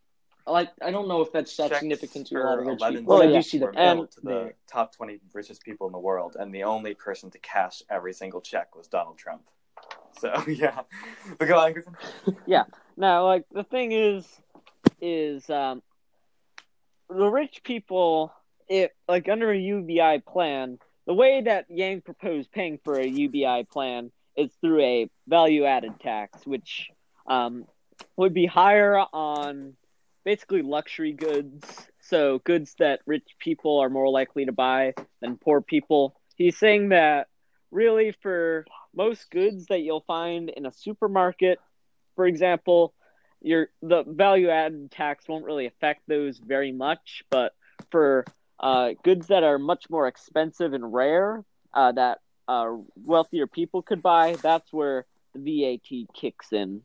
like, 0.45 0.69
I 0.81 0.91
don't 0.91 1.07
know 1.07 1.21
if 1.21 1.31
that's 1.31 1.55
that 1.57 1.69
Checks 1.69 1.79
significant 1.79 2.27
to 2.27 2.35
a 2.37 2.43
lot 2.43 2.59
of 2.59 2.65
rich 2.65 2.79
people. 2.79 3.03
Well, 3.05 3.19
but 3.19 3.29
I 3.29 3.31
do 3.33 3.41
see 3.41 3.57
the 3.59 3.67
And- 3.75 4.09
to 4.11 4.21
the 4.21 4.29
there. 4.29 4.53
top 4.71 4.93
20 4.95 5.19
richest 5.33 5.63
people 5.63 5.87
in 5.87 5.93
the 5.93 5.99
world, 5.99 6.35
and 6.39 6.53
the 6.53 6.63
only 6.63 6.93
person 6.95 7.29
to 7.31 7.39
cash 7.39 7.81
every 7.89 8.13
single 8.13 8.41
check 8.41 8.75
was 8.75 8.87
Donald 8.87 9.17
Trump. 9.17 9.43
So, 10.19 10.33
yeah. 10.47 10.81
But 11.37 11.47
go 11.47 11.59
on, 11.59 11.73
Griffin. 11.73 11.95
yeah. 12.47 12.63
Now, 12.95 13.25
like 13.25 13.45
the 13.51 13.63
thing 13.63 13.91
is, 13.91 14.25
is 14.99 15.47
um, 15.49 15.83
the 17.09 17.27
rich 17.27 17.61
people, 17.63 18.33
it 18.67 18.95
like 19.07 19.29
under 19.29 19.51
a 19.51 19.57
UBI 19.57 20.23
plan, 20.27 20.79
the 21.05 21.13
way 21.13 21.41
that 21.41 21.65
Yang 21.69 22.01
proposed 22.01 22.51
paying 22.51 22.79
for 22.83 22.99
a 22.99 23.05
UBI 23.05 23.65
plan 23.71 24.11
is 24.35 24.51
through 24.61 24.81
a 24.81 25.09
value-added 25.27 25.99
tax, 25.99 26.45
which 26.45 26.89
um, 27.27 27.65
would 28.15 28.33
be 28.33 28.45
higher 28.45 28.97
on 28.97 29.75
basically 30.23 30.61
luxury 30.61 31.13
goods, 31.13 31.65
so 32.01 32.39
goods 32.39 32.75
that 32.79 32.99
rich 33.05 33.27
people 33.39 33.79
are 33.79 33.89
more 33.89 34.09
likely 34.09 34.45
to 34.45 34.51
buy 34.51 34.93
than 35.21 35.37
poor 35.37 35.61
people. 35.61 36.19
He's 36.35 36.57
saying 36.57 36.89
that 36.89 37.27
really 37.71 38.13
for 38.21 38.65
most 38.95 39.29
goods 39.29 39.67
that 39.67 39.79
you'll 39.79 40.03
find 40.07 40.49
in 40.49 40.65
a 40.65 40.73
supermarket, 40.73 41.59
for 42.15 42.25
example, 42.25 42.93
your 43.41 43.69
the 43.81 44.03
value 44.03 44.49
added 44.49 44.91
tax 44.91 45.27
won't 45.27 45.45
really 45.45 45.67
affect 45.67 46.01
those 46.07 46.39
very 46.39 46.71
much, 46.71 47.23
but 47.29 47.53
for 47.91 48.25
uh, 48.59 48.91
goods 49.03 49.27
that 49.27 49.43
are 49.43 49.59
much 49.59 49.89
more 49.89 50.07
expensive 50.07 50.73
and 50.73 50.91
rare 50.91 51.43
uh, 51.73 51.91
that 51.91 52.19
uh, 52.47 52.71
wealthier 52.95 53.47
people 53.47 53.81
could 53.81 54.01
buy, 54.01 54.35
that's 54.41 54.73
where 54.73 55.05
the 55.35 55.77
VAT 55.79 56.13
kicks 56.13 56.51
in. 56.51 56.81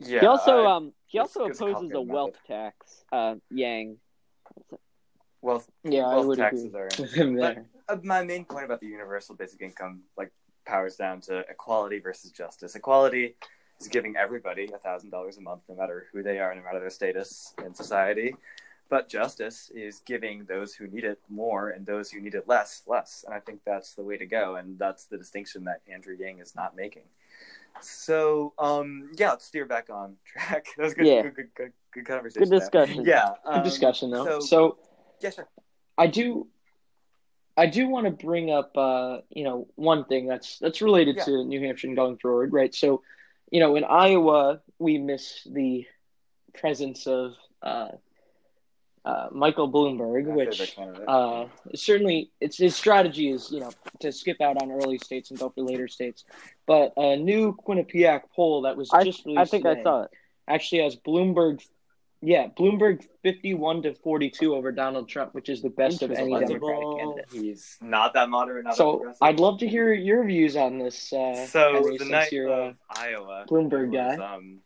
Yeah. 0.00 0.20
he 0.20 0.26
also 0.26 0.64
I- 0.64 0.76
um 0.76 0.92
he 1.06 1.18
also 1.18 1.44
opposes 1.46 1.90
a 1.92 2.00
wealth 2.00 2.36
method. 2.48 2.72
tax. 2.78 3.04
Uh, 3.10 3.36
Yang. 3.50 3.96
wealth, 5.42 5.68
Yeah, 5.84 6.06
I 6.06 6.18
would 6.18 6.38
taxes 6.38 6.66
agree 6.66 6.80
are 6.80 6.88
with 6.98 7.12
him 7.12 7.36
But- 7.36 7.54
there. 7.54 7.66
uh, 7.88 7.96
my 8.02 8.22
main 8.24 8.44
point 8.44 8.64
about 8.64 8.80
the 8.80 8.86
universal 8.86 9.34
basic 9.34 9.60
income 9.62 10.02
like 10.16 10.32
powers 10.66 10.96
down 10.96 11.20
to 11.22 11.38
equality 11.48 11.98
versus 11.98 12.30
justice. 12.30 12.74
Equality 12.74 13.36
is 13.80 13.88
giving 13.88 14.16
everybody 14.16 14.68
a 14.72 14.78
thousand 14.78 15.10
dollars 15.10 15.38
a 15.38 15.40
month, 15.40 15.62
no 15.68 15.74
matter 15.74 16.06
who 16.12 16.22
they 16.22 16.38
are, 16.38 16.54
no 16.54 16.62
matter 16.62 16.80
their 16.80 16.90
status 16.90 17.54
in 17.64 17.74
society. 17.74 18.34
But 18.90 19.08
justice 19.08 19.70
is 19.74 20.00
giving 20.00 20.44
those 20.46 20.74
who 20.74 20.86
need 20.86 21.04
it 21.04 21.20
more 21.28 21.70
and 21.70 21.86
those 21.86 22.10
who 22.10 22.20
need 22.20 22.34
it 22.34 22.48
less 22.48 22.82
less, 22.86 23.22
and 23.26 23.34
I 23.34 23.40
think 23.40 23.60
that's 23.64 23.94
the 23.94 24.02
way 24.02 24.16
to 24.16 24.26
go, 24.26 24.56
and 24.56 24.78
that's 24.78 25.04
the 25.04 25.18
distinction 25.18 25.64
that 25.64 25.82
Andrew 25.90 26.16
Yang 26.18 26.38
is 26.40 26.54
not 26.56 26.74
making. 26.74 27.04
So, 27.80 28.54
um, 28.58 29.10
yeah, 29.16 29.30
let's 29.30 29.44
steer 29.44 29.64
back 29.66 29.90
on 29.90 30.16
track. 30.24 30.66
That 30.76 30.82
was 30.82 30.94
good, 30.94 31.06
Yeah. 31.06 31.22
good, 31.22 31.34
good, 31.34 31.54
good, 31.54 31.72
good 31.92 32.06
conversation. 32.06 32.44
Good 32.44 32.50
there. 32.52 32.60
discussion. 32.60 33.04
Yeah, 33.04 33.34
Good 33.44 33.54
um, 33.58 33.62
discussion 33.62 34.10
though. 34.10 34.24
So, 34.24 34.40
so 34.40 34.78
yeah, 35.20 35.30
sure. 35.30 35.48
I 35.96 36.06
do, 36.06 36.48
I 37.56 37.66
do 37.66 37.88
want 37.88 38.06
to 38.06 38.12
bring 38.26 38.50
up, 38.50 38.76
uh, 38.76 39.18
you 39.30 39.44
know, 39.44 39.66
one 39.74 40.04
thing 40.04 40.26
that's 40.26 40.58
that's 40.58 40.80
related 40.80 41.16
Yeah. 41.16 41.24
to 41.24 41.44
New 41.44 41.60
Hampshire 41.60 41.88
and 41.88 41.96
going 41.96 42.18
forward, 42.18 42.52
right? 42.52 42.74
So, 42.74 43.02
you 43.50 43.60
know, 43.60 43.76
in 43.76 43.84
Iowa, 43.84 44.60
we 44.78 44.98
miss 44.98 45.46
the 45.50 45.86
presence 46.54 47.06
of 47.06 47.32
uh, 47.62 47.88
uh, 49.04 49.28
Michael 49.32 49.70
Bloomberg, 49.70 50.26
My 50.26 50.34
which 50.34 50.76
uh, 51.06 51.46
certainly 51.74 52.30
it's 52.40 52.56
his 52.58 52.76
strategy 52.76 53.30
is 53.30 53.50
you 53.50 53.60
know 53.60 53.70
to 54.00 54.12
skip 54.12 54.40
out 54.40 54.60
on 54.62 54.70
early 54.70 54.98
states 54.98 55.30
and 55.30 55.38
go 55.38 55.50
for 55.50 55.62
later 55.62 55.88
states. 55.88 56.24
But 56.66 56.92
a 56.96 57.16
new 57.16 57.56
Quinnipiac 57.56 58.22
poll 58.34 58.62
that 58.62 58.76
was 58.76 58.90
I, 58.92 59.04
just 59.04 59.24
released 59.24 59.40
I 59.40 59.44
think 59.44 59.66
I 59.66 59.82
saw 59.82 60.02
it. 60.02 60.10
actually 60.46 60.82
has 60.82 60.96
Bloomberg, 60.96 61.62
yeah, 62.20 62.48
Bloomberg 62.48 63.04
fifty-one 63.22 63.82
to 63.82 63.94
forty-two 63.94 64.54
over 64.54 64.72
Donald 64.72 65.08
Trump, 65.08 65.34
which 65.34 65.48
is 65.48 65.62
the 65.62 65.70
best 65.70 66.02
of 66.02 66.10
any 66.10 66.32
Interesting. 66.32 66.58
Democratic 66.58 66.98
candidate. 66.98 67.26
He's 67.30 67.78
not 67.80 68.14
that 68.14 68.28
moderate. 68.28 68.64
Not 68.64 68.76
So 68.76 68.96
progressive. 68.96 69.18
I'd 69.22 69.40
love 69.40 69.58
to 69.60 69.68
hear 69.68 69.92
your 69.92 70.24
views 70.24 70.56
on 70.56 70.78
this, 70.78 71.12
uh, 71.12 71.46
so 71.46 71.74
Henry, 71.74 71.96
the 71.96 72.04
night 72.06 72.32
you're 72.32 72.50
of 72.50 72.76
Iowa, 72.90 73.46
Bloomberg 73.48 73.90
was, 73.90 74.16
guy. 74.18 74.34
um, 74.34 74.58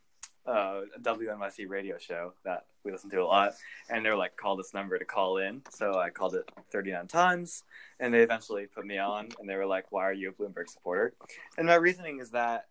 uh, 0.46 0.80
a 0.96 1.00
WNYC 1.00 1.68
radio 1.68 1.98
show 1.98 2.32
that 2.44 2.66
we 2.84 2.92
listen 2.92 3.10
to 3.10 3.22
a 3.22 3.24
lot, 3.24 3.52
and 3.88 4.04
they 4.04 4.10
were 4.10 4.16
like, 4.16 4.36
"Call 4.36 4.56
this 4.56 4.74
number 4.74 4.98
to 4.98 5.04
call 5.04 5.38
in." 5.38 5.62
So 5.70 5.98
I 5.98 6.10
called 6.10 6.34
it 6.34 6.50
39 6.70 7.06
times, 7.06 7.64
and 8.00 8.12
they 8.12 8.22
eventually 8.22 8.66
put 8.66 8.84
me 8.84 8.98
on, 8.98 9.28
and 9.38 9.48
they 9.48 9.56
were 9.56 9.66
like, 9.66 9.92
"Why 9.92 10.04
are 10.04 10.12
you 10.12 10.30
a 10.30 10.32
Bloomberg 10.32 10.68
supporter?" 10.68 11.14
And 11.56 11.66
my 11.66 11.76
reasoning 11.76 12.20
is 12.20 12.30
that 12.30 12.66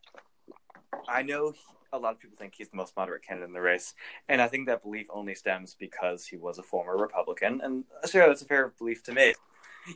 I 1.07 1.21
know 1.21 1.53
a 1.93 1.97
lot 1.97 2.13
of 2.13 2.19
people 2.19 2.37
think 2.37 2.55
he's 2.55 2.69
the 2.69 2.77
most 2.77 2.95
moderate 2.95 3.23
candidate 3.23 3.49
in 3.49 3.53
the 3.53 3.61
race, 3.61 3.93
and 4.27 4.41
I 4.41 4.47
think 4.47 4.67
that 4.67 4.83
belief 4.83 5.07
only 5.09 5.35
stems 5.35 5.75
because 5.79 6.25
he 6.25 6.37
was 6.37 6.57
a 6.57 6.63
former 6.63 6.97
Republican, 6.97 7.61
and 7.61 7.85
sure, 8.09 8.27
that's 8.27 8.41
a 8.41 8.45
fair 8.45 8.73
belief 8.77 9.03
to 9.03 9.13
make. 9.13 9.35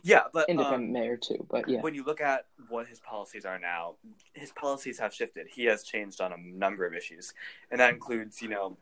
Yeah, 0.02 0.24
but 0.32 0.48
um, 0.50 0.58
independent 0.58 0.92
mayor 0.92 1.16
too, 1.16 1.46
but 1.50 1.68
yeah, 1.68 1.80
when 1.80 1.94
you 1.94 2.04
look 2.04 2.20
at 2.20 2.46
what 2.68 2.86
his 2.86 3.00
policies 3.00 3.44
are 3.44 3.58
now, 3.58 3.94
his 4.32 4.50
policies 4.52 4.98
have 4.98 5.14
shifted. 5.14 5.46
He 5.48 5.64
has 5.66 5.82
changed 5.82 6.20
on 6.20 6.32
a 6.32 6.36
number 6.38 6.86
of 6.86 6.94
issues, 6.94 7.34
and 7.70 7.80
that 7.80 7.90
includes, 7.90 8.42
you 8.42 8.48
know, 8.48 8.76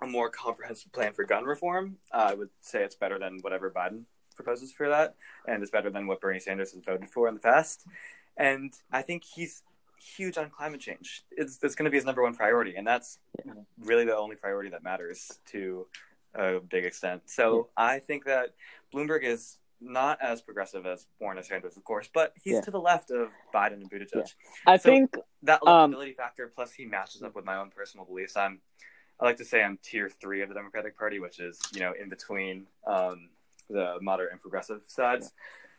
a 0.00 0.06
more 0.06 0.30
comprehensive 0.30 0.92
plan 0.92 1.12
for 1.12 1.24
gun 1.24 1.44
reform. 1.44 1.96
Uh, 2.12 2.28
I 2.30 2.34
would 2.34 2.50
say 2.60 2.84
it's 2.84 2.94
better 2.94 3.18
than 3.18 3.38
whatever 3.40 3.70
Biden 3.70 4.02
proposes 4.36 4.72
for 4.72 4.88
that, 4.88 5.14
and 5.46 5.62
it's 5.62 5.70
better 5.70 5.90
than 5.90 6.06
what 6.06 6.20
Bernie 6.20 6.40
Sanders 6.40 6.72
has 6.72 6.82
voted 6.84 7.08
for 7.08 7.28
in 7.28 7.34
the 7.34 7.40
past. 7.40 7.84
And 8.36 8.72
I 8.92 9.02
think 9.02 9.24
he's 9.24 9.62
huge 10.00 10.38
on 10.38 10.50
climate 10.50 10.80
change. 10.80 11.24
It's, 11.32 11.58
it's 11.62 11.74
going 11.74 11.84
to 11.84 11.90
be 11.90 11.96
his 11.96 12.04
number 12.04 12.22
one 12.22 12.34
priority, 12.34 12.76
and 12.76 12.86
that's 12.86 13.18
really 13.80 14.04
the 14.04 14.16
only 14.16 14.36
priority 14.36 14.70
that 14.70 14.84
matters 14.84 15.40
to 15.50 15.86
a 16.34 16.60
big 16.60 16.84
extent. 16.84 17.22
So 17.26 17.68
I 17.76 17.98
think 17.98 18.24
that 18.26 18.54
Bloomberg 18.94 19.24
is 19.24 19.58
not 19.80 20.18
as 20.20 20.42
progressive 20.42 20.86
as 20.86 21.06
Warren 21.20 21.42
Sanders, 21.42 21.76
of 21.76 21.84
course, 21.84 22.08
but 22.12 22.32
he's 22.42 22.54
Yeah. 22.54 22.60
to 22.62 22.70
the 22.70 22.80
left 22.80 23.10
of 23.10 23.30
Biden 23.54 23.74
and 23.74 23.90
Buttigieg. 23.90 24.14
Yeah. 24.14 24.24
I 24.66 24.76
So- 24.76 24.90
think 24.90 25.16
That 25.42 25.64
Um, 25.64 25.94
factor, 26.16 26.48
plus 26.48 26.72
he 26.72 26.84
matches 26.84 27.22
up 27.22 27.36
with 27.36 27.44
my 27.44 27.56
own 27.56 27.70
personal 27.70 28.04
beliefs. 28.04 28.36
I'm, 28.36 28.60
I 29.20 29.24
like 29.24 29.36
to 29.36 29.44
say 29.44 29.62
I'm 29.62 29.78
tier 29.78 30.08
three 30.08 30.42
of 30.42 30.48
the 30.48 30.54
Democratic 30.56 30.98
Party, 30.98 31.20
which 31.20 31.38
is 31.38 31.60
you 31.72 31.78
know 31.78 31.92
in 31.92 32.08
between 32.08 32.66
um, 32.86 33.30
the 33.70 33.98
moderate 34.00 34.32
and 34.32 34.40
progressive 34.40 34.82
sides. 34.88 35.32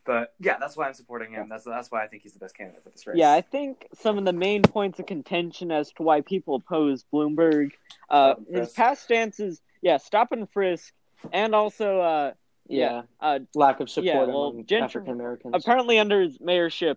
But 0.05 0.33
yeah, 0.39 0.57
that's 0.57 0.77
why 0.77 0.87
I'm 0.87 0.93
supporting 0.93 1.31
him. 1.33 1.49
That's 1.49 1.65
that's 1.65 1.91
why 1.91 2.03
I 2.05 2.07
think 2.07 2.23
he's 2.23 2.31
the 2.33 2.39
best 2.39 2.55
candidate 2.55 2.81
for 2.83 2.89
this 2.89 3.05
race. 3.05 3.17
Yeah, 3.17 3.33
I 3.33 3.41
think 3.41 3.85
some 3.93 4.17
of 4.17 4.23
the 4.23 4.31
main 4.31 4.61
points 4.61 4.97
of 4.99 5.05
contention 5.07 5.71
as 5.73 5.91
to 5.93 6.03
why 6.03 6.21
people 6.21 6.55
oppose 6.55 7.03
Bloomberg, 7.13 7.73
uh, 8.09 8.35
his 8.49 8.71
past 8.71 9.03
stances, 9.03 9.61
yeah, 9.81 9.97
stop 9.97 10.31
and 10.31 10.49
frisk, 10.49 10.93
and 11.33 11.53
also, 11.53 11.99
uh, 11.99 12.33
yeah, 12.69 13.01
uh, 13.19 13.39
lack 13.55 13.79
of 13.79 13.89
support 13.89 14.05
Yeah, 14.05 14.25
well, 14.25 14.47
among 14.49 14.65
gentr- 14.65 14.83
African 14.83 15.13
Americans. 15.13 15.53
apparently 15.55 15.99
under 15.99 16.21
his 16.21 16.37
mayorship, 16.37 16.95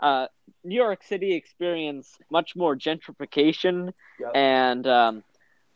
uh, 0.00 0.26
New 0.64 0.74
York 0.76 1.02
City 1.04 1.34
experienced 1.34 2.18
much 2.30 2.54
more 2.56 2.76
gentrification, 2.76 3.92
Yep. 4.20 4.30
and 4.34 4.86
um, 4.86 5.24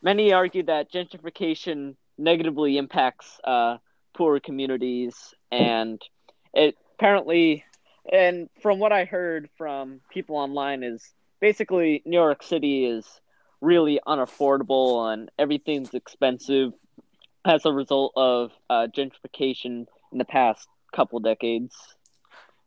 many 0.03 0.33
argue 0.33 0.65
that 0.65 0.91
gentrification 0.93 1.97
negatively 2.19 2.77
impacts 2.79 3.41
uh, 3.45 3.79
poor 4.15 4.41
communities, 4.41 5.35
and 5.53 6.01
it 6.55 6.77
apparently, 6.95 7.65
and 8.13 8.49
from 8.63 8.79
what 8.79 8.93
I 8.93 9.05
heard 9.05 9.49
from 9.59 10.01
people 10.11 10.37
online, 10.37 10.83
is 10.83 11.13
basically 11.41 12.03
New 12.07 12.17
York 12.17 12.43
City 12.43 12.87
is 12.87 13.07
really 13.61 14.01
unaffordable 14.07 15.13
and 15.13 15.31
everything's 15.39 15.93
expensive 15.95 16.73
as 17.47 17.65
a 17.65 17.73
result 17.73 18.13
of 18.17 18.51
uh, 18.69 18.89
gentrification 18.95 19.87
in 20.13 20.19
the 20.19 20.25
past 20.25 20.67
couple 20.95 21.21
decades. 21.21 21.75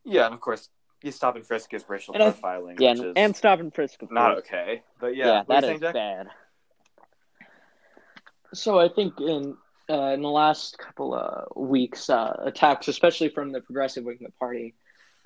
yeah, 0.05 0.25
and 0.25 0.33
of 0.33 0.39
course, 0.41 0.69
you 1.01 1.11
stop 1.11 1.35
and 1.35 1.45
frisk 1.45 1.73
is 1.73 1.83
racial 1.87 2.13
And 2.13 2.23
I- 2.23 2.31
profiling, 2.31 2.79
Yeah, 2.79 2.91
which 2.91 2.99
and, 2.99 3.07
is 3.09 3.13
and 3.15 3.35
stop 3.35 3.59
and 3.59 3.73
frisk. 3.73 4.01
Of 4.01 4.11
not 4.11 4.33
course. 4.35 4.45
okay. 4.47 4.83
But 4.99 5.15
Yeah, 5.15 5.25
yeah, 5.27 5.37
what 5.45 5.47
were 5.47 5.53
that 5.61 5.67
you 5.67 5.73
is 5.75 5.79
saying, 5.81 5.93
Jack? 5.93 5.93
bad. 5.93 6.27
So 8.53 8.79
I 8.79 8.89
think 8.89 9.19
in 9.19 9.55
uh, 9.89 10.11
in 10.13 10.21
the 10.21 10.29
last 10.29 10.77
couple 10.77 11.13
of 11.15 11.47
weeks, 11.55 12.09
uh, 12.09 12.35
attacks, 12.45 12.87
especially 12.87 13.29
from 13.29 13.51
the 13.51 13.61
progressive 13.61 14.03
wing 14.03 14.17
of 14.21 14.27
the 14.27 14.37
party, 14.39 14.75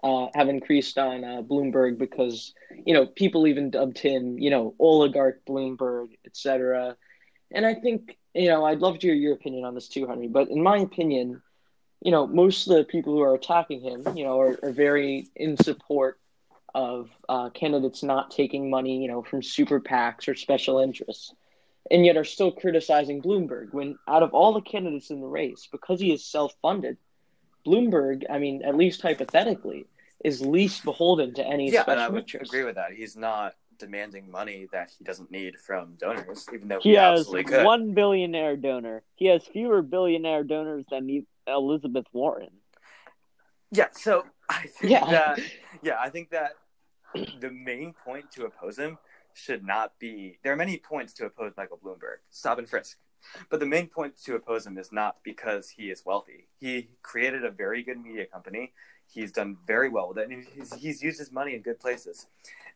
uh, 0.04 0.28
have 0.36 0.48
increased 0.50 0.98
on 0.98 1.24
uh, 1.24 1.42
Bloomberg 1.42 1.98
because 1.98 2.54
you 2.86 2.94
know 2.94 3.06
people 3.06 3.48
even 3.48 3.70
dubbed 3.70 3.98
him, 3.98 4.38
you 4.40 4.50
know, 4.50 4.74
oligarch 4.80 5.42
Bloomberg, 5.46 6.10
etc. 6.26 6.96
And 7.54 7.66
I 7.66 7.76
think 7.76 8.18
you 8.34 8.50
know 8.50 8.66
I'd 8.66 8.80
love 8.80 9.00
to 9.00 9.08
hear 9.08 9.16
your 9.16 9.34
opinion 9.34 9.64
on 9.64 9.76
this 9.76 9.88
too, 9.88 10.08
Henry. 10.08 10.28
But 10.28 10.50
in 10.50 10.62
my 10.62 10.78
opinion, 10.78 11.42
you 12.02 12.12
know, 12.12 12.28
most 12.28 12.68
of 12.68 12.76
the 12.76 12.84
people 12.84 13.14
who 13.14 13.22
are 13.22 13.36
attacking 13.36 13.82
him, 13.82 14.18
you 14.18 14.26
know, 14.26 14.40
are, 14.40 14.60
are 14.62 14.72
very 14.72 15.30
in 15.36 15.56
support 15.58 16.20
of 16.76 17.10
uh, 17.30 17.50
candidates 17.52 18.04
not 18.04 18.32
taking 18.32 18.70
money, 18.70 19.02
you 19.02 19.08
know, 19.08 19.22
from 19.22 19.44
super 19.44 19.80
PACs 19.80 20.28
or 20.28 20.36
special 20.36 20.80
interests 20.80 21.34
and 21.92 22.06
yet 22.06 22.18
are 22.18 22.24
still 22.24 22.52
criticizing 22.52 23.22
Bloomberg 23.22 23.74
when 23.74 23.98
out 24.08 24.24
of 24.24 24.34
all 24.34 24.54
the 24.54 24.62
candidates 24.62 25.10
in 25.10 25.22
the 25.22 25.28
race, 25.28 25.68
because 25.72 26.00
he 26.00 26.14
is 26.14 26.26
self-funded, 26.26 26.98
Bloomberg, 27.66 28.24
I 28.30 28.40
mean, 28.40 28.64
at 28.64 28.76
least 28.76 29.02
hypothetically, 29.02 29.86
is 30.24 30.42
least 30.42 30.84
beholden 30.86 31.34
to 31.36 31.46
any 31.46 31.72
Yeah, 31.72 31.84
and 31.88 32.00
I 32.00 32.08
would 32.08 32.22
interest. 32.22 32.52
agree 32.52 32.64
with 32.64 32.76
that. 32.76 32.94
He's 32.94 33.18
not 33.18 33.56
demanding 33.84 34.32
money 34.32 34.68
that 34.72 34.92
he 34.98 35.04
doesn't 35.04 35.30
need 35.30 35.60
from 35.60 35.96
donors, 36.00 36.48
even 36.54 36.68
though 36.70 36.80
He 36.80 36.92
he, 36.92 36.96
has 36.96 37.20
absolutely 37.22 37.44
could. 37.44 37.66
one 37.66 37.94
billionaire 37.94 38.56
donor. 38.56 39.04
He 39.16 39.26
has 39.28 39.44
fewer 39.46 39.82
billionaire 39.82 40.44
donors 40.44 40.86
than 40.90 41.26
Elizabeth 41.48 42.06
Warren. 42.14 42.52
Yeah, 43.72 43.88
so 43.92 44.26
I 44.50 44.68
think 44.68 44.92
Yeah. 44.92 45.06
that 45.12 45.40
yeah, 45.82 45.98
I 46.00 46.10
think 46.10 46.30
that 46.30 46.54
the 47.42 47.52
main 47.52 47.94
point 47.94 48.32
to 48.34 48.46
oppose 48.46 48.78
him 48.78 48.98
should 49.34 49.64
not 49.66 49.98
be 50.00 50.38
there 50.44 50.54
are 50.54 50.56
many 50.56 50.78
points 50.78 51.14
to 51.16 51.26
oppose 51.26 51.52
Michael 51.58 51.80
Bloomberg. 51.84 52.18
Stop 52.30 52.60
and 52.60 52.70
frisk. 52.70 52.98
But 53.50 53.60
the 53.60 53.66
main 53.66 53.88
point 53.88 54.18
to 54.26 54.36
oppose 54.36 54.66
him 54.66 54.78
is 54.78 54.92
not 54.92 55.18
because 55.24 55.70
he 55.70 55.90
is 55.90 56.04
wealthy. 56.06 56.48
He 56.60 56.90
created 57.02 57.44
a 57.46 57.52
very 57.52 57.82
good 57.82 57.98
media 58.02 58.26
company. 58.26 58.74
He's 59.08 59.32
done 59.32 59.58
very 59.68 59.90
well 59.90 60.10
with 60.10 60.18
it, 60.18 60.30
and 60.30 60.44
he's, 60.56 60.74
he's 60.74 61.04
used 61.04 61.20
his 61.20 61.32
money 61.32 61.54
in 61.56 61.62
good 61.62 61.80
places. 61.80 62.28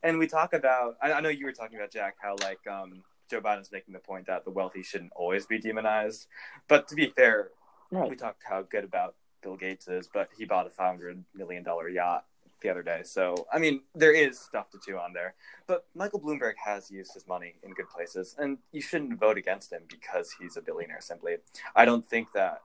And 0.04 0.20
we 0.20 0.28
talk 0.28 0.54
about, 0.54 0.98
I, 1.02 1.14
I 1.14 1.20
know 1.22 1.30
you 1.30 1.46
were 1.46 1.52
talking 1.52 1.78
about 1.78 1.92
Jack, 1.92 2.18
how 2.22 2.36
like 2.44 2.60
um, 2.68 3.04
Joe 3.30 3.42
Biden's 3.42 3.72
making 3.72 3.94
the 3.94 4.00
point 4.00 4.28
that 4.28 4.46
the 4.46 4.52
wealthy 4.52 4.84
shouldn't 4.84 5.12
always 5.16 5.46
be 5.48 5.58
demonized. 5.60 6.28
But 6.68 6.88
to 6.90 6.96
be 6.96 7.08
fair, 7.08 7.50
Right. 7.90 8.10
we 8.10 8.16
talked 8.18 8.44
how 8.48 8.64
good 8.64 8.84
about 8.84 9.16
Bill 9.42 9.56
Gates 9.56 9.88
is, 9.88 10.10
but 10.14 10.30
he 10.38 10.44
bought 10.46 10.68
a 10.68 10.70
five 10.70 10.98
hundred 10.98 11.24
million 11.34 11.64
dollar 11.64 11.88
yacht 11.90 12.26
the 12.62 12.70
other 12.70 12.84
day. 12.84 13.02
So 13.06 13.48
I 13.52 13.60
mean, 13.60 13.82
there 13.96 14.12
is 14.12 14.38
stuff 14.38 14.70
to 14.72 14.80
chew 14.86 14.98
on 14.98 15.14
there. 15.14 15.36
But 15.68 15.86
Michael 15.96 16.20
Bloomberg 16.20 16.56
has 16.64 16.92
used 16.92 17.14
his 17.14 17.26
money 17.28 17.56
in 17.64 17.72
good 17.74 17.90
places, 17.90 18.36
and 18.38 18.58
you 18.74 18.82
shouldn't 18.82 19.18
vote 19.20 19.38
against 19.38 19.72
him 19.72 19.84
because 19.90 20.36
he's 20.40 20.58
a 20.58 20.62
billionaire. 20.62 21.00
Simply, 21.00 21.38
I 21.76 21.86
don't 21.86 22.06
think 22.06 22.34
that 22.34 22.62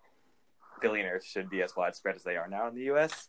billionaires 0.80 1.24
should 1.24 1.48
be 1.48 1.62
as 1.62 1.76
widespread 1.76 2.16
as 2.16 2.24
they 2.24 2.36
are 2.36 2.48
now 2.48 2.66
in 2.66 2.74
the 2.74 2.82
U.S. 2.84 3.28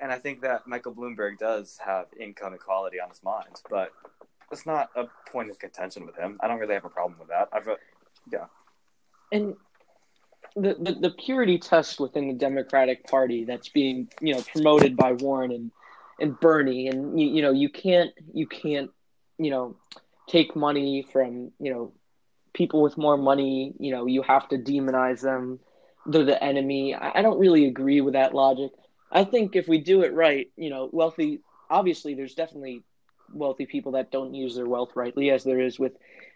And 0.00 0.10
I 0.10 0.18
think 0.18 0.40
that 0.42 0.66
Michael 0.66 0.94
Bloomberg 0.94 1.38
does 1.38 1.78
have 1.84 2.06
income 2.18 2.54
equality 2.54 3.00
on 3.00 3.10
his 3.10 3.22
mind, 3.22 3.60
but 3.68 3.92
it's 4.50 4.66
not 4.66 4.90
a 4.96 5.04
point 5.30 5.50
of 5.50 5.58
contention 5.58 6.06
with 6.06 6.16
him. 6.16 6.38
I 6.40 6.48
don't 6.48 6.58
really 6.58 6.74
have 6.74 6.84
a 6.84 6.90
problem 6.90 7.18
with 7.18 7.28
that. 7.28 7.48
I've 7.52 7.68
uh, 7.68 7.76
yeah. 8.32 8.46
And 9.32 9.54
the, 10.56 10.74
the 10.80 10.94
the 10.94 11.10
purity 11.10 11.58
test 11.58 12.00
within 12.00 12.28
the 12.28 12.34
Democratic 12.34 13.06
Party 13.06 13.44
that's 13.44 13.68
being 13.68 14.08
you 14.20 14.34
know 14.34 14.42
promoted 14.52 14.96
by 14.96 15.12
Warren 15.12 15.52
and 15.52 15.70
and 16.18 16.38
Bernie, 16.40 16.88
and 16.88 17.18
you, 17.20 17.28
you 17.28 17.42
know 17.42 17.52
you 17.52 17.68
can't 17.68 18.10
you 18.32 18.46
can't 18.46 18.90
you 19.38 19.50
know 19.50 19.76
take 20.28 20.56
money 20.56 21.06
from 21.12 21.52
you 21.60 21.72
know 21.72 21.92
people 22.52 22.82
with 22.82 22.96
more 22.96 23.16
money. 23.16 23.74
You 23.78 23.92
know, 23.92 24.06
you 24.06 24.22
have 24.22 24.48
to 24.48 24.58
demonize 24.58 25.20
them. 25.20 25.60
They're 26.06 26.24
the 26.24 26.42
enemy. 26.42 26.94
I, 26.94 27.18
I 27.18 27.22
don't 27.22 27.38
really 27.38 27.66
agree 27.66 28.00
with 28.00 28.14
that 28.14 28.34
logic. 28.34 28.72
I 29.10 29.24
think 29.24 29.56
if 29.56 29.68
we 29.68 29.78
do 29.78 30.02
it 30.02 30.12
right, 30.12 30.50
you 30.56 30.70
know, 30.70 30.88
wealthy. 30.92 31.40
Obviously, 31.68 32.14
there's 32.14 32.34
definitely 32.34 32.82
wealthy 33.32 33.66
people 33.66 33.92
that 33.92 34.10
don't 34.10 34.34
use 34.34 34.56
their 34.56 34.66
wealth 34.66 34.90
rightly, 34.94 35.30
as 35.30 35.44
there 35.44 35.60
is 35.60 35.78
with 35.78 35.92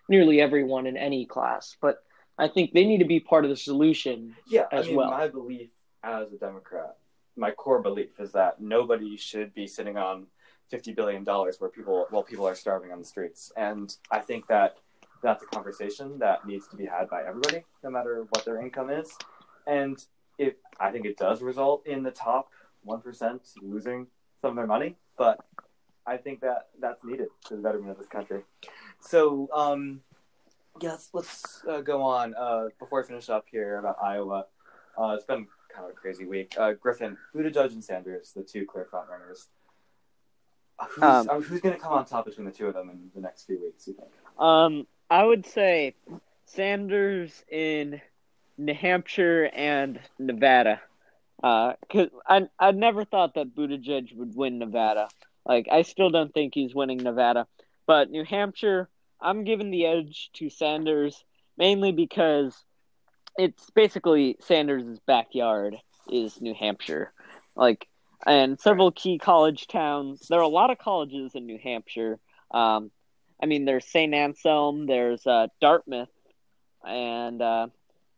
nearly 0.08 0.40
everyone 0.40 0.86
in 0.86 0.96
any 0.96 1.26
class. 1.26 1.76
But 1.80 2.02
I 2.38 2.48
think 2.48 2.72
they 2.72 2.84
need 2.84 2.98
to 2.98 3.04
be 3.04 3.20
part 3.20 3.44
of 3.44 3.50
the 3.50 3.56
solution 3.56 4.34
Yeah, 4.46 4.66
as 4.72 4.86
I 4.86 4.88
mean, 4.88 4.96
well. 4.96 5.10
my 5.10 5.28
belief 5.28 5.70
as 6.02 6.32
a 6.32 6.36
Democrat, 6.36 6.96
my 7.36 7.50
core 7.50 7.80
belief 7.80 8.20
is 8.20 8.32
that 8.32 8.60
nobody 8.60 9.16
should 9.16 9.54
be 9.54 9.66
sitting 9.66 9.96
on 9.96 10.26
fifty 10.68 10.92
billion 10.92 11.24
dollars 11.24 11.60
where 11.60 11.70
people, 11.70 12.06
while 12.10 12.22
people 12.22 12.46
are 12.46 12.54
starving 12.54 12.92
on 12.92 12.98
the 12.98 13.04
streets, 13.04 13.52
and 13.56 13.96
I 14.10 14.20
think 14.20 14.46
that 14.48 14.76
that's 15.22 15.42
a 15.42 15.46
conversation 15.46 16.18
that 16.18 16.46
needs 16.46 16.68
to 16.68 16.76
be 16.76 16.84
had 16.84 17.08
by 17.08 17.22
everybody, 17.24 17.64
no 17.82 17.90
matter 17.90 18.26
what 18.30 18.44
their 18.44 18.60
income 18.60 18.90
is, 18.90 19.16
and 19.66 20.04
if 20.38 20.54
I 20.80 20.90
think 20.90 21.06
it 21.06 21.16
does 21.16 21.42
result 21.42 21.86
in 21.86 22.02
the 22.02 22.10
top 22.10 22.50
one 22.84 23.00
percent 23.00 23.42
losing 23.62 24.06
some 24.40 24.50
of 24.50 24.56
their 24.56 24.66
money, 24.66 24.96
but 25.16 25.44
I 26.06 26.16
think 26.18 26.40
that 26.40 26.68
that's 26.80 27.02
needed 27.02 27.28
for 27.46 27.56
the 27.56 27.62
betterment 27.62 27.90
of 27.90 27.98
this 27.98 28.08
country. 28.08 28.42
So, 29.00 29.48
um, 29.52 30.00
yes, 30.80 31.10
let's 31.12 31.62
uh, 31.68 31.80
go 31.80 32.02
on. 32.02 32.34
Uh, 32.34 32.68
before 32.78 33.02
I 33.02 33.06
finish 33.06 33.28
up 33.28 33.46
here 33.50 33.78
about 33.78 33.96
Iowa, 34.02 34.46
uh, 34.98 35.14
it's 35.16 35.24
been 35.24 35.46
kind 35.74 35.86
of 35.86 35.90
a 35.90 35.94
crazy 35.94 36.24
week. 36.24 36.54
Uh, 36.58 36.72
Griffin, 36.72 37.16
Buttigieg 37.34 37.72
and 37.72 37.82
Sanders, 37.82 38.32
the 38.36 38.42
two 38.42 38.66
clear 38.66 38.84
front 38.84 39.08
runners. 39.08 39.48
Who's, 40.90 41.02
Um, 41.02 41.28
uh, 41.30 41.40
who's 41.40 41.60
going 41.60 41.74
to 41.74 41.80
come 41.80 41.92
on 41.92 42.04
top 42.04 42.26
between 42.26 42.44
the 42.44 42.52
two 42.52 42.66
of 42.66 42.74
them 42.74 42.90
in 42.90 43.10
the 43.14 43.20
next 43.20 43.46
few 43.46 43.60
weeks? 43.60 43.86
You 43.86 43.94
think? 43.94 44.08
Um, 44.38 44.86
I 45.10 45.24
would 45.24 45.46
say 45.46 45.94
Sanders 46.46 47.44
in 47.50 48.00
New 48.58 48.74
Hampshire 48.74 49.50
and 49.54 50.00
Nevada. 50.18 50.80
Uh, 51.44 51.74
cause 51.92 52.08
I 52.26 52.48
I 52.58 52.70
never 52.70 53.04
thought 53.04 53.34
that 53.34 53.54
Buttigieg 53.54 54.16
would 54.16 54.34
win 54.34 54.58
Nevada. 54.58 55.08
Like 55.44 55.68
I 55.70 55.82
still 55.82 56.08
don't 56.08 56.32
think 56.32 56.54
he's 56.54 56.74
winning 56.74 57.02
Nevada, 57.02 57.46
but 57.86 58.10
New 58.10 58.24
Hampshire, 58.24 58.88
I'm 59.20 59.44
giving 59.44 59.70
the 59.70 59.84
edge 59.84 60.30
to 60.36 60.48
Sanders 60.48 61.22
mainly 61.58 61.92
because 61.92 62.56
it's 63.36 63.68
basically 63.74 64.38
Sanders' 64.40 64.98
backyard 65.06 65.76
is 66.10 66.40
New 66.40 66.54
Hampshire. 66.54 67.12
Like 67.54 67.88
and 68.26 68.58
several 68.58 68.90
key 68.90 69.18
college 69.18 69.66
towns. 69.66 70.28
There 70.28 70.38
are 70.38 70.42
a 70.42 70.48
lot 70.48 70.70
of 70.70 70.78
colleges 70.78 71.34
in 71.34 71.44
New 71.44 71.58
Hampshire. 71.62 72.18
Um, 72.52 72.90
I 73.42 73.44
mean, 73.44 73.66
there's 73.66 73.86
St. 73.86 74.14
Anselm, 74.14 74.86
there's 74.86 75.26
uh, 75.26 75.48
Dartmouth, 75.60 76.08
and 76.88 77.42
uh, 77.42 77.66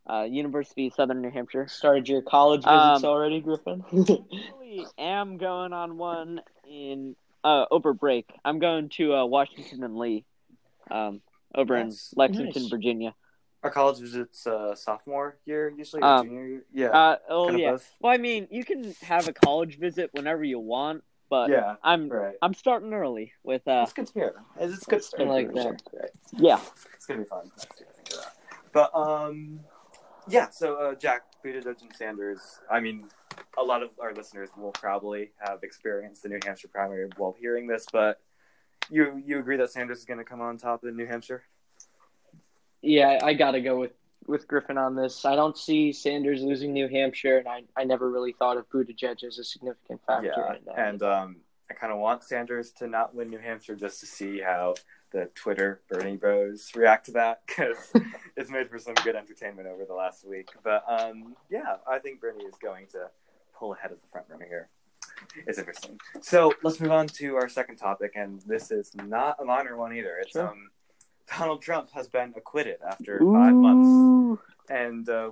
uh, 0.08 0.22
University 0.22 0.86
of 0.88 0.94
Southern 0.94 1.20
New 1.22 1.30
Hampshire. 1.30 1.66
Started 1.68 2.08
your 2.08 2.22
college 2.22 2.60
visits 2.62 3.02
Um, 3.02 3.04
already, 3.04 3.40
Griffin? 3.40 3.84
I 4.62 4.84
am 4.98 5.36
going 5.38 5.72
on 5.72 5.96
one 5.98 6.40
in 6.68 7.16
uh, 7.44 7.66
over 7.70 7.92
break. 7.92 8.28
I'm 8.44 8.58
going 8.58 8.88
to 8.90 9.14
uh, 9.14 9.24
Washington 9.26 9.82
and 9.84 9.96
Lee, 9.96 10.24
um, 10.90 11.20
over 11.54 11.82
Nice. 11.82 12.12
in 12.12 12.18
Lexington, 12.20 12.62
Nice. 12.62 12.70
Virginia. 12.70 13.14
Our 13.62 13.70
college 13.70 13.98
visits 13.98 14.46
uh, 14.46 14.74
sophomore 14.76 15.38
year 15.44 15.72
usually, 15.76 16.02
or 16.02 16.06
Um, 16.06 16.26
junior 16.28 16.46
year. 16.46 16.64
Yeah. 16.72 16.86
Uh, 16.88 17.16
oh 17.28 17.44
kind 17.46 17.56
of 17.56 17.60
yeah. 17.60 17.70
both. 17.72 17.90
Well, 18.00 18.12
I 18.12 18.18
mean, 18.18 18.46
you 18.50 18.64
can 18.64 18.94
have 19.02 19.26
a 19.28 19.32
college 19.32 19.78
visit 19.78 20.10
whenever 20.12 20.44
you 20.44 20.60
want, 20.60 21.02
but 21.30 21.50
yeah. 21.50 21.74
I'm 21.82 22.08
Right. 22.08 22.36
I'm 22.42 22.54
starting 22.54 22.92
early 22.92 23.32
with 23.42 23.62
uh, 23.66 23.80
That's 23.80 23.92
good 23.92 24.06
to 24.08 24.12
hear. 24.12 24.34
It's 24.60 24.74
it's 24.74 24.86
good 24.86 25.02
to 25.18 25.24
I 25.24 25.26
like 25.28 25.52
that. 25.54 25.82
Right. 25.92 26.10
yeah. 26.32 26.60
It's 26.94 27.06
gonna 27.06 27.20
be 27.22 27.26
fun 27.26 27.50
next 27.58 27.80
year. 27.80 27.88
I 27.90 27.92
think 27.96 28.10
of 28.10 28.16
that. 28.24 28.36
But 28.72 28.94
um, 28.94 29.60
yeah. 30.28 30.48
So 30.50 30.76
uh, 30.76 30.94
Jack, 30.94 31.22
Buttigieg, 31.44 31.82
and 31.82 31.94
Sanders. 31.94 32.40
I 32.70 32.80
mean, 32.80 33.08
a 33.58 33.62
lot 33.62 33.82
of 33.82 33.90
our 34.00 34.14
listeners 34.14 34.50
will 34.56 34.72
probably 34.72 35.30
have 35.38 35.62
experienced 35.62 36.22
the 36.22 36.28
New 36.28 36.40
Hampshire 36.44 36.68
primary 36.68 37.08
while 37.16 37.34
hearing 37.38 37.66
this, 37.66 37.86
but 37.92 38.20
you 38.90 39.22
you 39.24 39.38
agree 39.38 39.56
that 39.56 39.70
Sanders 39.70 39.98
is 39.98 40.04
going 40.04 40.18
to 40.18 40.24
come 40.24 40.40
on 40.40 40.58
top 40.58 40.84
in 40.84 40.96
New 40.96 41.06
Hampshire? 41.06 41.42
Yeah, 42.82 43.18
I 43.22 43.34
got 43.34 43.52
to 43.52 43.60
go 43.60 43.80
with, 43.80 43.92
with 44.26 44.46
Griffin 44.46 44.78
on 44.78 44.94
this. 44.94 45.24
I 45.24 45.34
don't 45.34 45.56
see 45.58 45.92
Sanders 45.92 46.42
losing 46.42 46.72
New 46.72 46.88
Hampshire, 46.88 47.38
and 47.38 47.48
I, 47.48 47.62
I 47.76 47.84
never 47.84 48.10
really 48.10 48.32
thought 48.32 48.56
of 48.56 48.68
Buttigieg 48.68 49.24
as 49.24 49.38
a 49.38 49.44
significant 49.44 50.00
factor 50.06 50.32
yeah. 50.36 50.54
in 50.54 50.64
that. 50.66 50.78
And 50.78 51.02
um, 51.02 51.36
I 51.70 51.74
kind 51.74 51.92
of 51.92 51.98
want 51.98 52.22
Sanders 52.22 52.70
to 52.72 52.86
not 52.86 53.14
win 53.14 53.30
New 53.30 53.38
Hampshire 53.38 53.74
just 53.74 54.00
to 54.00 54.06
see 54.06 54.40
how 54.40 54.74
the 55.12 55.30
Twitter 55.34 55.80
Bernie 55.88 56.16
Bros 56.16 56.72
react 56.74 57.06
to 57.06 57.12
that 57.12 57.42
because 57.46 57.92
it's 58.36 58.50
made 58.50 58.68
for 58.68 58.78
some 58.78 58.94
good 59.04 59.16
entertainment 59.16 59.68
over 59.68 59.84
the 59.84 59.94
last 59.94 60.26
week. 60.26 60.50
But 60.62 60.84
um, 60.88 61.36
yeah, 61.50 61.76
I 61.88 61.98
think 61.98 62.20
Bernie 62.20 62.44
is 62.44 62.54
going 62.62 62.86
to 62.88 63.08
pull 63.58 63.74
ahead 63.74 63.92
of 63.92 64.00
the 64.00 64.06
front 64.06 64.26
runner 64.28 64.46
here. 64.46 64.68
It's 65.46 65.58
interesting. 65.58 65.98
So 66.20 66.52
let's 66.62 66.78
move 66.80 66.92
on 66.92 67.06
to 67.08 67.36
our 67.36 67.48
second 67.48 67.76
topic, 67.76 68.12
and 68.16 68.42
this 68.42 68.70
is 68.70 68.94
not 68.94 69.36
a 69.40 69.44
minor 69.44 69.76
one 69.76 69.94
either. 69.96 70.18
It's 70.20 70.32
Sure. 70.32 70.48
um, 70.48 70.70
Donald 71.38 71.62
Trump 71.62 71.90
has 71.92 72.06
been 72.08 72.34
acquitted 72.36 72.76
after 72.88 73.18
five 73.18 73.54
months 73.54 74.40
and 74.68 75.08
uh, 75.08 75.30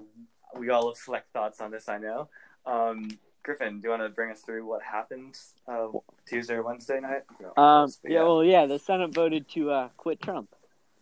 we 0.57 0.71
all 0.71 0.89
have 0.89 0.97
select 0.97 1.33
thoughts 1.33 1.61
on 1.61 1.71
this. 1.71 1.89
I 1.89 1.99
know. 1.99 2.29
Um, 2.67 3.09
Griffin, 3.45 3.79
do 3.81 3.85
you 3.85 3.91
want 3.91 4.03
to 4.03 4.09
bring 4.09 4.31
us 4.33 4.41
through 4.41 4.67
what 4.67 4.83
happened 4.83 5.37
uh, 5.69 5.89
Tuesday 6.27 6.55
or 6.55 6.63
Wednesday 6.63 6.99
night? 6.99 7.23
I 7.31 7.35
forgot 7.35 7.53
what 7.57 7.63
it 7.63 7.67
Um, 7.67 7.83
was, 7.83 7.99
yeah, 8.05 8.23
well, 8.23 8.43
yeah, 8.45 8.67
the 8.67 8.79
Senate 8.79 9.15
voted 9.15 9.49
to 9.51 9.71
uh, 9.71 9.89
quit 9.99 10.21
Trump, 10.23 10.49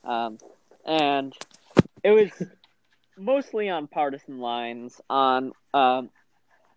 um, 0.04 0.38
and 0.84 1.32
it 2.02 2.10
was 2.10 2.30
mostly 3.16 3.68
on 3.70 3.86
partisan 3.86 4.40
lines. 4.40 5.00
On 5.08 5.52
um, 5.72 6.10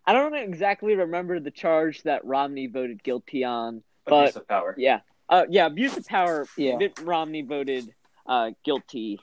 I 0.06 0.14
don't 0.14 0.36
exactly 0.36 0.96
remember 0.96 1.40
the 1.40 1.50
charge 1.52 2.04
that 2.04 2.24
Romney 2.26 2.68
voted 2.68 3.02
guilty 3.04 3.44
on. 3.44 3.82
abuse 4.06 4.34
but- 4.34 4.42
of 4.42 4.48
power. 4.48 4.76
Yeah, 4.78 5.00
uh, 5.30 5.46
yeah, 5.50 5.66
abuse 5.66 5.98
of 5.98 6.06
power. 6.06 6.46
Yeah. 6.58 6.78
Mitt 6.78 7.00
Romney 7.02 7.42
voted 7.42 7.92
uh, 8.28 8.52
guilty. 8.64 9.20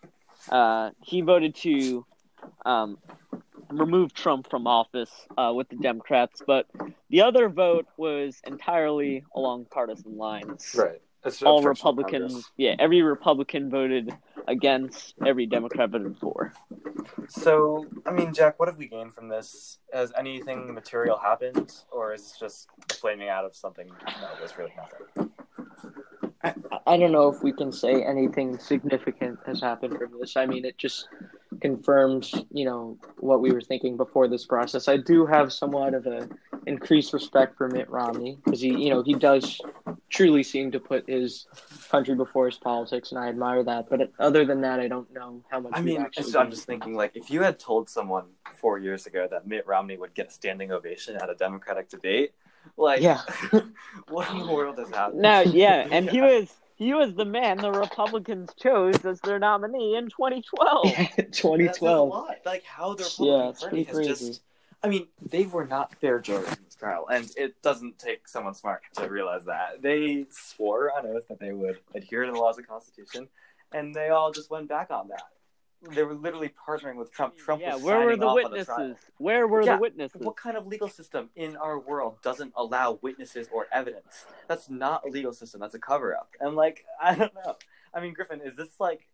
Uh, 0.51 0.91
he 1.05 1.21
voted 1.21 1.55
to 1.55 2.05
um, 2.67 2.99
remove 3.79 4.13
Trump 4.15 4.49
from 4.49 4.67
office 4.67 5.11
uh, 5.37 5.53
with 5.55 5.69
the 5.69 5.77
Democrats, 5.77 6.43
but 6.47 6.67
the 7.11 7.23
other 7.23 7.49
vote 7.49 7.87
was 7.97 8.41
entirely 8.47 9.25
along 9.35 9.67
partisan 9.71 10.17
lines 10.17 10.75
Right. 10.75 11.01
It's 11.25 11.43
all 11.43 11.63
Republicans, 11.63 12.51
yeah, 12.57 12.75
every 12.81 13.03
Republican 13.03 13.71
voted 13.71 14.13
against, 14.49 15.15
every 15.25 15.47
Democrat 15.47 15.91
voted 15.91 16.17
for. 16.19 16.53
So, 17.29 17.87
I 18.05 18.11
mean, 18.11 18.35
Jack, 18.35 18.59
what 18.59 18.69
have 18.69 18.77
we 18.77 18.89
gained 18.89 19.15
from 19.15 19.29
this? 19.29 19.79
Has 19.93 20.13
anything 20.19 20.75
material 20.75 21.17
happened, 21.17 21.73
or 21.93 22.13
is 22.13 22.23
this 22.23 22.39
just 22.41 22.69
flaming 22.91 23.29
out 23.29 23.45
of 23.45 23.55
something 23.55 23.89
that 24.05 24.41
was 24.43 24.59
really 24.59 24.73
nothing? 24.77 25.31
I, 26.43 26.55
I 26.89 26.97
don't 26.97 27.13
know 27.13 27.29
if 27.29 27.41
we 27.41 27.53
can 27.53 27.71
say 27.71 28.03
anything 28.03 28.59
significant 28.59 29.39
has 29.47 29.61
happened 29.61 29.97
from 29.99 30.19
this. 30.19 30.37
I 30.37 30.47
mean, 30.47 30.65
it 30.65 30.77
just 30.77 31.09
confirms, 31.61 32.35
you 32.51 32.65
know, 32.65 32.99
what 33.23 33.41
we 33.41 33.53
were 33.53 33.61
thinking 33.61 33.97
before 33.97 34.27
this 34.27 34.45
process. 34.45 34.89
I 34.89 34.97
do 34.97 35.25
have 35.27 35.53
somewhat 35.53 35.95
of 35.95 36.07
a 36.07 36.29
increased 36.67 37.13
respect 37.13 37.57
for 37.57 37.69
Mitt 37.69 37.89
Romney 37.89 38.39
because 38.45 38.61
he, 38.61 38.71
you 38.71 38.91
know, 38.91 39.03
he 39.03 39.15
does 39.15 39.61
truly 40.11 40.43
seem 40.43 40.73
to 40.73 40.81
put 40.81 41.09
his 41.09 41.47
country 41.89 42.17
before 42.17 42.47
his 42.47 42.57
politics, 42.59 43.13
and 43.13 43.21
I 43.21 43.29
admire 43.29 43.63
that. 43.63 43.89
But 43.89 44.11
other 44.19 44.45
than 44.45 44.61
that, 44.63 44.81
I 44.81 44.89
don't 44.89 45.11
know 45.13 45.41
how 45.51 45.61
much. 45.61 45.73
I 45.75 45.83
mean, 45.83 46.01
actually 46.01 46.25
it's, 46.25 46.35
I'm 46.35 46.51
just 46.51 46.67
thinking, 46.67 46.95
like, 46.95 47.13
if 47.15 47.31
you 47.31 47.43
had 47.43 47.61
told 47.61 47.89
someone 47.89 48.25
four 48.61 48.79
years 48.79 49.07
ago 49.07 49.29
that 49.31 49.47
Mitt 49.47 49.69
Romney 49.69 49.97
would 49.97 50.15
get 50.15 50.27
a 50.29 50.31
standing 50.33 50.73
ovation 50.73 51.15
at 51.15 51.31
a 51.31 51.35
Democratic 51.35 51.89
debate, 51.89 52.33
like, 52.77 53.03
Yeah. 53.03 53.21
what 54.09 54.29
in 54.31 54.39
the 54.39 54.53
world 54.53 54.79
has 54.79 54.89
happened? 54.91 55.23
No, 55.23 55.43
yeah, 55.43 55.87
and 55.93 56.11
he 56.11 56.21
was 56.21 56.53
he 56.77 56.95
was 56.95 57.15
the 57.15 57.25
man 57.25 57.59
the 57.59 57.71
Republicans 57.73 58.51
chose 58.59 59.05
as 59.05 59.21
their 59.21 59.39
nominee 59.39 59.97
in 59.97 60.09
2012. 60.09 60.85
That- 60.97 61.11
that's 61.17 61.39
a 61.39 61.43
2012. 61.43 62.09
lot. 62.09 62.37
Like 62.45 62.65
how 62.65 62.95
the 62.95 63.03
Yeah, 63.19 63.49
Republican 63.49 63.49
it's 63.51 63.61
Party 63.61 63.85
pretty 63.85 63.85
has 63.85 63.97
crazy. 63.97 64.27
just. 64.31 64.43
I 64.85 64.89
mean, 64.89 65.07
they 65.31 65.45
were 65.47 65.65
not 65.65 65.95
fair 66.01 66.19
jurors 66.19 66.49
in 66.49 66.65
this 66.65 66.75
trial, 66.75 67.07
and 67.09 67.31
it 67.37 67.55
doesn't 67.63 68.01
take 68.01 68.27
someone 68.27 68.53
smart 68.55 68.83
to 68.97 69.07
realize 69.09 69.45
that. 69.45 69.81
They 69.81 70.27
swore 70.31 70.91
on 70.97 71.07
oath 71.07 71.29
that 71.29 71.39
they 71.39 71.53
would 71.53 71.79
adhere 71.95 72.25
to 72.25 72.33
the 72.33 72.39
laws 72.39 72.59
of 72.59 72.65
the 72.65 72.69
Constitution, 72.69 73.29
and 73.73 73.95
they 73.95 74.09
all 74.09 74.33
just 74.33 74.51
went 74.51 74.69
back 74.69 74.91
on 74.91 75.07
that. 75.09 75.23
They 75.91 76.05
were 76.05 76.15
literally 76.15 76.53
partnering 76.67 76.95
with 76.95 77.13
Trump. 77.13 77.37
Trump 77.37 77.61
yeah, 77.61 77.75
was 77.75 77.83
where 77.83 78.01
were 78.01 78.17
the 78.17 78.33
witnesses? 78.33 78.97
where 79.19 79.49
were 79.49 79.63
Yeah, 79.63 79.77
the 79.77 79.81
witnesses? 79.81 80.21
What 80.21 80.37
kind 80.37 80.57
of 80.57 80.67
legal 80.67 80.89
system 80.89 81.31
in 81.35 81.57
our 81.57 81.79
world 81.79 82.19
doesn't 82.23 82.53
allow 82.57 82.99
witnesses 83.03 83.49
or 83.53 83.67
evidence? 83.73 84.27
That's 84.49 84.71
not 84.71 85.03
a 85.05 85.11
legal 85.11 85.33
system. 85.33 85.61
That's 85.61 85.75
a 85.75 85.81
cover 85.81 86.15
up. 86.15 86.31
And 86.41 86.55
like, 86.55 86.85
I 87.03 87.17
don't 87.17 87.35
know. 87.35 87.57
I 87.93 88.01
mean, 88.01 88.15
Griffin, 88.15 88.41
is 88.45 88.55
this 88.55 88.79
like? 88.79 89.09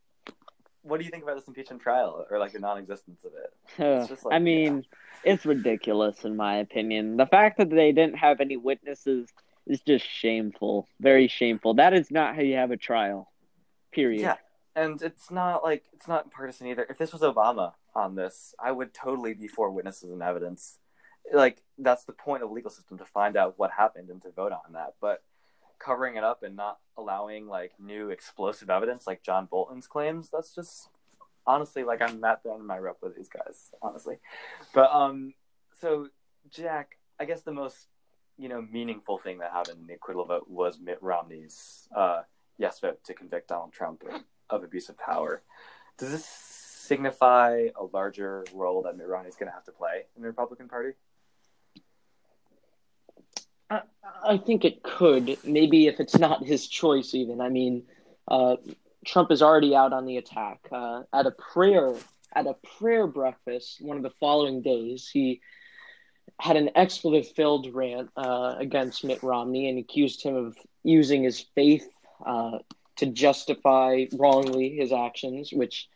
What 0.83 0.99
do 0.99 1.05
you 1.05 1.11
think 1.11 1.25
about 1.25 1.37
this 1.37 1.49
impeachment 1.49 1.83
trial, 1.83 2.25
or 2.31 2.39
like 2.39 2.53
the 2.53 2.61
non-existence 2.61 3.25
of 3.25 3.33
it? 3.33 4.19
Like, 4.25 4.35
I 4.35 4.39
mean, 4.39 4.85
it's 5.25 5.45
ridiculous 5.45 6.25
in 6.25 6.37
my 6.37 6.57
opinion. 6.59 7.17
The 7.17 7.27
fact 7.27 7.59
that 7.59 7.69
they 7.69 7.93
didn't 7.93 8.17
have 8.17 8.41
any 8.41 8.57
witnesses 8.57 9.29
is 9.67 9.81
just 9.81 10.05
shameful. 10.05 10.89
Very 11.01 11.29
shameful. 11.29 11.75
That 11.75 11.95
is 11.95 12.11
not 12.11 12.35
how 12.35 12.43
you 12.43 12.57
have 12.57 12.71
a 12.71 12.77
trial. 12.77 13.31
Period. 13.93 14.23
Yeah, 14.23 14.37
and 14.79 15.03
it's 15.03 15.31
not 15.31 15.65
like 15.65 15.85
it's 15.93 16.07
not 16.07 16.31
partisan 16.31 16.69
either. 16.69 16.87
If 16.89 16.99
this 16.99 17.13
was 17.13 17.23
Obama 17.23 17.73
on 17.95 18.15
this, 18.15 18.55
I 18.59 18.71
would 18.71 18.95
totally 18.95 19.35
be 19.35 19.49
for 19.49 19.71
witnesses 19.71 20.11
and 20.11 20.23
evidence. 20.23 20.79
Like 21.33 21.63
that's 21.79 22.05
the 22.05 22.13
point 22.13 22.43
of 22.43 22.49
the 22.49 22.55
legal 22.55 22.71
system 22.71 22.97
to 22.99 23.05
find 23.05 23.37
out 23.37 23.55
what 23.57 23.73
happened 23.73 24.09
and 24.09 24.23
to 24.23 24.31
vote 24.31 24.53
on 24.53 24.75
that. 24.75 24.95
But 25.01 25.25
covering 25.79 26.17
it 26.17 26.25
up 26.25 26.43
and 26.43 26.57
not 26.57 26.79
allowing 26.97 27.49
like 27.49 27.73
new 27.81 28.11
explosive 28.11 28.71
evidence 28.71 29.07
like 29.07 29.23
John 29.23 29.47
Bolton's 29.47 29.89
claims, 29.89 30.31
that's 30.31 30.55
just 30.55 30.89
honestly 31.45 31.83
like 31.83 32.01
I'm 32.01 32.23
end 32.25 32.39
of 32.47 32.61
my 32.61 32.79
rope 32.79 32.99
with 33.03 33.17
these 33.17 33.29
guys, 33.29 33.71
honestly. 33.83 34.19
But 34.73 34.93
um 34.93 35.35
so 35.81 36.09
Jack, 36.51 36.99
I 37.19 37.25
guess 37.25 37.43
the 37.43 37.53
most 37.53 37.89
you 38.39 38.49
know 38.49 38.63
meaningful 38.63 39.19
thing 39.19 39.39
that 39.39 39.51
happened 39.51 39.81
in 39.81 39.87
the 39.89 39.95
acquittal 39.95 40.25
vote 40.25 40.47
was 40.49 40.79
Mitt 40.79 40.99
Romney's 41.03 41.89
uh, 41.95 42.23
yes 42.59 42.79
vote 42.79 43.01
to 43.05 43.15
convict 43.15 43.49
Donald 43.49 43.73
Trump 43.73 44.05
of, 44.51 44.65
abuse 44.65 44.89
of 44.89 44.99
power. 44.99 45.43
Does 45.99 46.11
this 46.11 46.27
signify 46.27 47.69
a 47.79 47.85
larger 47.93 48.45
role 48.55 48.83
that 48.83 48.97
Mitt 48.97 49.09
Romney 49.09 49.29
is 49.29 49.37
going 49.37 49.49
to 49.49 49.55
have 49.55 49.65
to 49.65 49.73
play 49.73 50.05
in 50.17 50.23
the 50.23 50.29
Republican 50.29 50.69
Party? 50.69 50.93
I, 53.71 53.83
I 54.25 54.39
think 54.39 54.65
it 54.65 54.83
could. 54.83 55.39
Maybe 55.45 55.87
if 55.87 56.01
it's 56.01 56.19
not 56.19 56.45
his 56.45 56.67
choice, 56.67 57.15
even. 57.15 57.41
I 57.41 57.51
mean, 57.51 57.85
uh, 58.27 58.57
Trump 59.07 59.31
is 59.31 59.43
already 59.43 59.75
out 59.75 59.93
on 59.93 60.07
the 60.07 60.17
attack. 60.17 60.61
Uh, 60.73 61.03
at 61.13 61.27
a 61.27 61.31
prayer 61.31 61.95
at 62.35 62.47
a 62.47 62.55
prayer 62.79 63.07
breakfast 63.07 63.79
one 63.81 63.97
of 63.97 64.03
the 64.03 64.13
following 64.21 64.63
days, 64.63 65.09
he 65.13 65.41
had 66.41 66.57
an 66.57 66.71
expletive 66.77 67.29
filled 67.35 67.73
rant 67.75 68.11
uh, 68.17 68.55
against 68.59 69.05
Mitt 69.05 69.23
Romney 69.23 69.69
and 69.69 69.79
accused 69.79 70.23
him 70.23 70.37
of 70.37 70.57
using 70.85 71.25
his 71.25 71.41
faith 71.55 71.89
uh, 72.25 72.59
to 72.99 73.07
justify 73.07 74.05
wrongly 74.13 74.77
his 74.77 74.93
actions, 74.93 75.51
which 75.53 75.89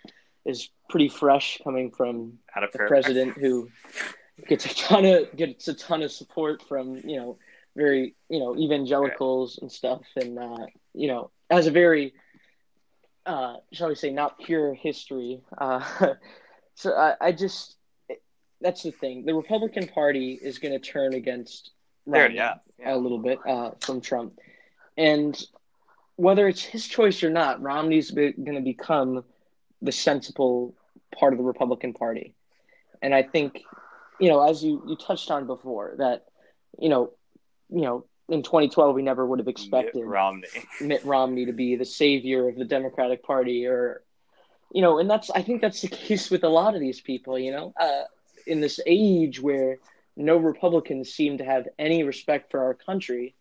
is 0.45 0.71
pretty 0.89 1.09
fresh 1.09 1.61
coming 1.63 1.91
from 1.91 2.39
Out 2.57 2.65
of 2.65 2.73
the 2.73 2.81
president 2.81 3.37
who 3.37 3.69
gets 4.49 4.67
a 4.67 4.75
ton 4.75 5.05
of 5.05 5.37
gets 5.37 5.69
a 5.69 5.75
ton 5.75 6.03
of 6.03 6.11
support 6.11 6.63
from 6.67 6.97
you 6.97 7.17
know 7.17 7.39
very 7.77 8.15
you 8.29 8.39
know 8.39 8.57
evangelicals 8.57 9.59
and 9.61 9.71
stuff. 9.71 10.03
And 10.17 10.39
uh, 10.39 10.67
you 10.95 11.09
know 11.09 11.31
has 11.51 11.67
a 11.67 11.71
very 11.71 12.15
uh, 13.27 13.57
shall 13.73 13.89
we 13.89 13.95
say 13.95 14.11
not 14.11 14.39
pure 14.39 14.75
history. 14.75 15.41
Uh, 15.57 16.15
so 16.75 16.95
I, 16.95 17.15
I 17.21 17.33
just 17.33 17.77
that's 18.61 18.83
the 18.83 18.93
thing. 18.93 19.25
The 19.25 19.35
Republican 19.35 19.89
Party 19.89 20.39
is 20.41 20.59
going 20.59 20.73
to 20.73 20.79
turn 20.79 21.15
against 21.15 21.71
There, 22.07 22.23
Romney 22.23 22.37
yeah. 22.37 22.55
a 22.85 22.97
little 22.97 23.19
bit 23.19 23.39
uh, 23.47 23.73
from 23.81 24.01
Trump. 24.01 24.39
And 24.97 25.41
whether 26.17 26.49
it's 26.49 26.63
his 26.63 26.87
choice 26.87 27.23
or 27.23 27.31
not 27.31 27.61
Romney's 27.63 28.11
be- 28.11 28.33
going 28.33 28.57
to 28.57 28.61
become 28.61 29.25
the 29.81 29.93
sensible 29.93 30.75
part 31.19 31.33
of 31.33 31.39
the 31.39 31.45
Republican 31.45 31.93
Party 31.93 32.35
and 33.01 33.15
I 33.15 33.23
think 33.23 33.63
you 34.21 34.29
know 34.29 34.49
as 34.49 34.63
you 34.63 34.83
you 34.87 34.97
touched 34.97 35.31
on 35.31 35.47
before 35.47 35.95
that 35.99 36.27
you 36.79 36.89
know 36.89 37.13
you 37.71 37.83
know 37.83 38.05
in 38.29 38.43
2012 38.43 38.95
we 38.95 39.03
never 39.03 39.27
would 39.27 39.39
have 39.39 39.49
expected 39.49 39.97
Mitt 39.97 40.07
Romney. 40.07 40.49
Mitt 40.81 41.05
Romney 41.05 41.47
to 41.47 41.53
be 41.53 41.77
the 41.77 41.85
savior 41.85 42.49
of 42.49 42.57
the 42.57 42.65
Democratic 42.65 43.23
Party, 43.23 43.67
or 43.67 44.03
you 44.73 44.81
know, 44.81 44.99
and 44.99 45.09
that's 45.09 45.31
I 45.31 45.43
think 45.43 45.61
that's 45.61 45.83
the 45.83 45.89
case 45.89 46.31
with 46.31 46.45
a 46.45 46.49
lot 46.49 46.75
of 46.75 46.81
these 46.81 47.01
people. 47.01 47.39
You 47.39 47.53
know, 47.53 47.75
uh, 47.79 48.05
in 48.47 48.61
this 48.61 48.81
age 48.87 49.41
where 49.41 49.79
no 50.17 50.37
Republicans 50.37 51.13
seem 51.13 51.39
to 51.39 51.45
have 51.45 51.69
any 51.79 52.05
respect 52.05 52.51
for 52.51 52.65
our 52.65 52.75
country, 52.75 53.35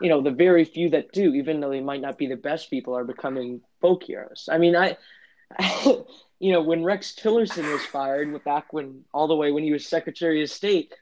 you 0.00 0.08
know, 0.08 0.20
the 0.20 0.30
very 0.30 0.64
few 0.64 0.90
that 0.90 1.12
do, 1.12 1.34
even 1.34 1.60
though 1.60 1.70
they 1.70 1.80
might 1.80 2.00
not 2.00 2.18
be 2.18 2.26
the 2.26 2.36
best 2.36 2.70
people, 2.70 2.96
are 2.96 3.04
becoming 3.04 3.60
folk 3.80 4.04
heroes. 4.04 4.48
I 4.50 4.58
mean, 4.58 4.76
I. 4.76 4.96
you 6.40 6.52
know, 6.52 6.62
when 6.62 6.84
Rex 6.84 7.14
Tillerson 7.20 7.70
was 7.72 7.84
fired, 7.86 8.42
back 8.44 8.72
when 8.72 9.04
all 9.12 9.26
the 9.26 9.34
way 9.34 9.50
when 9.50 9.64
he 9.64 9.72
was 9.72 9.86
Secretary 9.86 10.42
of 10.42 10.50
State, 10.50 10.94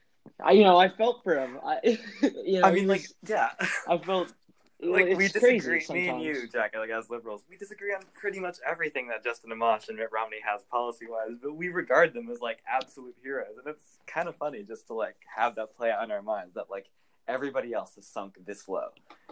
I, 0.43 0.51
you 0.51 0.63
know, 0.63 0.77
I 0.77 0.89
felt 0.89 1.23
for 1.23 1.35
him. 1.35 1.59
I, 1.65 1.97
you 2.43 2.59
know, 2.59 2.67
I 2.67 2.71
mean, 2.71 2.87
like, 2.87 3.05
yeah. 3.25 3.51
I 3.87 3.97
felt 3.97 4.33
like 4.81 5.07
it's 5.07 5.17
we 5.17 5.27
disagree, 5.27 5.85
me 5.89 6.07
and 6.09 6.21
you, 6.21 6.47
Jack, 6.47 6.75
like 6.75 6.89
as 6.89 7.09
liberals, 7.09 7.43
we 7.49 7.57
disagree 7.57 7.93
on 7.93 8.01
pretty 8.15 8.39
much 8.39 8.57
everything 8.67 9.07
that 9.09 9.23
Justin 9.23 9.51
Amash 9.51 9.89
and 9.89 9.97
Mitt 9.97 10.09
Romney 10.11 10.37
has 10.45 10.61
policy 10.63 11.05
wise, 11.09 11.37
but 11.41 11.55
we 11.55 11.69
regard 11.69 12.13
them 12.13 12.29
as 12.29 12.39
like 12.39 12.59
absolute 12.67 13.15
heroes, 13.21 13.57
and 13.57 13.67
it's 13.67 13.97
kind 14.07 14.29
of 14.29 14.35
funny 14.35 14.63
just 14.63 14.87
to 14.87 14.93
like 14.93 15.15
have 15.35 15.55
that 15.55 15.75
play 15.75 15.91
out 15.91 16.03
in 16.03 16.11
our 16.11 16.21
minds 16.21 16.53
that 16.55 16.69
like 16.69 16.87
everybody 17.33 17.73
else 17.73 17.95
has 17.95 18.05
sunk 18.07 18.35
this 18.45 18.67
low, 18.67 18.89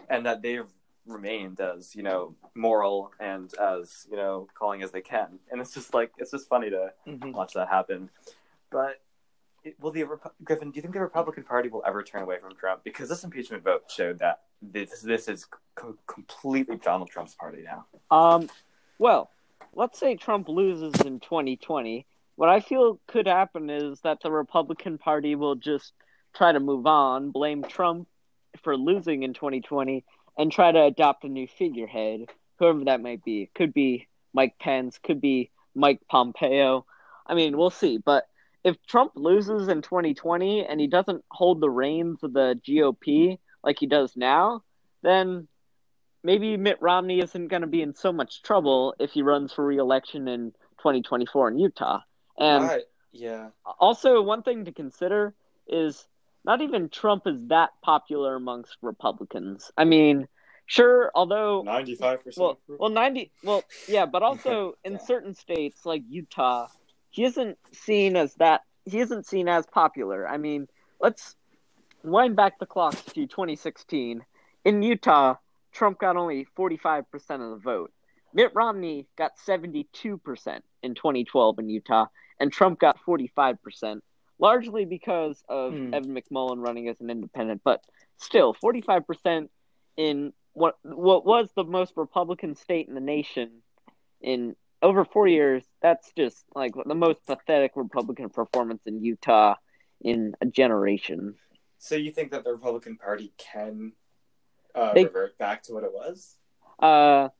and 0.08 0.24
that 0.24 0.40
they've 0.40 0.70
remained 1.06 1.60
as 1.60 1.94
you 1.96 2.02
know 2.02 2.34
moral 2.54 3.10
and 3.20 3.52
as 3.58 4.06
you 4.10 4.16
know 4.16 4.46
calling 4.54 4.82
as 4.82 4.90
they 4.92 5.00
can, 5.02 5.38
and 5.50 5.60
it's 5.60 5.74
just 5.74 5.92
like 5.92 6.12
it's 6.18 6.30
just 6.30 6.48
funny 6.48 6.70
to 6.70 6.92
Mhm. 7.06 7.32
watch 7.34 7.52
that 7.54 7.68
happen, 7.68 8.08
but. 8.70 9.00
it- 9.64 9.74
Will 9.80 9.90
the 9.90 10.02
Repu- 10.04 10.30
Griffin? 10.44 10.70
Do 10.70 10.76
you 10.76 10.82
think 10.82 10.94
the 10.94 11.00
Republican 11.00 11.42
Party 11.42 11.68
will 11.68 11.82
ever 11.84 12.02
turn 12.04 12.22
away 12.22 12.38
from 12.38 12.54
Trump? 12.54 12.84
Because 12.84 13.08
this 13.08 13.24
impeachment 13.24 13.64
vote 13.64 13.90
showed 13.90 14.20
that 14.20 14.44
this 14.62 15.02
this 15.02 15.26
is 15.28 15.46
co- 15.74 15.98
completely 16.06 16.76
Donald 16.76 17.10
Trump's 17.10 17.34
party 17.34 17.64
now. 17.64 17.84
Um, 18.10 18.48
well, 18.98 19.30
let's 19.74 19.98
say 19.98 20.14
Trump 20.14 20.48
loses 20.48 20.94
in 21.04 21.18
2020. 21.18 22.06
What 22.36 22.48
I 22.48 22.60
feel 22.60 23.00
could 23.08 23.26
happen 23.26 23.68
is 23.68 24.00
that 24.02 24.20
the 24.20 24.30
Republican 24.30 24.96
Party 24.96 25.34
will 25.34 25.56
just 25.56 25.92
try 26.38 26.52
to 26.52 26.60
move 26.60 26.86
on, 26.86 27.30
blame 27.30 27.64
Trump 27.64 28.08
for 28.62 28.76
losing 28.76 29.24
in 29.24 29.34
2020, 29.34 30.04
and 30.38 30.52
try 30.52 30.70
to 30.70 30.84
adopt 30.84 31.24
a 31.24 31.28
new 31.28 31.48
figurehead, 31.48 32.26
whoever 32.58 32.84
that 32.84 33.02
might 33.02 33.24
be. 33.24 33.50
Could 33.54 33.74
be 33.74 34.06
Mike 34.32 34.54
Pence, 34.60 34.98
could 35.02 35.20
be 35.20 35.50
Mike 35.74 36.00
Pompeo. 36.08 36.86
I 37.26 37.34
mean, 37.34 37.56
we'll 37.56 37.70
see. 37.70 37.98
But 37.98 38.24
if 38.64 38.76
Trump 38.86 39.12
loses 39.16 39.68
in 39.68 39.82
2020 39.82 40.64
and 40.64 40.80
he 40.80 40.86
doesn't 40.86 41.24
hold 41.30 41.60
the 41.60 41.70
reins 41.70 42.22
of 42.22 42.32
the 42.32 42.58
GOP 42.66 43.38
like 43.64 43.78
he 43.78 43.86
does 43.86 44.16
now, 44.16 44.62
then 45.02 45.48
maybe 46.22 46.56
Mitt 46.56 46.80
Romney 46.80 47.20
isn't 47.20 47.48
going 47.48 47.62
to 47.62 47.68
be 47.68 47.82
in 47.82 47.94
so 47.94 48.12
much 48.12 48.42
trouble 48.42 48.94
if 49.00 49.10
he 49.10 49.22
runs 49.22 49.52
for 49.52 49.66
re-election 49.66 50.28
in 50.28 50.52
2024 50.78 51.48
in 51.48 51.58
Utah. 51.58 52.00
And 52.38 52.64
Right. 52.64 52.84
Yeah. 53.10 53.50
also, 53.80 54.22
one 54.22 54.42
thing 54.42 54.66
to 54.66 54.72
consider 54.72 55.34
is 55.66 56.06
not 56.44 56.60
even 56.62 56.88
Trump 56.88 57.26
is 57.26 57.40
that 57.48 57.70
popular 57.82 58.36
amongst 58.36 58.76
Republicans. 58.82 59.70
I 59.76 59.84
mean, 59.84 60.28
sure, 60.66 61.10
although 61.14 61.62
Ninety-five 61.62 62.20
well, 62.36 62.58
well, 62.68 62.90
ninety. 62.90 63.32
Well, 63.42 63.64
yeah, 63.86 64.06
but 64.06 64.22
also 64.28 64.74
in 64.84 64.92
Yeah. 64.94 64.98
certain 64.98 65.34
states 65.34 65.84
like 65.84 66.02
Utah, 66.08 66.68
he 67.10 67.24
isn't 67.24 67.58
seen 67.72 68.16
as 68.16 68.34
that. 68.36 68.62
He 68.84 69.00
isn't 69.00 69.26
seen 69.26 69.48
as 69.48 69.66
popular. 69.66 70.26
I 70.26 70.38
mean, 70.38 70.66
let's 71.00 71.36
wind 72.02 72.36
back 72.36 72.58
the 72.58 72.66
clocks 72.66 73.02
to 73.14 73.26
2016. 73.26 74.24
In 74.64 74.82
Utah, 74.82 75.34
Trump 75.72 75.98
got 75.98 76.16
only 76.16 76.44
45 76.56 77.10
percent 77.10 77.42
of 77.42 77.50
the 77.50 77.56
vote. 77.56 77.92
Mitt 78.34 78.52
Romney 78.54 79.06
got 79.16 79.38
72 79.38 80.18
percent 80.18 80.64
in 80.82 80.94
2012 80.94 81.58
in 81.58 81.68
Utah, 81.68 82.06
and 82.40 82.52
Trump 82.52 82.78
got 82.78 82.98
45 83.00 83.62
percent, 83.62 84.04
largely 84.38 84.84
because 84.84 85.42
of 85.48 85.72
Hmm. 85.72 85.94
Evan 85.94 86.14
McMullin 86.14 86.64
running 86.64 86.88
as 86.88 87.00
an 87.00 87.10
independent. 87.10 87.62
But 87.64 87.82
still, 88.16 88.54
45 88.54 89.06
percent 89.06 89.50
in 89.96 90.32
what 90.52 90.76
what 90.82 91.24
was 91.24 91.50
the 91.54 91.64
most 91.64 91.92
Republican 91.96 92.54
state 92.56 92.88
in 92.88 92.94
the 92.94 93.00
nation 93.00 93.62
in 94.20 94.56
over 94.82 95.04
four 95.04 95.26
years. 95.28 95.64
That's 95.82 96.10
just 96.16 96.44
like 96.54 96.72
the 96.86 96.94
most 96.94 97.24
pathetic 97.26 97.72
Republican 97.76 98.30
performance 98.30 98.82
in 98.86 99.02
Utah 99.04 99.54
in 100.00 100.34
a 100.40 100.46
generation. 100.46 101.34
So 101.78 101.94
you 101.96 102.10
think 102.10 102.30
that 102.32 102.44
the 102.44 102.52
Republican 102.52 102.96
Party 102.96 103.32
can 103.38 103.92
uh, 104.74 104.94
They- 104.94 105.04
revert 105.04 105.38
back 105.38 105.62
to 105.64 105.72
what 105.74 105.84
it 105.84 105.92
was? 105.92 106.36
Uh, 106.80 107.28
I 107.28 107.30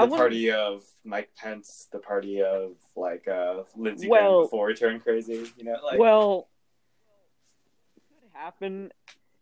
The 0.00 0.06
wouldn't- 0.06 0.18
party 0.18 0.52
of 0.52 0.84
Mike 1.04 1.30
Pence, 1.36 1.88
the 1.92 1.98
party 1.98 2.42
of 2.42 2.76
like 2.96 3.28
uh, 3.28 3.64
Lindsey 3.76 4.08
Well- 4.08 4.40
Graham 4.40 4.44
before 4.44 4.68
he 4.68 4.74
turned 4.74 5.02
crazy. 5.02 5.50
You 5.56 5.64
know, 5.64 5.76
like 5.82 5.98
well, 5.98 6.48
what 7.94 8.20
could 8.22 8.38
happen 8.38 8.92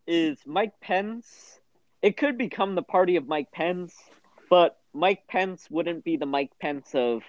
is 0.07 0.39
Mike 0.45 0.79
Pence. 0.81 1.59
It 2.01 2.17
could 2.17 2.37
become 2.37 2.75
the 2.75 2.81
party 2.81 3.17
of 3.17 3.27
Mike 3.27 3.51
Pence, 3.51 3.93
but 4.49 4.77
Mike 4.93 5.27
Pence 5.27 5.67
wouldn't 5.69 6.03
be 6.03 6.17
the 6.17 6.25
Mike 6.25 6.51
Pence 6.59 6.95
of 6.95 7.23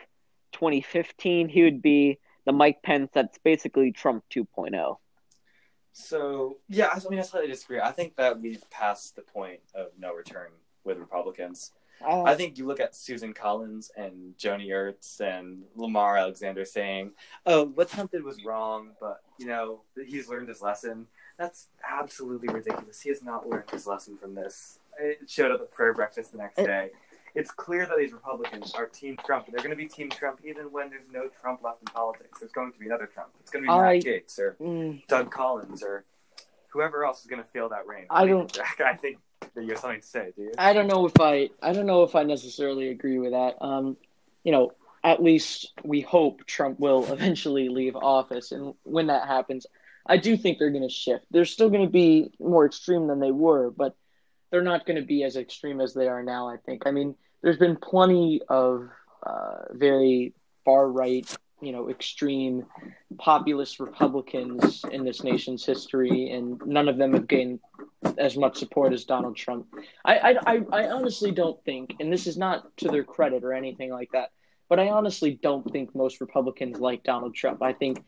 2015. 0.53 1.49
He 1.49 1.63
would 1.63 1.83
be 1.83 2.19
the 2.47 2.53
Mike 2.53 2.83
Pence 2.83 3.11
that's 3.13 3.39
basically 3.39 3.93
Trump 3.93 4.25
oh. 4.37 4.47
2.0. 4.57 4.97
So 5.93 6.59
yeah, 6.69 6.87
I 6.87 6.97
I 7.05 7.11
mean, 7.11 7.19
I 7.19 7.23
slightly 7.23 7.49
disagree. 7.49 7.81
I 7.81 7.93
think 7.93 8.17
that 8.17 8.41
we've 8.41 8.63
passed 8.71 9.17
the 9.17 9.23
point 9.23 9.61
of 9.75 9.89
no 9.99 10.15
return 10.15 10.51
with 10.85 10.99
Republicans. 10.99 11.73
Uh, 12.05 12.23
I 12.23 12.35
think 12.35 12.59
you 12.59 12.67
look 12.67 12.81
at 12.81 12.95
Susan 12.97 13.33
Collins 13.33 13.91
and 13.97 14.37
Joni 14.39 14.73
Ernst 14.75 15.21
and 15.21 15.63
Lamar 15.77 16.17
Alexander 16.17 16.65
saying, 16.65 17.13
"Oh, 17.47 17.67
what 17.67 17.91
Trump 17.91 18.11
did 18.13 18.23
was 18.25 18.45
wrong, 18.45 18.93
but 19.01 19.23
you 19.39 19.47
know 19.47 19.83
he's 20.07 20.29
learned 20.29 20.49
his 20.49 20.63
lesson." 20.63 21.07
That's 21.39 21.69
absolutely 21.89 22.49
ridiculous. 22.49 23.01
He 23.01 23.09
has 23.11 23.23
not 23.23 23.49
learned 23.49 23.71
his 23.71 23.87
lesson 23.87 24.17
from 24.17 24.35
this. 24.35 24.79
It 24.99 25.29
showed 25.31 25.51
up 25.53 25.61
at 25.61 25.71
prayer 25.71 25.95
breakfast 25.95 26.33
the 26.33 26.39
next 26.39 26.59
It- 26.59 26.67
day. 26.67 26.91
it's 27.35 27.51
clear 27.51 27.87
that 27.87 27.97
these 27.97 28.13
Republicans 28.13 28.75
are 28.75 28.87
Team 28.87 29.17
Trump, 29.25 29.47
they're 29.47 29.59
going 29.63 29.71
to 29.71 29.77
be 29.77 29.87
Team 29.87 30.11
Trump 30.11 30.41
even 30.45 30.71
when 30.73 30.91
there's 30.91 31.09
no 31.11 31.29
Trump 31.41 31.63
left 31.63 31.81
in 31.81 31.87
politics. 31.87 32.41
There's 32.41 32.53
going 32.53 32.73
to 32.73 32.79
be 32.79 32.87
another 32.87 33.07
Trump. 33.07 33.31
It's 33.41 33.51
going 33.51 33.65
to 33.65 33.69
be 33.69 33.73
I- 33.73 33.95
Matt 33.95 34.05
Gaetz 34.05 34.39
or 34.39 34.57
Mm, 34.61 35.07
Doug 35.07 35.31
Collins 35.31 35.83
or 35.83 36.05
whoever 36.69 37.05
else 37.05 37.21
is 37.21 37.27
going 37.27 37.41
to 37.43 37.49
fill 37.49 37.69
that 37.71 37.87
reign. 37.87 38.07
I 38.11 38.27
don't- 38.27 38.59
I 38.81 38.95
think 38.95 39.19
that 39.55 39.65
you 39.65 39.71
have 39.71 39.79
something 39.79 40.01
to 40.01 40.07
say, 40.07 40.33
do 40.37 40.43
you? 40.43 40.53
I 40.59 40.73
don't 40.73 40.87
know 40.87 41.07
if 41.07 41.21
I 41.21 41.51
I 41.63 41.73
don't 41.73 41.87
know 41.87 42.03
if 42.03 42.15
I 42.15 42.23
necessarily 42.23 42.89
agree 42.89 43.19
with 43.19 43.33
that. 43.33 43.57
Um, 43.61 43.97
you 44.45 44.53
know, 44.53 44.73
at 45.03 45.23
least 45.23 45.73
we 45.83 46.01
hope 46.01 46.47
Trump 46.47 46.79
will 46.81 47.05
eventually 47.13 47.69
leave 47.69 47.97
office, 47.97 48.53
and 48.53 48.75
when 48.83 49.09
that 49.09 49.27
happens, 49.27 49.67
I 50.07 50.17
do 50.17 50.37
think 50.37 50.59
they're 50.59 50.71
going 50.71 50.89
to 50.89 50.95
shift. 50.95 51.25
They're 51.31 51.45
still 51.45 51.71
going 51.71 51.85
to 51.85 51.93
be 51.93 52.31
more 52.39 52.67
extreme 52.67 53.07
than 53.07 53.21
they 53.21 53.33
were, 53.33 53.71
but 53.71 53.97
they're 54.51 54.63
not 54.63 54.87
going 54.87 55.01
to 55.01 55.07
be 55.07 55.23
as 55.25 55.37
extreme 55.37 55.81
as 55.81 55.95
they 55.95 56.09
are 56.09 56.23
now. 56.23 56.49
I 56.49 56.57
think. 56.57 56.87
I 56.87 56.91
mean, 56.91 57.15
there's 57.43 57.59
been 57.59 57.77
plenty 57.77 58.41
of 58.49 58.89
uh, 59.25 59.65
very 59.73 60.35
far 60.65 60.89
right, 60.89 61.27
you 61.61 61.73
know, 61.73 61.91
extreme 61.91 62.67
populist 63.19 63.81
Republicans 63.81 64.85
in 64.91 65.05
this 65.05 65.23
nation's 65.23 65.65
history, 65.65 66.31
and 66.31 66.61
none 66.67 66.89
of 66.89 66.97
them 66.97 67.13
have 67.13 67.29
gained 67.29 67.61
as 68.19 68.37
much 68.37 68.59
support 68.59 68.93
as 68.93 69.05
Donald 69.05 69.37
Trump. 69.37 69.67
I, 70.05 70.37
I, 70.47 70.61
I, 70.73 70.89
honestly 70.89 71.31
don't 71.31 71.63
think, 71.65 71.95
and 72.01 72.13
this 72.13 72.27
is 72.27 72.37
not 72.37 72.77
to 72.79 72.89
their 72.89 73.05
credit 73.05 73.45
or 73.45 73.53
anything 73.53 73.91
like 73.91 74.11
that, 74.13 74.31
but 74.69 74.79
I 74.79 74.89
honestly 74.91 75.39
don't 75.43 75.71
think 75.71 75.95
most 75.95 76.21
Republicans 76.21 76.79
like 76.79 77.03
Donald 77.03 77.35
Trump. 77.35 77.63
I 77.63 77.73
think 77.73 78.03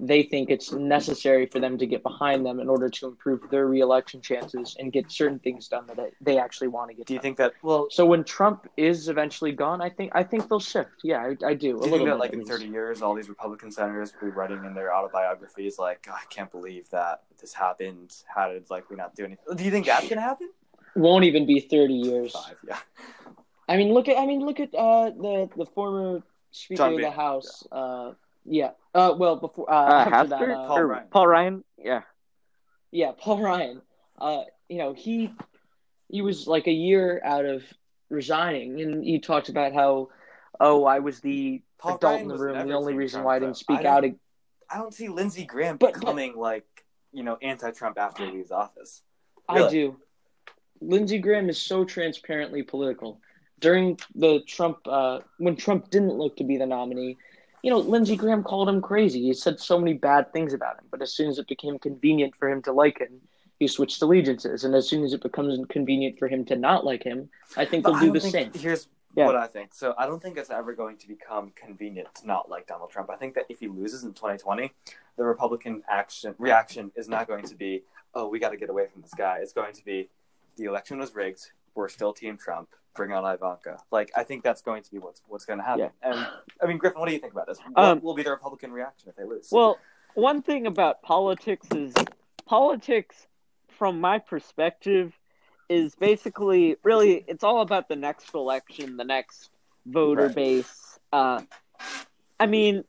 they 0.00 0.22
think 0.22 0.50
it's 0.50 0.72
necessary 0.72 1.46
for 1.46 1.60
them 1.60 1.78
to 1.78 1.86
get 1.86 2.02
behind 2.02 2.44
them 2.44 2.60
in 2.60 2.68
order 2.68 2.88
to 2.88 3.06
improve 3.06 3.40
their 3.50 3.66
reelection 3.66 4.20
chances 4.20 4.76
and 4.78 4.92
get 4.92 5.10
certain 5.10 5.38
things 5.38 5.66
done 5.68 5.86
that 5.86 6.12
they- 6.20 6.38
actually 6.38 6.68
want 6.68 6.90
to 6.90 6.94
get 6.94 7.06
Do 7.06 7.14
you 7.14 7.18
done. 7.18 7.22
think 7.22 7.36
that? 7.38 7.52
Well, 7.62 7.88
So 7.90 8.06
when 8.06 8.22
Trump 8.22 8.68
is 8.76 9.08
eventually 9.08 9.52
gone, 9.52 9.80
I 9.80 9.90
think 9.90 10.12
I 10.14 10.22
think 10.22 10.48
they'll 10.48 10.60
shift. 10.60 10.90
Yeah, 11.02 11.18
I, 11.20 11.46
I 11.46 11.54
do. 11.54 11.78
A 11.78 11.82
do 11.82 11.88
you 11.90 11.96
think 11.96 12.08
that, 12.08 12.18
like 12.18 12.32
in 12.32 12.44
30 12.44 12.66
years, 12.66 13.02
all 13.02 13.14
these 13.14 13.28
Republican 13.28 13.70
senators 13.72 14.12
will 14.20 14.30
be 14.30 14.34
writing 14.36 14.64
in 14.64 14.74
their 14.74 14.94
autobiographies, 14.94 15.78
like, 15.78 16.06
"Oh, 16.08 16.12
"I 16.14 16.24
can't 16.30 16.50
believe 16.50 16.88
that 16.90 17.22
this 17.40 17.52
happened. 17.52 18.14
How 18.32 18.52
did 18.52 18.70
like 18.70 18.88
we 18.90 18.96
not 18.96 19.14
do 19.16 19.24
anything?" 19.24 19.56
Do 19.56 19.64
you 19.64 19.70
think 19.70 19.86
that's 19.86 20.02
going 20.08 20.16
to 20.16 20.22
happen? 20.22 20.50
Won't 20.94 21.24
even 21.24 21.44
be 21.46 21.60
thirty 21.60 21.94
years. 21.94 22.32
Five, 22.32 22.58
yeah. 22.66 22.78
I 23.68 23.76
mean, 23.76 23.92
look 23.92 24.08
at 24.08 24.16
I 24.18 24.26
mean, 24.26 24.40
look 24.46 24.60
at 24.60 24.72
uh, 24.74 25.10
the 25.10 25.48
the 25.56 25.66
former 25.66 26.22
Speaker 26.52 26.78
John 26.78 26.92
of 26.92 26.96
the 26.98 27.02
Boehner, 27.04 27.14
House. 27.16 27.66
Uh, 27.70 28.12
yeah. 28.44 28.70
Uh, 28.98 29.14
well, 29.14 29.36
before 29.36 29.70
uh, 29.70 29.74
Uh, 29.74 29.90
after 29.90 30.10
Hastert 30.10 30.28
that, 30.30 30.50
uh, 30.50 30.66
Paul 30.66 30.82
Ryan. 30.82 31.06
Paul 31.10 31.26
Ryan? 31.28 31.64
Yeah. 31.78 32.02
yeah, 32.90 33.12
Paul 33.16 33.40
Ryan. 33.40 33.82
Uh, 34.20 34.42
you 34.68 34.78
know, 34.78 34.92
he 34.92 35.32
he 36.08 36.22
was 36.22 36.46
like 36.46 36.66
a 36.66 36.72
year 36.72 37.20
out 37.24 37.44
of 37.44 37.62
resigning, 38.10 38.80
and 38.80 39.04
he 39.04 39.20
talked 39.20 39.48
about 39.50 39.72
how, 39.74 40.08
oh, 40.58 40.84
I 40.84 40.98
was 40.98 41.20
the 41.20 41.62
Paul 41.78 41.96
adult 41.96 42.12
Ryan 42.14 42.22
in 42.22 42.28
the 42.28 42.38
room. 42.38 42.66
The 42.68 42.74
only 42.74 42.94
reason 42.94 43.18
Trump, 43.18 43.26
why 43.26 43.36
I 43.36 43.38
didn't 43.38 43.56
speak 43.56 43.80
I 43.80 43.84
out. 43.84 44.00
don't- 44.02 44.20
I 44.70 44.76
don't 44.78 44.92
see 44.92 45.08
Lindsey 45.08 45.44
Graham 45.46 45.76
But- 45.76 45.92
but- 45.94 46.00
becoming 46.00 46.36
like 46.36 46.66
you 47.12 47.22
know 47.22 47.36
anti-Trump 47.40 47.98
after 47.98 48.26
he 48.26 48.32
leaves 48.32 48.50
office. 48.50 49.02
I 49.48 49.68
do. 49.70 49.98
Lindsey 50.80 51.18
Graham 51.18 51.48
is 51.48 51.58
so 51.58 51.84
transparently 51.84 52.62
political. 52.62 53.20
During 53.60 53.98
the 54.14 54.40
Trump, 54.46 54.78
uh, 54.86 55.20
when 55.38 55.56
Trump 55.56 55.90
didn't 55.90 56.14
look 56.14 56.36
to 56.36 56.44
be 56.44 56.56
the 56.58 56.66
nominee, 56.66 57.16
you 57.62 57.70
know, 57.70 57.78
Lindsey 57.78 58.16
Graham 58.16 58.42
called 58.42 58.68
him 58.68 58.80
crazy. 58.80 59.22
He 59.22 59.34
said 59.34 59.58
so 59.60 59.78
many 59.78 59.94
bad 59.94 60.32
things 60.32 60.52
about 60.52 60.78
him. 60.78 60.84
But 60.90 61.02
as 61.02 61.12
soon 61.12 61.28
as 61.28 61.38
it 61.38 61.48
became 61.48 61.78
convenient 61.78 62.34
for 62.36 62.48
him 62.48 62.62
to 62.62 62.72
like 62.72 62.98
him, 62.98 63.20
he 63.58 63.66
switched 63.66 64.00
allegiances. 64.02 64.64
And 64.64 64.74
as 64.74 64.88
soon 64.88 65.04
as 65.04 65.12
it 65.12 65.22
becomes 65.22 65.58
convenient 65.68 66.18
for 66.18 66.28
him 66.28 66.44
to 66.46 66.56
not 66.56 66.84
like 66.84 67.02
him, 67.02 67.28
I 67.56 67.64
think 67.64 67.84
But 67.84 67.92
they'll 67.92 68.12
do 68.12 68.12
the 68.12 68.20
same. 68.20 68.52
Here's 68.52 68.88
Yeah. 69.16 69.26
what 69.26 69.36
I 69.36 69.46
think. 69.46 69.74
So 69.74 69.94
I 69.98 70.06
don't 70.06 70.22
think 70.22 70.36
it's 70.38 70.50
ever 70.50 70.74
going 70.74 70.96
to 70.98 71.08
become 71.08 71.50
convenient 71.56 72.14
to 72.16 72.26
not 72.26 72.48
like 72.48 72.66
Donald 72.66 72.90
Trump. 72.90 73.10
I 73.10 73.16
think 73.16 73.34
that 73.34 73.46
if 73.48 73.58
he 73.58 73.66
loses 73.66 74.04
in 74.04 74.12
2020, 74.12 74.70
the 75.16 75.24
Republican 75.24 75.82
action 75.88 76.34
reaction 76.38 76.92
is 76.94 77.08
not 77.08 77.26
going 77.26 77.44
to 77.46 77.56
be, 77.56 77.82
"Oh, 78.14 78.28
we 78.28 78.38
got 78.38 78.50
to 78.50 78.56
get 78.56 78.70
away 78.70 78.86
from 78.92 79.02
this 79.02 79.14
guy." 79.14 79.38
It's 79.38 79.52
going 79.52 79.74
to 79.74 79.84
be, 79.84 80.08
"The 80.56 80.64
election 80.64 80.98
was 80.98 81.14
rigged. 81.14 81.50
We're 81.78 81.88
still 81.88 82.12
Team 82.12 82.36
Trump. 82.36 82.68
Bring 82.96 83.12
on 83.12 83.24
Ivanka." 83.24 83.78
Like 83.92 84.10
I 84.16 84.24
think 84.24 84.42
that's 84.42 84.62
going 84.62 84.82
to 84.82 84.90
be 84.90 84.98
what's 84.98 85.22
what's 85.28 85.44
going 85.44 85.60
to 85.60 85.64
happen. 85.64 85.90
And 86.02 86.26
I 86.60 86.66
mean, 86.66 86.76
Griffin, 86.78 86.98
what 86.98 87.06
do 87.06 87.14
you 87.14 87.20
think 87.20 87.32
about 87.32 87.46
this? 87.46 87.58
What 87.72 87.84
Um, 87.84 88.00
will 88.02 88.14
be 88.14 88.24
the 88.24 88.30
Republican 88.32 88.72
reaction 88.72 89.08
if 89.08 89.14
they 89.14 89.22
lose? 89.24 89.48
Well, 89.52 89.78
one 90.14 90.42
thing 90.42 90.66
about 90.66 91.02
politics 91.02 91.68
is 91.72 91.94
politics, 92.46 93.28
from 93.68 94.00
my 94.00 94.18
perspective, 94.18 95.16
is 95.68 95.94
basically 95.94 96.76
really 96.82 97.24
it's 97.28 97.44
all 97.44 97.60
about 97.60 97.88
the 97.88 97.94
next 97.96 98.34
election, 98.34 98.96
the 98.96 99.04
next 99.04 99.50
voter 99.86 100.26
Right. 100.26 100.34
base. 100.34 100.98
Uh, 101.12 101.42
I 102.40 102.46
mean, 102.46 102.82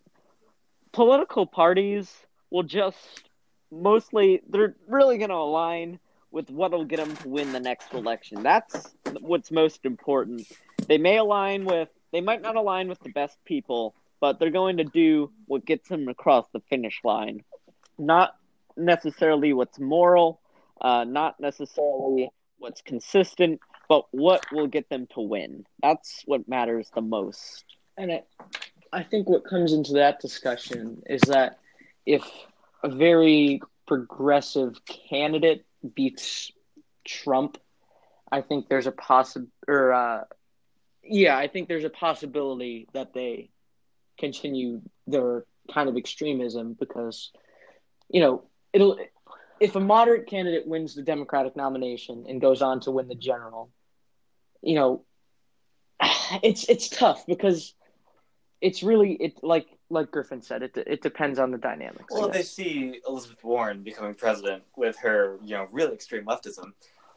political 0.93 1.45
parties 1.45 2.11
will 2.49 2.63
just 2.63 3.29
mostly 3.71 4.41
they're 4.49 4.75
really 4.87 5.19
going 5.19 5.29
to 5.29 5.35
align 5.35 5.99
with 6.31 6.49
what'll 6.49 6.85
get 6.85 6.97
them 6.97 7.15
to 7.17 7.27
win 7.27 7.51
the 7.51 7.59
next 7.59 7.93
election. 7.93 8.43
That's 8.43 8.93
what's 9.19 9.51
most 9.51 9.85
important. 9.85 10.47
They 10.87 10.97
may 10.97 11.17
align 11.17 11.65
with 11.65 11.89
they 12.11 12.21
might 12.21 12.41
not 12.41 12.55
align 12.55 12.87
with 12.87 12.99
the 12.99 13.09
best 13.09 13.37
people, 13.45 13.95
but 14.19 14.39
they're 14.39 14.49
going 14.49 14.77
to 14.77 14.83
do 14.83 15.31
what 15.45 15.65
gets 15.65 15.89
them 15.89 16.07
across 16.07 16.47
the 16.51 16.59
finish 16.61 16.99
line. 17.03 17.43
Not 17.97 18.35
necessarily 18.75 19.53
what's 19.53 19.79
moral, 19.79 20.41
uh, 20.81 21.03
not 21.03 21.39
necessarily 21.39 22.29
what's 22.57 22.81
consistent, 22.81 23.59
but 23.87 24.05
what 24.11 24.43
will 24.51 24.67
get 24.67 24.89
them 24.89 25.07
to 25.13 25.21
win. 25.21 25.65
That's 25.81 26.23
what 26.25 26.47
matters 26.47 26.89
the 26.93 27.01
most. 27.01 27.63
And 27.97 28.11
I, 28.11 28.23
I 28.91 29.03
think 29.03 29.29
what 29.29 29.43
comes 29.45 29.73
into 29.73 29.93
that 29.93 30.19
discussion 30.19 31.03
is 31.07 31.21
that 31.23 31.59
if 32.05 32.23
a 32.83 32.89
very 32.89 33.61
progressive 33.87 34.79
candidate 34.85 35.65
beats 35.95 36.51
Trump, 37.05 37.57
I 38.31 38.41
think 38.41 38.69
there's 38.69 38.87
a 38.87 38.91
possi 38.91 39.47
or 39.67 39.93
uh, 39.93 40.23
yeah, 41.03 41.37
I 41.37 41.47
think 41.47 41.67
there's 41.67 41.85
a 41.85 41.89
possibility 41.89 42.87
that 42.93 43.13
they 43.13 43.49
continue 44.19 44.81
their 45.07 45.45
kind 45.73 45.89
of 45.89 45.97
extremism 45.97 46.75
because 46.79 47.31
you 48.09 48.21
know 48.21 48.43
it'll 48.73 48.97
if 49.59 49.75
a 49.75 49.79
moderate 49.79 50.27
candidate 50.27 50.67
wins 50.67 50.95
the 50.95 51.01
Democratic 51.01 51.55
nomination 51.55 52.25
and 52.27 52.39
goes 52.39 52.61
on 52.61 52.79
to 52.81 52.91
win 52.91 53.07
the 53.07 53.15
general, 53.15 53.69
you 54.61 54.75
know, 54.75 55.03
it's 56.43 56.65
it's 56.69 56.89
tough 56.89 57.25
because 57.25 57.73
it's 58.61 58.83
really 58.83 59.13
it 59.13 59.43
like 59.43 59.67
like 59.89 60.11
Griffin 60.11 60.41
said 60.41 60.63
it 60.63 60.77
it 60.77 61.01
depends 61.01 61.39
on 61.39 61.51
the 61.51 61.57
dynamics. 61.57 62.05
Well, 62.11 62.27
if 62.27 62.33
they 62.33 62.43
see 62.43 63.01
Elizabeth 63.07 63.43
Warren 63.43 63.81
becoming 63.83 64.13
president 64.13 64.63
with 64.75 64.97
her, 64.99 65.37
you 65.43 65.55
know, 65.55 65.67
really 65.71 65.93
extreme 65.93 66.25
leftism, 66.25 66.73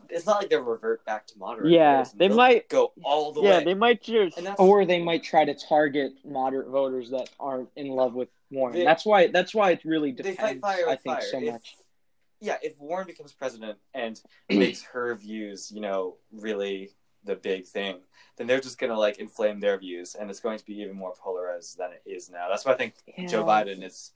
it's 0.08 0.26
not 0.26 0.40
like 0.40 0.50
they'll 0.50 0.62
revert 0.62 1.04
back 1.04 1.26
to 1.28 1.38
moderate. 1.38 1.70
Yeah, 1.72 1.98
voters. 1.98 2.12
they 2.14 2.28
They'll 2.28 2.36
might- 2.36 2.68
go 2.68 2.92
all 3.04 3.32
the 3.32 3.42
yeah, 3.42 3.50
way. 3.50 3.58
Yeah, 3.58 3.64
they 3.64 3.74
might 3.74 4.02
just 4.02 4.38
or 4.58 4.84
they 4.84 5.02
might 5.02 5.22
try 5.22 5.44
to 5.44 5.54
target 5.54 6.12
moderate 6.24 6.68
voters 6.68 7.10
that 7.10 7.30
aren't 7.38 7.68
in 7.76 7.88
love 7.88 8.14
with 8.14 8.28
Warren. 8.50 8.74
They- 8.74 8.84
that's 8.84 9.04
why 9.04 9.26
that's 9.28 9.54
why 9.54 9.72
it 9.72 9.84
really 9.84 10.12
depends. 10.12 10.36
they 10.38 10.42
depends. 10.42 10.60
fight 10.60 10.76
fire 10.76 10.86
I 10.88 10.90
with 10.92 11.00
think 11.02 11.18
fire. 11.18 11.28
so 11.30 11.38
If- 11.38 11.52
much. 11.52 11.76
Yeah, 12.40 12.58
if 12.60 12.76
Warren 12.80 13.06
becomes 13.06 13.32
president 13.32 13.78
and 13.94 14.20
makes 14.48 14.82
her 14.82 15.14
views, 15.14 15.70
you 15.70 15.80
know, 15.80 16.16
really 16.32 16.90
the 17.24 17.36
big 17.36 17.66
thing, 17.66 17.96
then 18.36 18.46
they're 18.46 18.60
just 18.60 18.78
gonna 18.78 18.98
like 18.98 19.18
inflame 19.18 19.60
their 19.60 19.78
views, 19.78 20.14
and 20.14 20.30
it's 20.30 20.40
going 20.40 20.58
to 20.58 20.64
be 20.64 20.74
even 20.80 20.96
more 20.96 21.14
polarized 21.14 21.78
than 21.78 21.90
it 21.92 22.02
is 22.08 22.30
now. 22.30 22.48
That's 22.48 22.64
why 22.64 22.72
I 22.72 22.76
think 22.76 22.94
Joe 23.28 23.44
Biden 23.44 23.84
is 23.84 24.12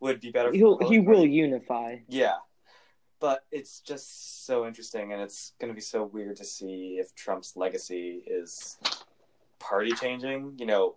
would 0.00 0.20
be 0.20 0.30
better. 0.30 0.52
He'll 0.52 0.78
he 0.88 0.98
will 1.00 1.26
unify. 1.26 1.96
Yeah. 2.08 2.36
But 3.20 3.44
it's 3.50 3.80
just 3.80 4.46
so 4.46 4.64
interesting, 4.64 5.12
and 5.12 5.20
it's 5.20 5.52
going 5.60 5.70
to 5.70 5.74
be 5.74 5.80
so 5.80 6.04
weird 6.04 6.36
to 6.36 6.44
see 6.44 6.98
if 7.00 7.12
Trump's 7.16 7.56
legacy 7.56 8.22
is 8.24 8.78
party 9.58 9.90
changing. 9.90 10.54
You 10.56 10.66
know, 10.66 10.94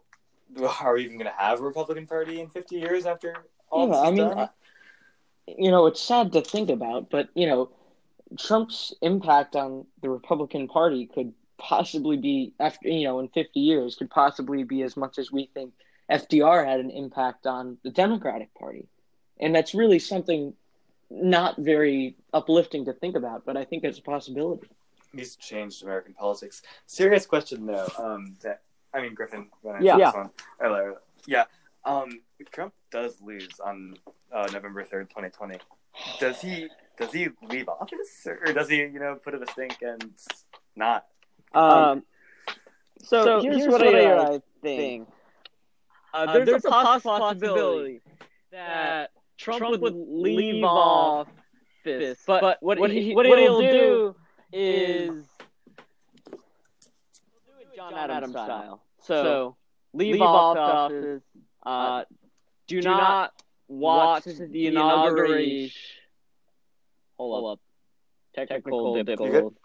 are 0.82 0.93
we 0.93 1.04
even 1.06 1.18
going 1.18 1.32
to 1.32 1.36
have 1.38 1.60
a 1.60 1.64
Republican 1.64 2.06
Party 2.06 2.39
in 2.39 2.47
50 2.47 2.76
years 2.76 3.08
after 3.08 3.34
all 3.72 3.88
Yeah, 3.88 3.93
this 3.93 4.04
I 4.08 4.12
mean? 4.12 4.38
I- 4.38 4.49
you 5.47 5.72
know, 5.72 5.88
it's 5.88 5.99
sad 5.99 6.32
to 6.34 6.41
think 6.41 6.70
about, 6.70 7.10
but 7.10 7.30
you 7.34 7.47
know, 7.47 7.72
Trump's 8.39 8.93
impact 9.02 9.56
on 9.56 9.86
the 10.04 10.10
Republican 10.10 10.68
Party 10.68 11.08
could 11.08 11.34
possibly 11.62 12.18
be 12.18 12.53
after 12.59 12.89
you 12.89 13.03
know 13.03 13.20
in 13.20 13.28
50 13.30 13.59
years 13.59 13.95
could 13.95 14.09
possibly 14.09 14.64
be 14.64 14.82
as 14.82 14.97
much 14.97 15.20
as 15.20 15.32
we 15.32 15.49
think 15.53 15.74
FDR 16.09 16.66
had 16.66 16.80
an 16.80 16.89
impact 16.89 17.45
on 17.45 17.78
the 17.84 17.89
Democratic 17.91 18.53
Party, 18.55 18.88
and 19.39 19.55
that's 19.55 19.74
really 19.74 19.99
something 19.99 20.53
not 21.09 21.57
very 21.57 22.16
uplifting 22.34 22.86
to 22.86 22.93
think 22.93 23.16
about, 23.16 23.45
but 23.45 23.55
I 23.55 23.64
think 23.64 23.84
it's 23.84 23.99
a 23.99 24.01
possibility. 24.01 24.68
He's 25.14 25.36
changed 25.36 25.84
American 25.84 26.14
politics. 26.14 26.62
Serious 26.86 27.26
question, 27.26 27.66
though. 27.66 27.88
Um, 27.97 28.36
that 28.43 28.62
I 28.93 29.01
mean, 29.01 29.14
Griffin. 29.14 29.47
When 29.62 29.76
I 29.76 29.82
Yeah. 29.82 30.12
one 30.12 30.30
earlier. 30.59 30.95
Yeah. 31.28 31.45
Um, 31.86 32.22
if 32.39 32.49
Trump 32.51 32.74
does 32.91 33.22
lose 33.22 33.59
on 33.64 33.95
uh, 34.34 34.47
November 34.51 34.84
third, 34.84 35.09
2020, 35.09 35.59
does 36.20 36.41
he 36.41 36.68
does 36.97 37.12
he 37.14 37.30
leave 37.49 37.70
office 37.70 38.26
or 38.28 38.51
does 38.53 38.70
he 38.70 38.78
you 38.78 38.99
know 38.99 39.16
put 39.16 39.34
it 39.34 39.41
a 39.43 39.47
stink 39.51 39.78
and 39.82 40.12
not? 40.76 41.05
Um 41.54 42.04
So, 43.04 43.24
So 43.24 43.41
here's, 43.41 43.58
here's 43.58 43.68
what, 43.68 43.82
what 43.86 43.95
I, 43.95 44.04
I 44.04 44.18
uh, 44.18 44.39
think. 44.62 45.08
Uh, 46.14 46.34
there's, 46.34 46.66
a 46.66 46.70
possible 46.70 47.18
possibility 47.18 48.02
that 48.52 49.12
Trump, 49.38 49.82
would 49.82 49.95
leave 49.95 50.64
off 50.64 51.28
this, 51.86 52.20
but, 52.28 52.41
but 52.41 52.58
what, 52.62 52.91
he, 52.91 53.16
what, 53.16 53.26
he'll, 53.26 53.62
do 53.62 54.16
is 54.52 55.08
he'll 55.08 55.22
do 55.22 55.26
it 57.62 57.76
John 57.76 57.93
Adams 57.93 58.32
style. 58.34 58.84
So, 59.02 59.56
leave, 59.93 60.22
off 60.22 60.58
office. 60.58 61.24
Uh, 61.64 62.04
do, 62.68 62.82
not 62.82 63.34
watch 63.68 64.26
the 64.26 64.68
inauguration. 64.68 65.72
Hold 67.18 67.54
up. 67.54 67.60
Technical 68.36 68.97
You 68.97 69.56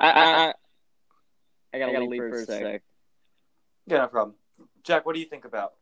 good? 0.00 0.06
difficulty. 0.06 0.52
I, 1.72 1.76
I, 1.76 1.78
I, 1.78 1.86
I 1.86 1.92
gotta, 1.92 2.04
leave, 2.04 2.20
for 2.20 2.40
a 2.40 2.44
sec. 2.44 2.82
Yeah, 3.86 3.98
no 3.98 4.06
problem. 4.08 4.36
Jack, 4.84 5.06
what 5.06 5.14
do 5.14 5.20
you 5.20 5.26
think 5.26 5.44
about? 5.44 5.74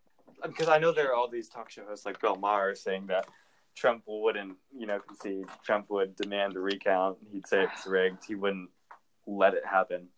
Because 0.42 0.68
I 0.68 0.78
know 0.78 0.92
there 0.92 1.10
are 1.10 1.14
all 1.14 1.28
these 1.28 1.48
talk 1.48 1.70
show 1.70 1.84
hosts 1.84 2.06
like 2.06 2.20
Bill 2.20 2.36
Maher 2.36 2.74
saying 2.74 3.08
that 3.08 3.26
Trump 3.74 4.04
wouldn't, 4.06 4.56
you 4.76 4.86
know, 4.86 5.00
concede. 5.00 5.46
Trump 5.64 5.90
would 5.90 6.16
demand 6.16 6.56
a 6.56 6.60
recount. 6.60 7.18
He'd 7.32 7.46
say 7.46 7.64
it's 7.64 7.86
rigged. 7.86 8.24
He 8.26 8.34
wouldn't 8.34 8.70
let 9.26 9.54
it 9.54 9.64
happen. 9.64 10.08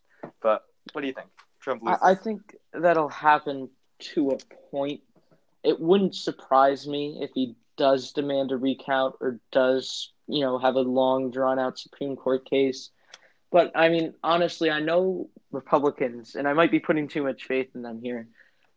But 0.41 0.65
what 0.93 1.01
do 1.01 1.07
you 1.07 1.13
think? 1.13 1.29
Trump 1.61 1.83
loses. 1.83 1.99
I, 2.03 2.11
I 2.11 2.15
think 2.15 2.57
that'll 2.73 3.09
happen 3.09 3.69
to 4.15 4.31
a 4.31 4.39
point. 4.71 5.01
It 5.65 5.81
wouldn't 5.81 6.15
surprise 6.15 6.87
me 6.87 7.19
if 7.21 7.31
he 7.35 7.57
does 7.77 8.13
demand 8.13 8.53
a 8.53 8.57
recount 8.57 9.15
or 9.21 9.39
does, 9.51 10.13
you 10.27 10.41
know, 10.41 10.59
have 10.59 10.75
a 10.75 10.81
long 10.81 11.31
drawn 11.31 11.59
out 11.59 11.79
Supreme 11.79 12.17
Court 12.17 12.49
case. 12.49 12.91
But 13.53 13.71
I 13.75 13.91
mean, 13.91 14.15
honestly, 14.25 14.71
I 14.71 14.81
know 14.81 15.29
Republicans, 15.53 16.35
and 16.35 16.49
I 16.49 16.55
might 16.55 16.71
be 16.71 16.81
putting 16.81 17.07
too 17.07 17.23
much 17.23 17.45
faith 17.45 17.69
in 17.75 17.83
them 17.83 18.01
here, 18.03 18.27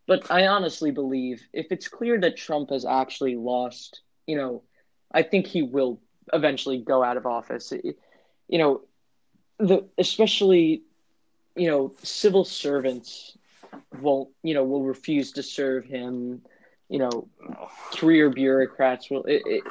but 0.06 0.30
I 0.30 0.48
honestly 0.48 0.92
believe 0.92 1.42
if 1.54 1.72
it's 1.72 1.88
clear 1.88 2.20
that 2.20 2.36
Trump 2.36 2.70
has 2.70 2.86
actually 2.86 3.38
lost, 3.38 4.02
you 4.28 4.36
know, 4.36 4.64
I 5.12 5.24
think 5.24 5.48
he 5.48 5.64
will 5.64 6.02
eventually 6.34 6.78
go 6.80 7.04
out 7.04 7.16
of 7.16 7.26
office. 7.26 7.72
You 7.72 8.58
know, 8.60 8.82
the 9.58 9.88
especially, 9.98 10.84
you 11.56 11.70
know, 11.70 11.94
civil 12.04 12.44
servants 12.44 13.38
won't, 14.02 14.30
you 14.44 14.54
know, 14.54 14.66
will 14.66 14.84
refuse 14.84 15.32
to 15.34 15.44
serve 15.44 15.86
him. 15.86 16.42
You 16.90 17.00
know, 17.00 17.28
career 17.94 18.30
bureaucrats 18.30 19.10
will. 19.10 19.24
It, 19.24 19.42
it, 19.46 19.64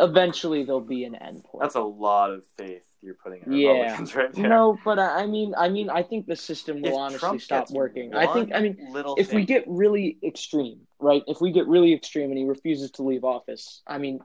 eventually, 0.00 0.64
there'll 0.64 0.80
be 0.80 1.04
an 1.04 1.14
end 1.14 1.44
point. 1.44 1.62
that's 1.62 1.74
a 1.74 1.80
lot 1.80 2.30
of 2.30 2.42
faith 2.56 2.89
you're 3.02 3.14
putting 3.14 3.42
in 3.42 3.52
Yeah. 3.52 4.04
Right. 4.14 4.36
No, 4.36 4.78
but 4.84 4.98
I 4.98 5.22
I 5.22 5.26
mean, 5.26 5.54
I 5.56 5.68
mean, 5.68 5.90
I 5.90 6.02
think 6.02 6.26
the 6.26 6.36
system 6.36 6.82
will 6.82 6.90
If 6.90 6.94
honestly 6.94 7.18
Trump 7.18 7.42
stop 7.42 7.70
working. 7.70 8.14
I 8.14 8.32
think, 8.32 8.52
I 8.54 8.60
mean, 8.60 8.76
if 9.16 9.32
we 9.32 9.44
get 9.44 9.64
really 9.66 10.18
extreme, 10.22 10.80
right? 10.98 11.22
If 11.26 11.40
we 11.40 11.52
get 11.52 11.66
really 11.66 11.92
extreme 11.92 12.30
and 12.30 12.38
he 12.38 12.44
refuses 12.44 12.90
to 12.92 13.02
leave 13.02 13.24
office, 13.24 13.82
I 13.86 13.98
mean, 13.98 14.20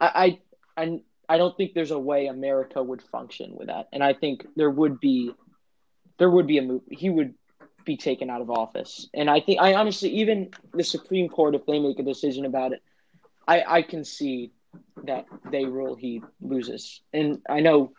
I, 0.00 0.38
I, 0.76 0.82
I, 0.82 1.00
I 1.28 1.38
don't 1.38 1.56
think 1.56 1.74
there's 1.74 1.90
a 1.90 1.98
way 1.98 2.26
America 2.26 2.82
would 2.82 3.02
function 3.02 3.54
with 3.56 3.68
that, 3.68 3.88
and 3.92 4.02
I 4.02 4.12
think 4.14 4.46
there 4.56 4.70
would 4.70 5.00
be, 5.00 5.32
there 6.18 6.30
would 6.30 6.46
be 6.46 6.58
a 6.58 6.62
move. 6.62 6.82
He 6.90 7.10
would 7.10 7.34
be 7.84 7.96
taken 7.96 8.30
out 8.30 8.40
of 8.40 8.50
office, 8.50 9.08
and 9.14 9.28
I 9.30 9.40
think, 9.40 9.60
I 9.60 9.74
honestly, 9.74 10.10
even 10.10 10.50
the 10.74 10.84
Supreme 10.84 11.28
Court, 11.28 11.54
if 11.54 11.66
they 11.66 11.78
make 11.78 11.98
a 11.98 12.02
decision 12.02 12.44
about 12.44 12.72
it, 12.72 12.82
I, 13.46 13.64
I 13.66 13.82
can 13.82 14.04
see 14.04 14.52
that 15.04 15.26
they 15.50 15.64
rule 15.64 15.94
he 15.94 16.22
loses, 16.40 17.02
and 17.12 17.40
I 17.48 17.60
know. 17.60 17.92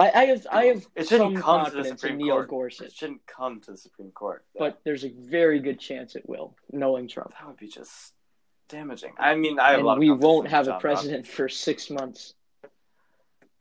I, 0.00 0.10
I 0.22 0.24
have 0.26 0.46
I 0.50 0.64
have 0.66 0.86
it 0.94 1.08
shouldn't 1.08 1.34
some 1.34 1.42
come 1.42 1.64
to 1.66 1.70
the 1.70 1.76
confidence 1.76 1.88
Supreme 2.00 2.12
in 2.20 2.26
Neil 2.26 2.44
Court. 2.44 2.80
It 2.80 2.92
shouldn't 2.92 3.26
come 3.26 3.60
to 3.60 3.72
the 3.72 3.76
Supreme 3.76 4.10
Court. 4.12 4.44
but 4.58 4.80
there's 4.84 5.04
a 5.04 5.10
very 5.10 5.60
good 5.60 5.78
chance 5.78 6.16
it 6.16 6.28
will, 6.28 6.54
knowing 6.72 7.06
Trump. 7.08 7.32
that 7.38 7.46
would 7.46 7.56
be 7.58 7.68
just 7.68 8.12
damaging. 8.68 9.12
I 9.18 9.34
mean, 9.34 9.58
I 9.58 9.72
have 9.72 9.80
a 9.80 9.82
lot 9.84 9.98
And 9.98 10.04
of 10.10 10.18
we 10.18 10.24
won't 10.24 10.48
have 10.48 10.68
a 10.68 10.78
president 10.78 11.26
for 11.26 11.48
six 11.48 11.90
months. 11.90 12.34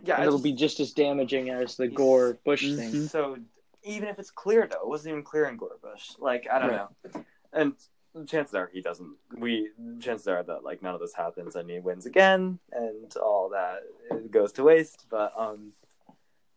Yeah, 0.03 0.15
and 0.15 0.23
it'll 0.23 0.35
just- 0.35 0.43
be 0.43 0.53
just 0.53 0.79
as 0.79 0.93
damaging 0.93 1.49
as 1.49 1.75
the 1.75 1.87
Gore 1.87 2.37
Bush 2.45 2.63
Mhm. 2.65 2.75
thing. 2.77 3.07
So 3.07 3.37
even 3.83 4.07
if 4.07 4.17
it's 4.19 4.31
clear 4.31 4.65
though, 4.67 4.81
it 4.81 4.87
wasn't 4.87 5.11
even 5.13 5.23
clear 5.23 5.45
in 5.45 5.57
Gore 5.57 5.77
Bush. 5.81 6.11
Like 6.19 6.47
I 6.49 6.59
don't 6.59 6.69
Right. 6.69 7.15
know. 7.15 7.25
And 7.51 8.27
chances 8.27 8.55
are 8.55 8.69
he 8.73 8.81
doesn't. 8.81 9.13
We 9.37 9.71
chances 9.99 10.27
are 10.29 10.41
that 10.43 10.63
like 10.63 10.81
none 10.81 10.93
of 10.95 11.01
this 11.01 11.13
happens 11.13 11.55
and 11.55 11.69
he 11.69 11.79
wins 11.79 12.05
again 12.05 12.59
and 12.71 13.13
all 13.17 13.49
that 13.49 13.83
it 14.11 14.31
goes 14.31 14.53
to 14.53 14.63
waste. 14.63 15.05
But 15.09 15.33
um, 15.37 15.73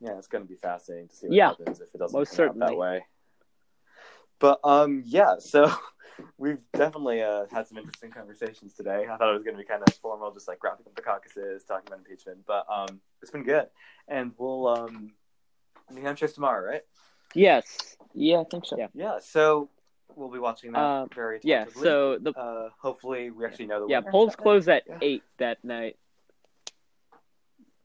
yeah, 0.02 0.18
it's 0.18 0.26
going 0.26 0.42
to 0.42 0.48
be 0.48 0.56
fascinating 0.56 1.08
to 1.08 1.14
see 1.16 1.28
what 1.28 1.36
Yeah, 1.36 1.48
happens 1.50 1.80
if 1.80 1.94
it 1.94 1.98
doesn't 1.98 2.18
most 2.18 2.34
turn 2.34 2.48
out 2.48 2.58
that 2.58 2.76
way. 2.76 3.06
But 4.40 4.58
um, 4.64 5.02
yeah. 5.06 5.36
So 5.38 5.72
we've 6.38 6.58
definitely 6.74 7.22
uh, 7.22 7.46
had 7.52 7.68
some 7.68 7.78
interesting 7.78 8.10
conversations 8.10 8.74
today. 8.74 9.06
I 9.08 9.16
thought 9.16 9.30
it 9.30 9.34
was 9.34 9.44
going 9.44 9.56
to 9.56 9.62
be 9.62 9.66
kind 9.68 9.82
of 9.86 9.94
formal, 9.94 10.32
just 10.32 10.48
like 10.48 10.62
wrapping 10.64 10.86
up 10.86 10.96
the 10.96 11.02
caucuses, 11.02 11.62
talking 11.64 11.86
about 11.86 12.00
impeachment. 12.00 12.38
But 12.46 12.66
um, 12.68 13.00
it's 13.22 13.30
been 13.30 13.44
good, 13.44 13.68
and 14.08 14.32
we'll 14.36 14.66
um, 14.66 15.12
New 15.90 16.02
Hampshire's 16.02 16.32
tomorrow, 16.32 16.68
right? 16.68 16.82
Yes. 17.34 17.96
Yeah, 18.14 18.40
I 18.40 18.44
think 18.50 18.66
so. 18.66 18.76
Yeah. 18.76 18.88
Yeah, 18.94 19.18
so 19.20 19.70
we'll 20.16 20.30
be 20.30 20.38
watching 20.40 20.72
that 20.72 20.78
Uh, 20.80 21.06
very 21.14 21.38
Yeah. 21.44 21.66
So 21.80 22.18
the 22.18 22.32
uh, 22.32 22.70
hopefully 22.80 23.30
we 23.30 23.44
actually 23.46 23.66
know 23.66 23.80
the 23.80 23.88
yeah 23.88 24.00
winner. 24.00 24.10
polls 24.10 24.34
close 24.34 24.66
at 24.68 24.82
Yeah. 24.88 24.98
eight 25.00 25.22
that 25.38 25.64
night. 25.64 25.96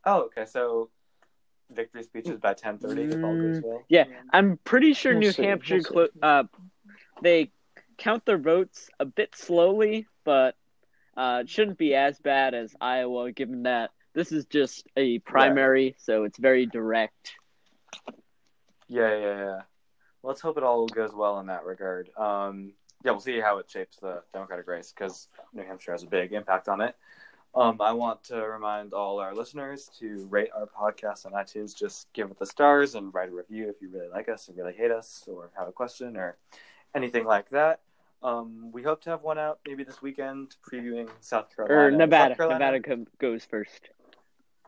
Oh, 0.06 0.24
okay. 0.24 0.46
So 0.46 0.90
victory 1.72 2.04
speeches 2.04 2.40
by 2.40 2.54
ten 2.54 2.78
thirty 2.78 3.04
if 3.04 3.24
all 3.24 3.36
goes 3.36 3.62
well. 3.64 3.84
Yeah, 3.90 4.06
I'm 4.32 4.58
pretty 4.64 4.94
sure 4.94 5.14
We'll 5.14 5.22
New 5.22 5.32
see, 5.32 5.44
Hampshire 5.44 5.76
we'll 5.92 6.08
clo- 6.10 6.22
uh, 6.22 6.44
they 7.22 7.52
count 7.98 8.26
their 8.26 8.38
votes 8.38 8.90
a 9.00 9.06
bit 9.06 9.36
slowly, 9.36 10.08
but 10.24 10.56
uh, 11.16 11.40
it 11.42 11.50
shouldn't 11.50 11.78
be 11.78 11.96
as 11.96 12.20
bad 12.20 12.54
as 12.54 12.76
Iowa, 12.80 13.32
given 13.32 13.64
that 13.64 13.92
this 14.14 14.32
is 14.32 14.46
just 14.46 14.88
a 14.96 15.20
primary, 15.20 15.96
so 16.00 16.24
it's 16.24 16.38
very 16.38 16.66
direct. 16.66 17.34
Yeah, 18.88 19.16
yeah, 19.16 19.38
yeah. 19.38 19.62
Let's 20.24 20.42
hope 20.42 20.58
it 20.58 20.64
all 20.64 20.88
goes 20.88 21.14
well 21.14 21.40
in 21.40 21.48
that 21.48 21.66
regard. 21.66 22.10
Um, 22.18 22.74
yeah, 23.04 23.12
we'll 23.12 23.20
see 23.20 23.40
how 23.40 23.60
it 23.60 23.70
shapes 23.70 23.98
the 23.98 24.24
Democratic 24.34 24.68
race 24.68 24.92
because 24.92 25.28
New 25.54 25.64
Hampshire 25.64 25.92
has 25.92 26.04
a 26.04 26.08
big 26.08 26.34
impact 26.34 26.68
on 26.68 26.82
it. 26.82 26.96
Um, 27.56 27.82
I 27.82 27.92
want 27.92 28.24
to 28.26 28.36
remind 28.36 28.94
all 28.94 29.20
our 29.20 29.34
listeners 29.34 29.90
to 30.00 30.28
rate 30.30 30.50
our 30.56 30.68
podcast 30.68 31.26
on 31.26 31.32
iTunes. 31.32 31.76
Just 31.76 32.12
give 32.14 32.30
it 32.30 32.38
the 32.38 32.46
stars 32.46 32.96
and 32.96 33.14
write 33.14 33.30
a 33.30 33.32
review 33.32 33.68
if 33.70 33.82
you 33.82 33.90
really 33.90 34.10
like 34.10 34.30
us 34.30 34.48
or 34.48 34.54
really 34.54 34.74
hate 34.74 34.92
us 34.92 35.24
or 35.28 35.50
have 35.58 35.68
a 35.68 35.72
question 35.72 36.18
or 36.18 36.38
anything 36.94 37.26
like 37.26 37.50
that. 37.50 37.80
Um, 38.24 38.72
we 38.72 38.84
hope 38.84 39.02
to 39.04 39.10
have 39.10 39.22
one 39.22 39.38
out 39.38 39.60
maybe 39.66 39.84
this 39.84 40.02
weekend 40.02 40.56
previewing 40.68 41.10
South 41.20 41.56
Carolina. 41.56 41.80
Or 41.80 41.92
Nevada. 41.92 42.36
Carolina? 42.36 42.60
Nevada 42.60 42.84
com- 42.84 43.08
goes 43.20 43.46
first. 43.46 43.90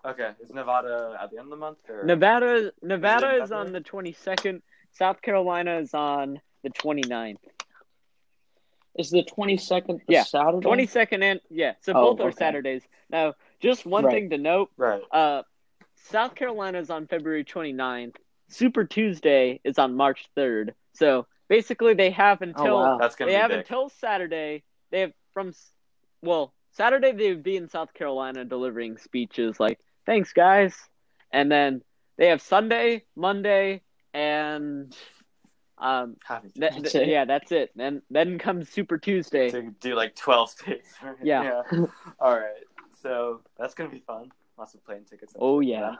Okay, 0.05 0.31
is 0.41 0.51
Nevada 0.53 1.17
at 1.21 1.29
the 1.29 1.37
end 1.37 1.45
of 1.45 1.49
the 1.51 1.57
month? 1.57 1.79
Or? 1.89 2.03
Nevada 2.03 2.71
Nevada 2.81 3.43
is 3.43 3.51
on 3.51 3.71
the 3.71 3.81
22nd. 3.81 4.61
South 4.91 5.21
Carolina 5.21 5.77
is 5.79 5.93
on 5.93 6.39
the 6.63 6.69
29th. 6.69 7.37
Is 8.99 9.09
the 9.11 9.23
twenty 9.23 9.55
second 9.57 10.01
Yeah, 10.09 10.23
Saturday? 10.23 10.67
22nd 10.67 11.23
and 11.23 11.39
yeah, 11.49 11.73
so 11.79 11.93
Oh, 11.95 12.11
both 12.11 12.19
are 12.19 12.27
okay. 12.27 12.35
Saturdays. 12.37 12.83
Now, 13.09 13.33
just 13.61 13.85
one 13.85 14.03
Right. 14.03 14.13
thing 14.13 14.29
to 14.31 14.37
note, 14.37 14.71
Right. 14.77 15.01
uh 15.11 15.43
South 15.95 16.35
Carolina 16.35 16.79
is 16.79 16.89
on 16.89 17.07
February 17.07 17.45
29th. 17.45 18.15
Super 18.49 18.83
Tuesday 18.83 19.61
is 19.63 19.79
on 19.79 19.95
March 19.95 20.27
3rd. 20.35 20.73
So, 20.93 21.27
basically 21.47 21.93
they 21.93 22.11
have 22.11 22.41
until 22.41 22.77
wow. 22.81 22.97
That's 22.99 23.15
gonna 23.15 23.31
they 23.31 23.37
be 23.37 23.41
have 23.41 23.51
big. 23.51 23.59
until 23.59 23.89
Saturday. 23.89 24.63
They 24.91 24.99
have 25.01 25.13
from 25.33 25.53
well, 26.21 26.53
Saturday 26.71 27.13
they 27.13 27.29
would 27.29 27.43
be 27.43 27.55
in 27.55 27.69
South 27.69 27.93
Carolina 27.93 28.43
delivering 28.43 28.97
speeches 28.97 29.61
like, 29.61 29.79
"Thanks 30.05 30.33
guys." 30.33 30.75
And 31.31 31.49
then 31.49 31.83
they 32.17 32.27
have 32.27 32.41
Sunday, 32.41 33.05
Monday, 33.15 33.81
and 34.13 34.93
um 35.79 36.17
Happy 36.25 36.49
th- 36.49 36.91
th- 36.91 37.07
yeah, 37.07 37.25
that's 37.25 37.51
it. 37.51 37.71
Then 37.75 38.01
then 38.09 38.37
comes 38.37 38.69
Super 38.69 38.97
Tuesday. 38.97 39.49
to 39.49 39.71
do 39.79 39.95
like 39.95 40.15
12 40.15 40.49
states. 40.49 40.89
Right? 41.03 41.15
Yeah. 41.23 41.61
All 42.19 42.37
right. 42.37 42.63
So 43.01 43.41
that's 43.57 43.73
going 43.73 43.89
to 43.89 43.95
be 43.95 44.01
fun. 44.01 44.31
Lots 44.57 44.73
of 44.73 44.83
plane 44.85 45.05
tickets. 45.09 45.33
Oh 45.39 45.61
yeah. 45.61 45.95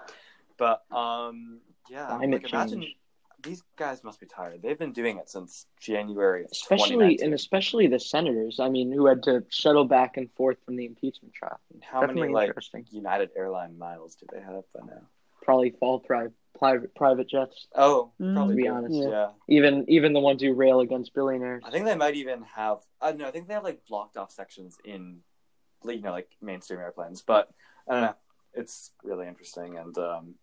But 0.58 0.84
um 0.92 1.60
yeah, 1.90 2.08
Climate 2.08 2.44
like 2.44 2.54
imagine 2.54 2.82
change. 2.82 2.96
these 3.42 3.64
guys 3.78 4.04
must 4.04 4.20
be 4.20 4.26
tired. 4.26 4.62
They've 4.62 4.78
been 4.78 4.92
doing 4.92 5.18
it 5.18 5.30
since 5.30 5.66
January 5.80 6.46
especially 6.52 7.20
and 7.22 7.34
especially 7.34 7.88
the 7.88 8.00
senators. 8.00 8.60
I 8.60 8.68
mean, 8.70 8.92
who 8.92 9.06
had 9.06 9.24
to 9.24 9.44
shuttle 9.50 9.86
back 9.86 10.18
and 10.18 10.30
forth 10.34 10.58
from 10.66 10.76
the 10.76 10.86
impeachment 10.86 11.34
trial. 11.34 11.60
How 11.82 12.02
Definitely 12.02 12.34
many 12.34 12.48
like. 12.48 12.56
United 12.92 13.30
Airline 13.38 13.78
miles 13.78 14.16
do 14.16 14.26
they 14.34 14.42
have 14.42 14.64
by 14.74 14.86
now? 14.86 15.02
Probably 15.42 15.70
fall 15.72 16.00
private 16.02 16.34
private 16.60 16.94
private 16.94 17.28
jets. 17.30 17.68
Oh, 17.76 18.12
probably 18.20 18.56
to 18.58 18.62
be 18.62 18.68
honest. 18.68 18.96
Yeah. 18.96 19.30
Even 19.48 19.86
even 19.88 20.14
the 20.14 20.20
ones 20.20 20.42
who 20.44 20.54
rail 20.54 20.82
against 20.82 21.14
billionaires. 21.16 21.64
I 21.66 21.72
think 21.72 21.86
they 21.86 21.96
might 21.96 22.16
even 22.16 22.44
have. 22.56 22.80
I 23.02 23.10
don't 23.10 23.20
know. 23.20 23.28
I 23.28 23.32
think 23.32 23.48
they 23.48 23.54
have 23.56 23.64
like 23.64 23.82
blocked 23.88 24.18
off 24.18 24.32
sections 24.32 24.78
in, 24.84 25.20
you 25.86 26.02
know, 26.02 26.12
like 26.12 26.30
mainstream 26.42 26.80
airplanes. 26.80 27.22
But 27.22 27.50
I 27.88 27.94
don't 27.94 28.02
know. 28.04 28.16
It's 28.54 28.92
really 29.04 29.28
interesting, 29.28 29.78
and 29.78 29.98
um, 29.98 30.36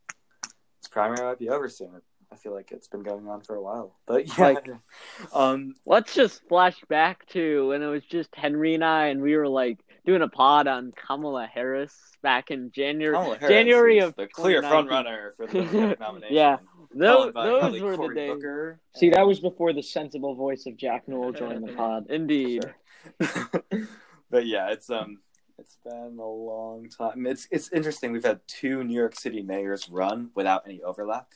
this 0.81 0.89
primary 0.91 1.25
might 1.25 1.39
be 1.39 1.51
over 1.51 1.69
soon. 1.69 1.91
I 2.33 2.35
feel 2.35 2.53
like 2.53 2.73
it's 2.73 2.89
been 2.89 3.03
going 3.05 3.29
on 3.29 3.41
for 3.43 3.55
a 3.55 3.63
while. 3.63 3.97
But 4.07 4.27
yeah, 4.39 4.45
Like- 4.47 4.69
um, 5.33 5.75
Let's 5.87 6.13
just 6.15 6.43
flash 6.49 6.77
back 6.89 7.25
to 7.29 7.69
when 7.69 7.83
it 7.83 7.87
was 7.87 8.03
just 8.05 8.35
Henry 8.35 8.75
and 8.75 8.85
I, 8.85 9.07
and 9.09 9.23
we 9.23 9.37
were 9.37 9.49
like 9.49 9.79
doing 10.07 10.23
a 10.23 10.29
pod 10.29 10.67
on 10.69 10.93
Kamala 10.93 11.47
Harris 11.53 11.95
back 12.23 12.51
in 12.51 12.71
January. 12.71 13.17
Harris 13.17 13.49
January 13.49 13.99
is 13.99 14.05
of 14.07 14.17
the 14.17 14.27
clear 14.29 14.63
2019. 14.63 14.71
front 14.71 14.91
runner 14.91 15.33
for 15.37 15.47
the 15.47 15.97
nomination. 16.01 16.35
Yeah. 16.35 16.57
Those, 16.95 17.35
those 17.35 17.61
probably 17.61 17.83
were 17.83 17.91
the 17.91 17.97
Cory 17.97 18.15
days. 18.15 18.35
Booker. 18.35 18.81
See, 18.95 19.11
that 19.11 19.27
was 19.27 19.41
before 19.41 19.73
the 19.73 19.83
sensible 19.83 20.35
voice 20.35 20.65
of 20.67 20.77
Jack 20.77 21.09
Newell 21.09 21.33
joined 21.33 21.67
the 21.67 21.73
pod. 21.75 22.07
Indeed. 22.11 22.65
Sure. 23.21 23.51
but 24.31 24.47
yeah, 24.47 24.71
it's 24.71 24.89
um, 24.89 25.19
it's 25.59 25.77
been 25.85 26.17
a 26.19 26.27
long 26.27 26.89
time. 26.89 27.27
It's 27.27 27.49
it's 27.51 27.71
interesting. 27.73 28.13
We've 28.13 28.25
had 28.25 28.41
two 28.47 28.83
New 28.85 28.95
York 28.95 29.15
City 29.19 29.43
mayors 29.43 29.89
run 29.91 30.31
without 30.35 30.63
any 30.67 30.83
overlap. 30.83 31.29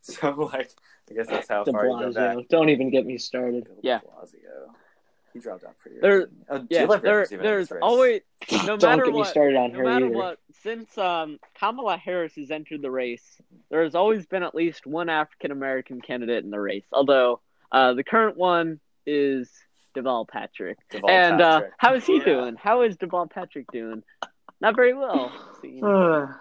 So 0.00 0.30
like, 0.30 0.70
I 1.10 1.14
guess 1.14 1.26
that's 1.26 1.48
how 1.48 1.64
De 1.64 1.72
far 1.72 1.86
you 1.86 1.98
go 1.98 2.12
back. 2.12 2.36
Don't 2.48 2.68
even 2.68 2.90
get 2.90 3.04
me 3.04 3.18
started. 3.18 3.68
Yeah. 3.82 3.98
de 3.98 4.06
Blasio. 4.06 4.72
He 5.32 5.40
dropped 5.40 5.64
out 5.64 5.78
pretty 5.78 5.98
There- 6.00 6.12
early. 6.22 6.26
Oh, 6.48 6.66
Yeah, 6.70 6.86
there, 6.86 7.20
was 7.20 7.32
even 7.32 7.44
in 7.44 7.50
there's 7.50 7.70
always 7.72 8.22
no 8.50 8.76
Don't 8.76 8.82
matter 8.82 9.04
get 9.04 9.14
what. 9.14 9.26
started 9.28 9.56
on 9.56 9.72
No 9.72 9.78
her 9.78 9.84
matter 9.84 10.06
either. 10.06 10.14
what, 10.16 10.38
since 10.62 10.96
um, 10.98 11.38
Kamala 11.58 11.96
Harris 11.98 12.34
has 12.36 12.50
entered 12.50 12.82
the 12.82 12.90
race, 12.90 13.40
there 13.70 13.82
has 13.84 13.94
always 13.94 14.26
been 14.26 14.42
at 14.42 14.54
least 14.54 14.86
one 14.86 15.08
African 15.08 15.50
American 15.50 16.00
candidate 16.00 16.44
in 16.44 16.50
the 16.50 16.60
race. 16.60 16.86
Although 16.92 17.40
uh, 17.72 17.92
the 17.94 18.04
current 18.04 18.36
one 18.36 18.80
is 19.06 19.50
Deval 19.94 20.26
Patrick. 20.28 20.78
Deval 20.90 21.10
and 21.10 21.40
uh, 21.40 21.62
how 21.76 21.94
is 21.94 22.04
he 22.06 22.18
Yeah. 22.18 22.24
doing? 22.24 22.56
How 22.56 22.82
is 22.82 22.96
Deval 22.96 23.30
Patrick 23.30 23.66
doing? 23.72 24.02
Not 24.60 24.74
very 24.76 24.94
well. 24.94 25.30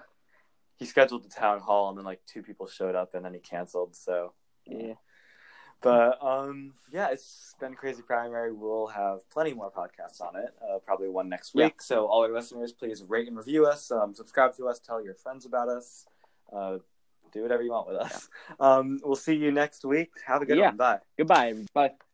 He 0.80 0.86
scheduled 0.86 1.24
the 1.24 1.30
town 1.30 1.60
hall, 1.60 1.90
and 1.90 1.98
then 1.98 2.06
like 2.06 2.22
two 2.28 2.44
people 2.44 2.68
showed 2.68 2.94
up, 2.96 3.16
and 3.16 3.26
then 3.26 3.34
he 3.34 3.40
canceled. 3.40 3.96
So 3.96 4.34
yeah. 4.66 4.94
But 5.82 6.22
um, 6.24 6.74
yeah, 6.92 7.10
it's 7.12 7.54
been 7.60 7.76
crazy 7.76 8.02
primary. 8.02 8.52
We'll 8.52 8.88
have 8.88 9.30
plenty 9.30 9.54
more 9.54 9.72
podcasts 9.72 10.22
on 10.22 10.36
it. 10.36 10.54
Uh, 10.62 10.80
probably 10.80 11.10
one 11.10 11.30
next 11.30 11.52
Yeah. 11.54 11.66
week. 11.66 11.82
So 11.82 12.08
all 12.08 12.24
our 12.24 12.34
listeners, 12.34 12.72
please 12.74 13.04
rate 13.04 13.28
and 13.28 13.38
review 13.38 13.66
us. 13.68 13.92
Um, 13.92 14.14
subscribe 14.16 14.56
to 14.58 14.68
us. 14.68 14.80
Tell 14.80 15.04
your 15.04 15.14
friends 15.14 15.46
about 15.46 15.70
us. 15.70 16.08
Uh, 16.52 16.78
do 17.32 17.42
whatever 17.44 17.62
you 17.62 17.72
want 17.72 17.88
with 17.88 17.98
us. 17.98 18.28
Um, 18.60 19.00
we'll 19.04 19.16
see 19.16 19.36
you 19.36 19.52
next 19.52 19.86
week. 19.86 20.12
Have 20.26 20.42
a 20.42 20.46
good 20.46 20.58
Yeah. 20.58 20.68
one. 20.70 20.78
Bye. 20.78 21.00
Goodbye. 21.18 21.54
Bye. 21.74 22.07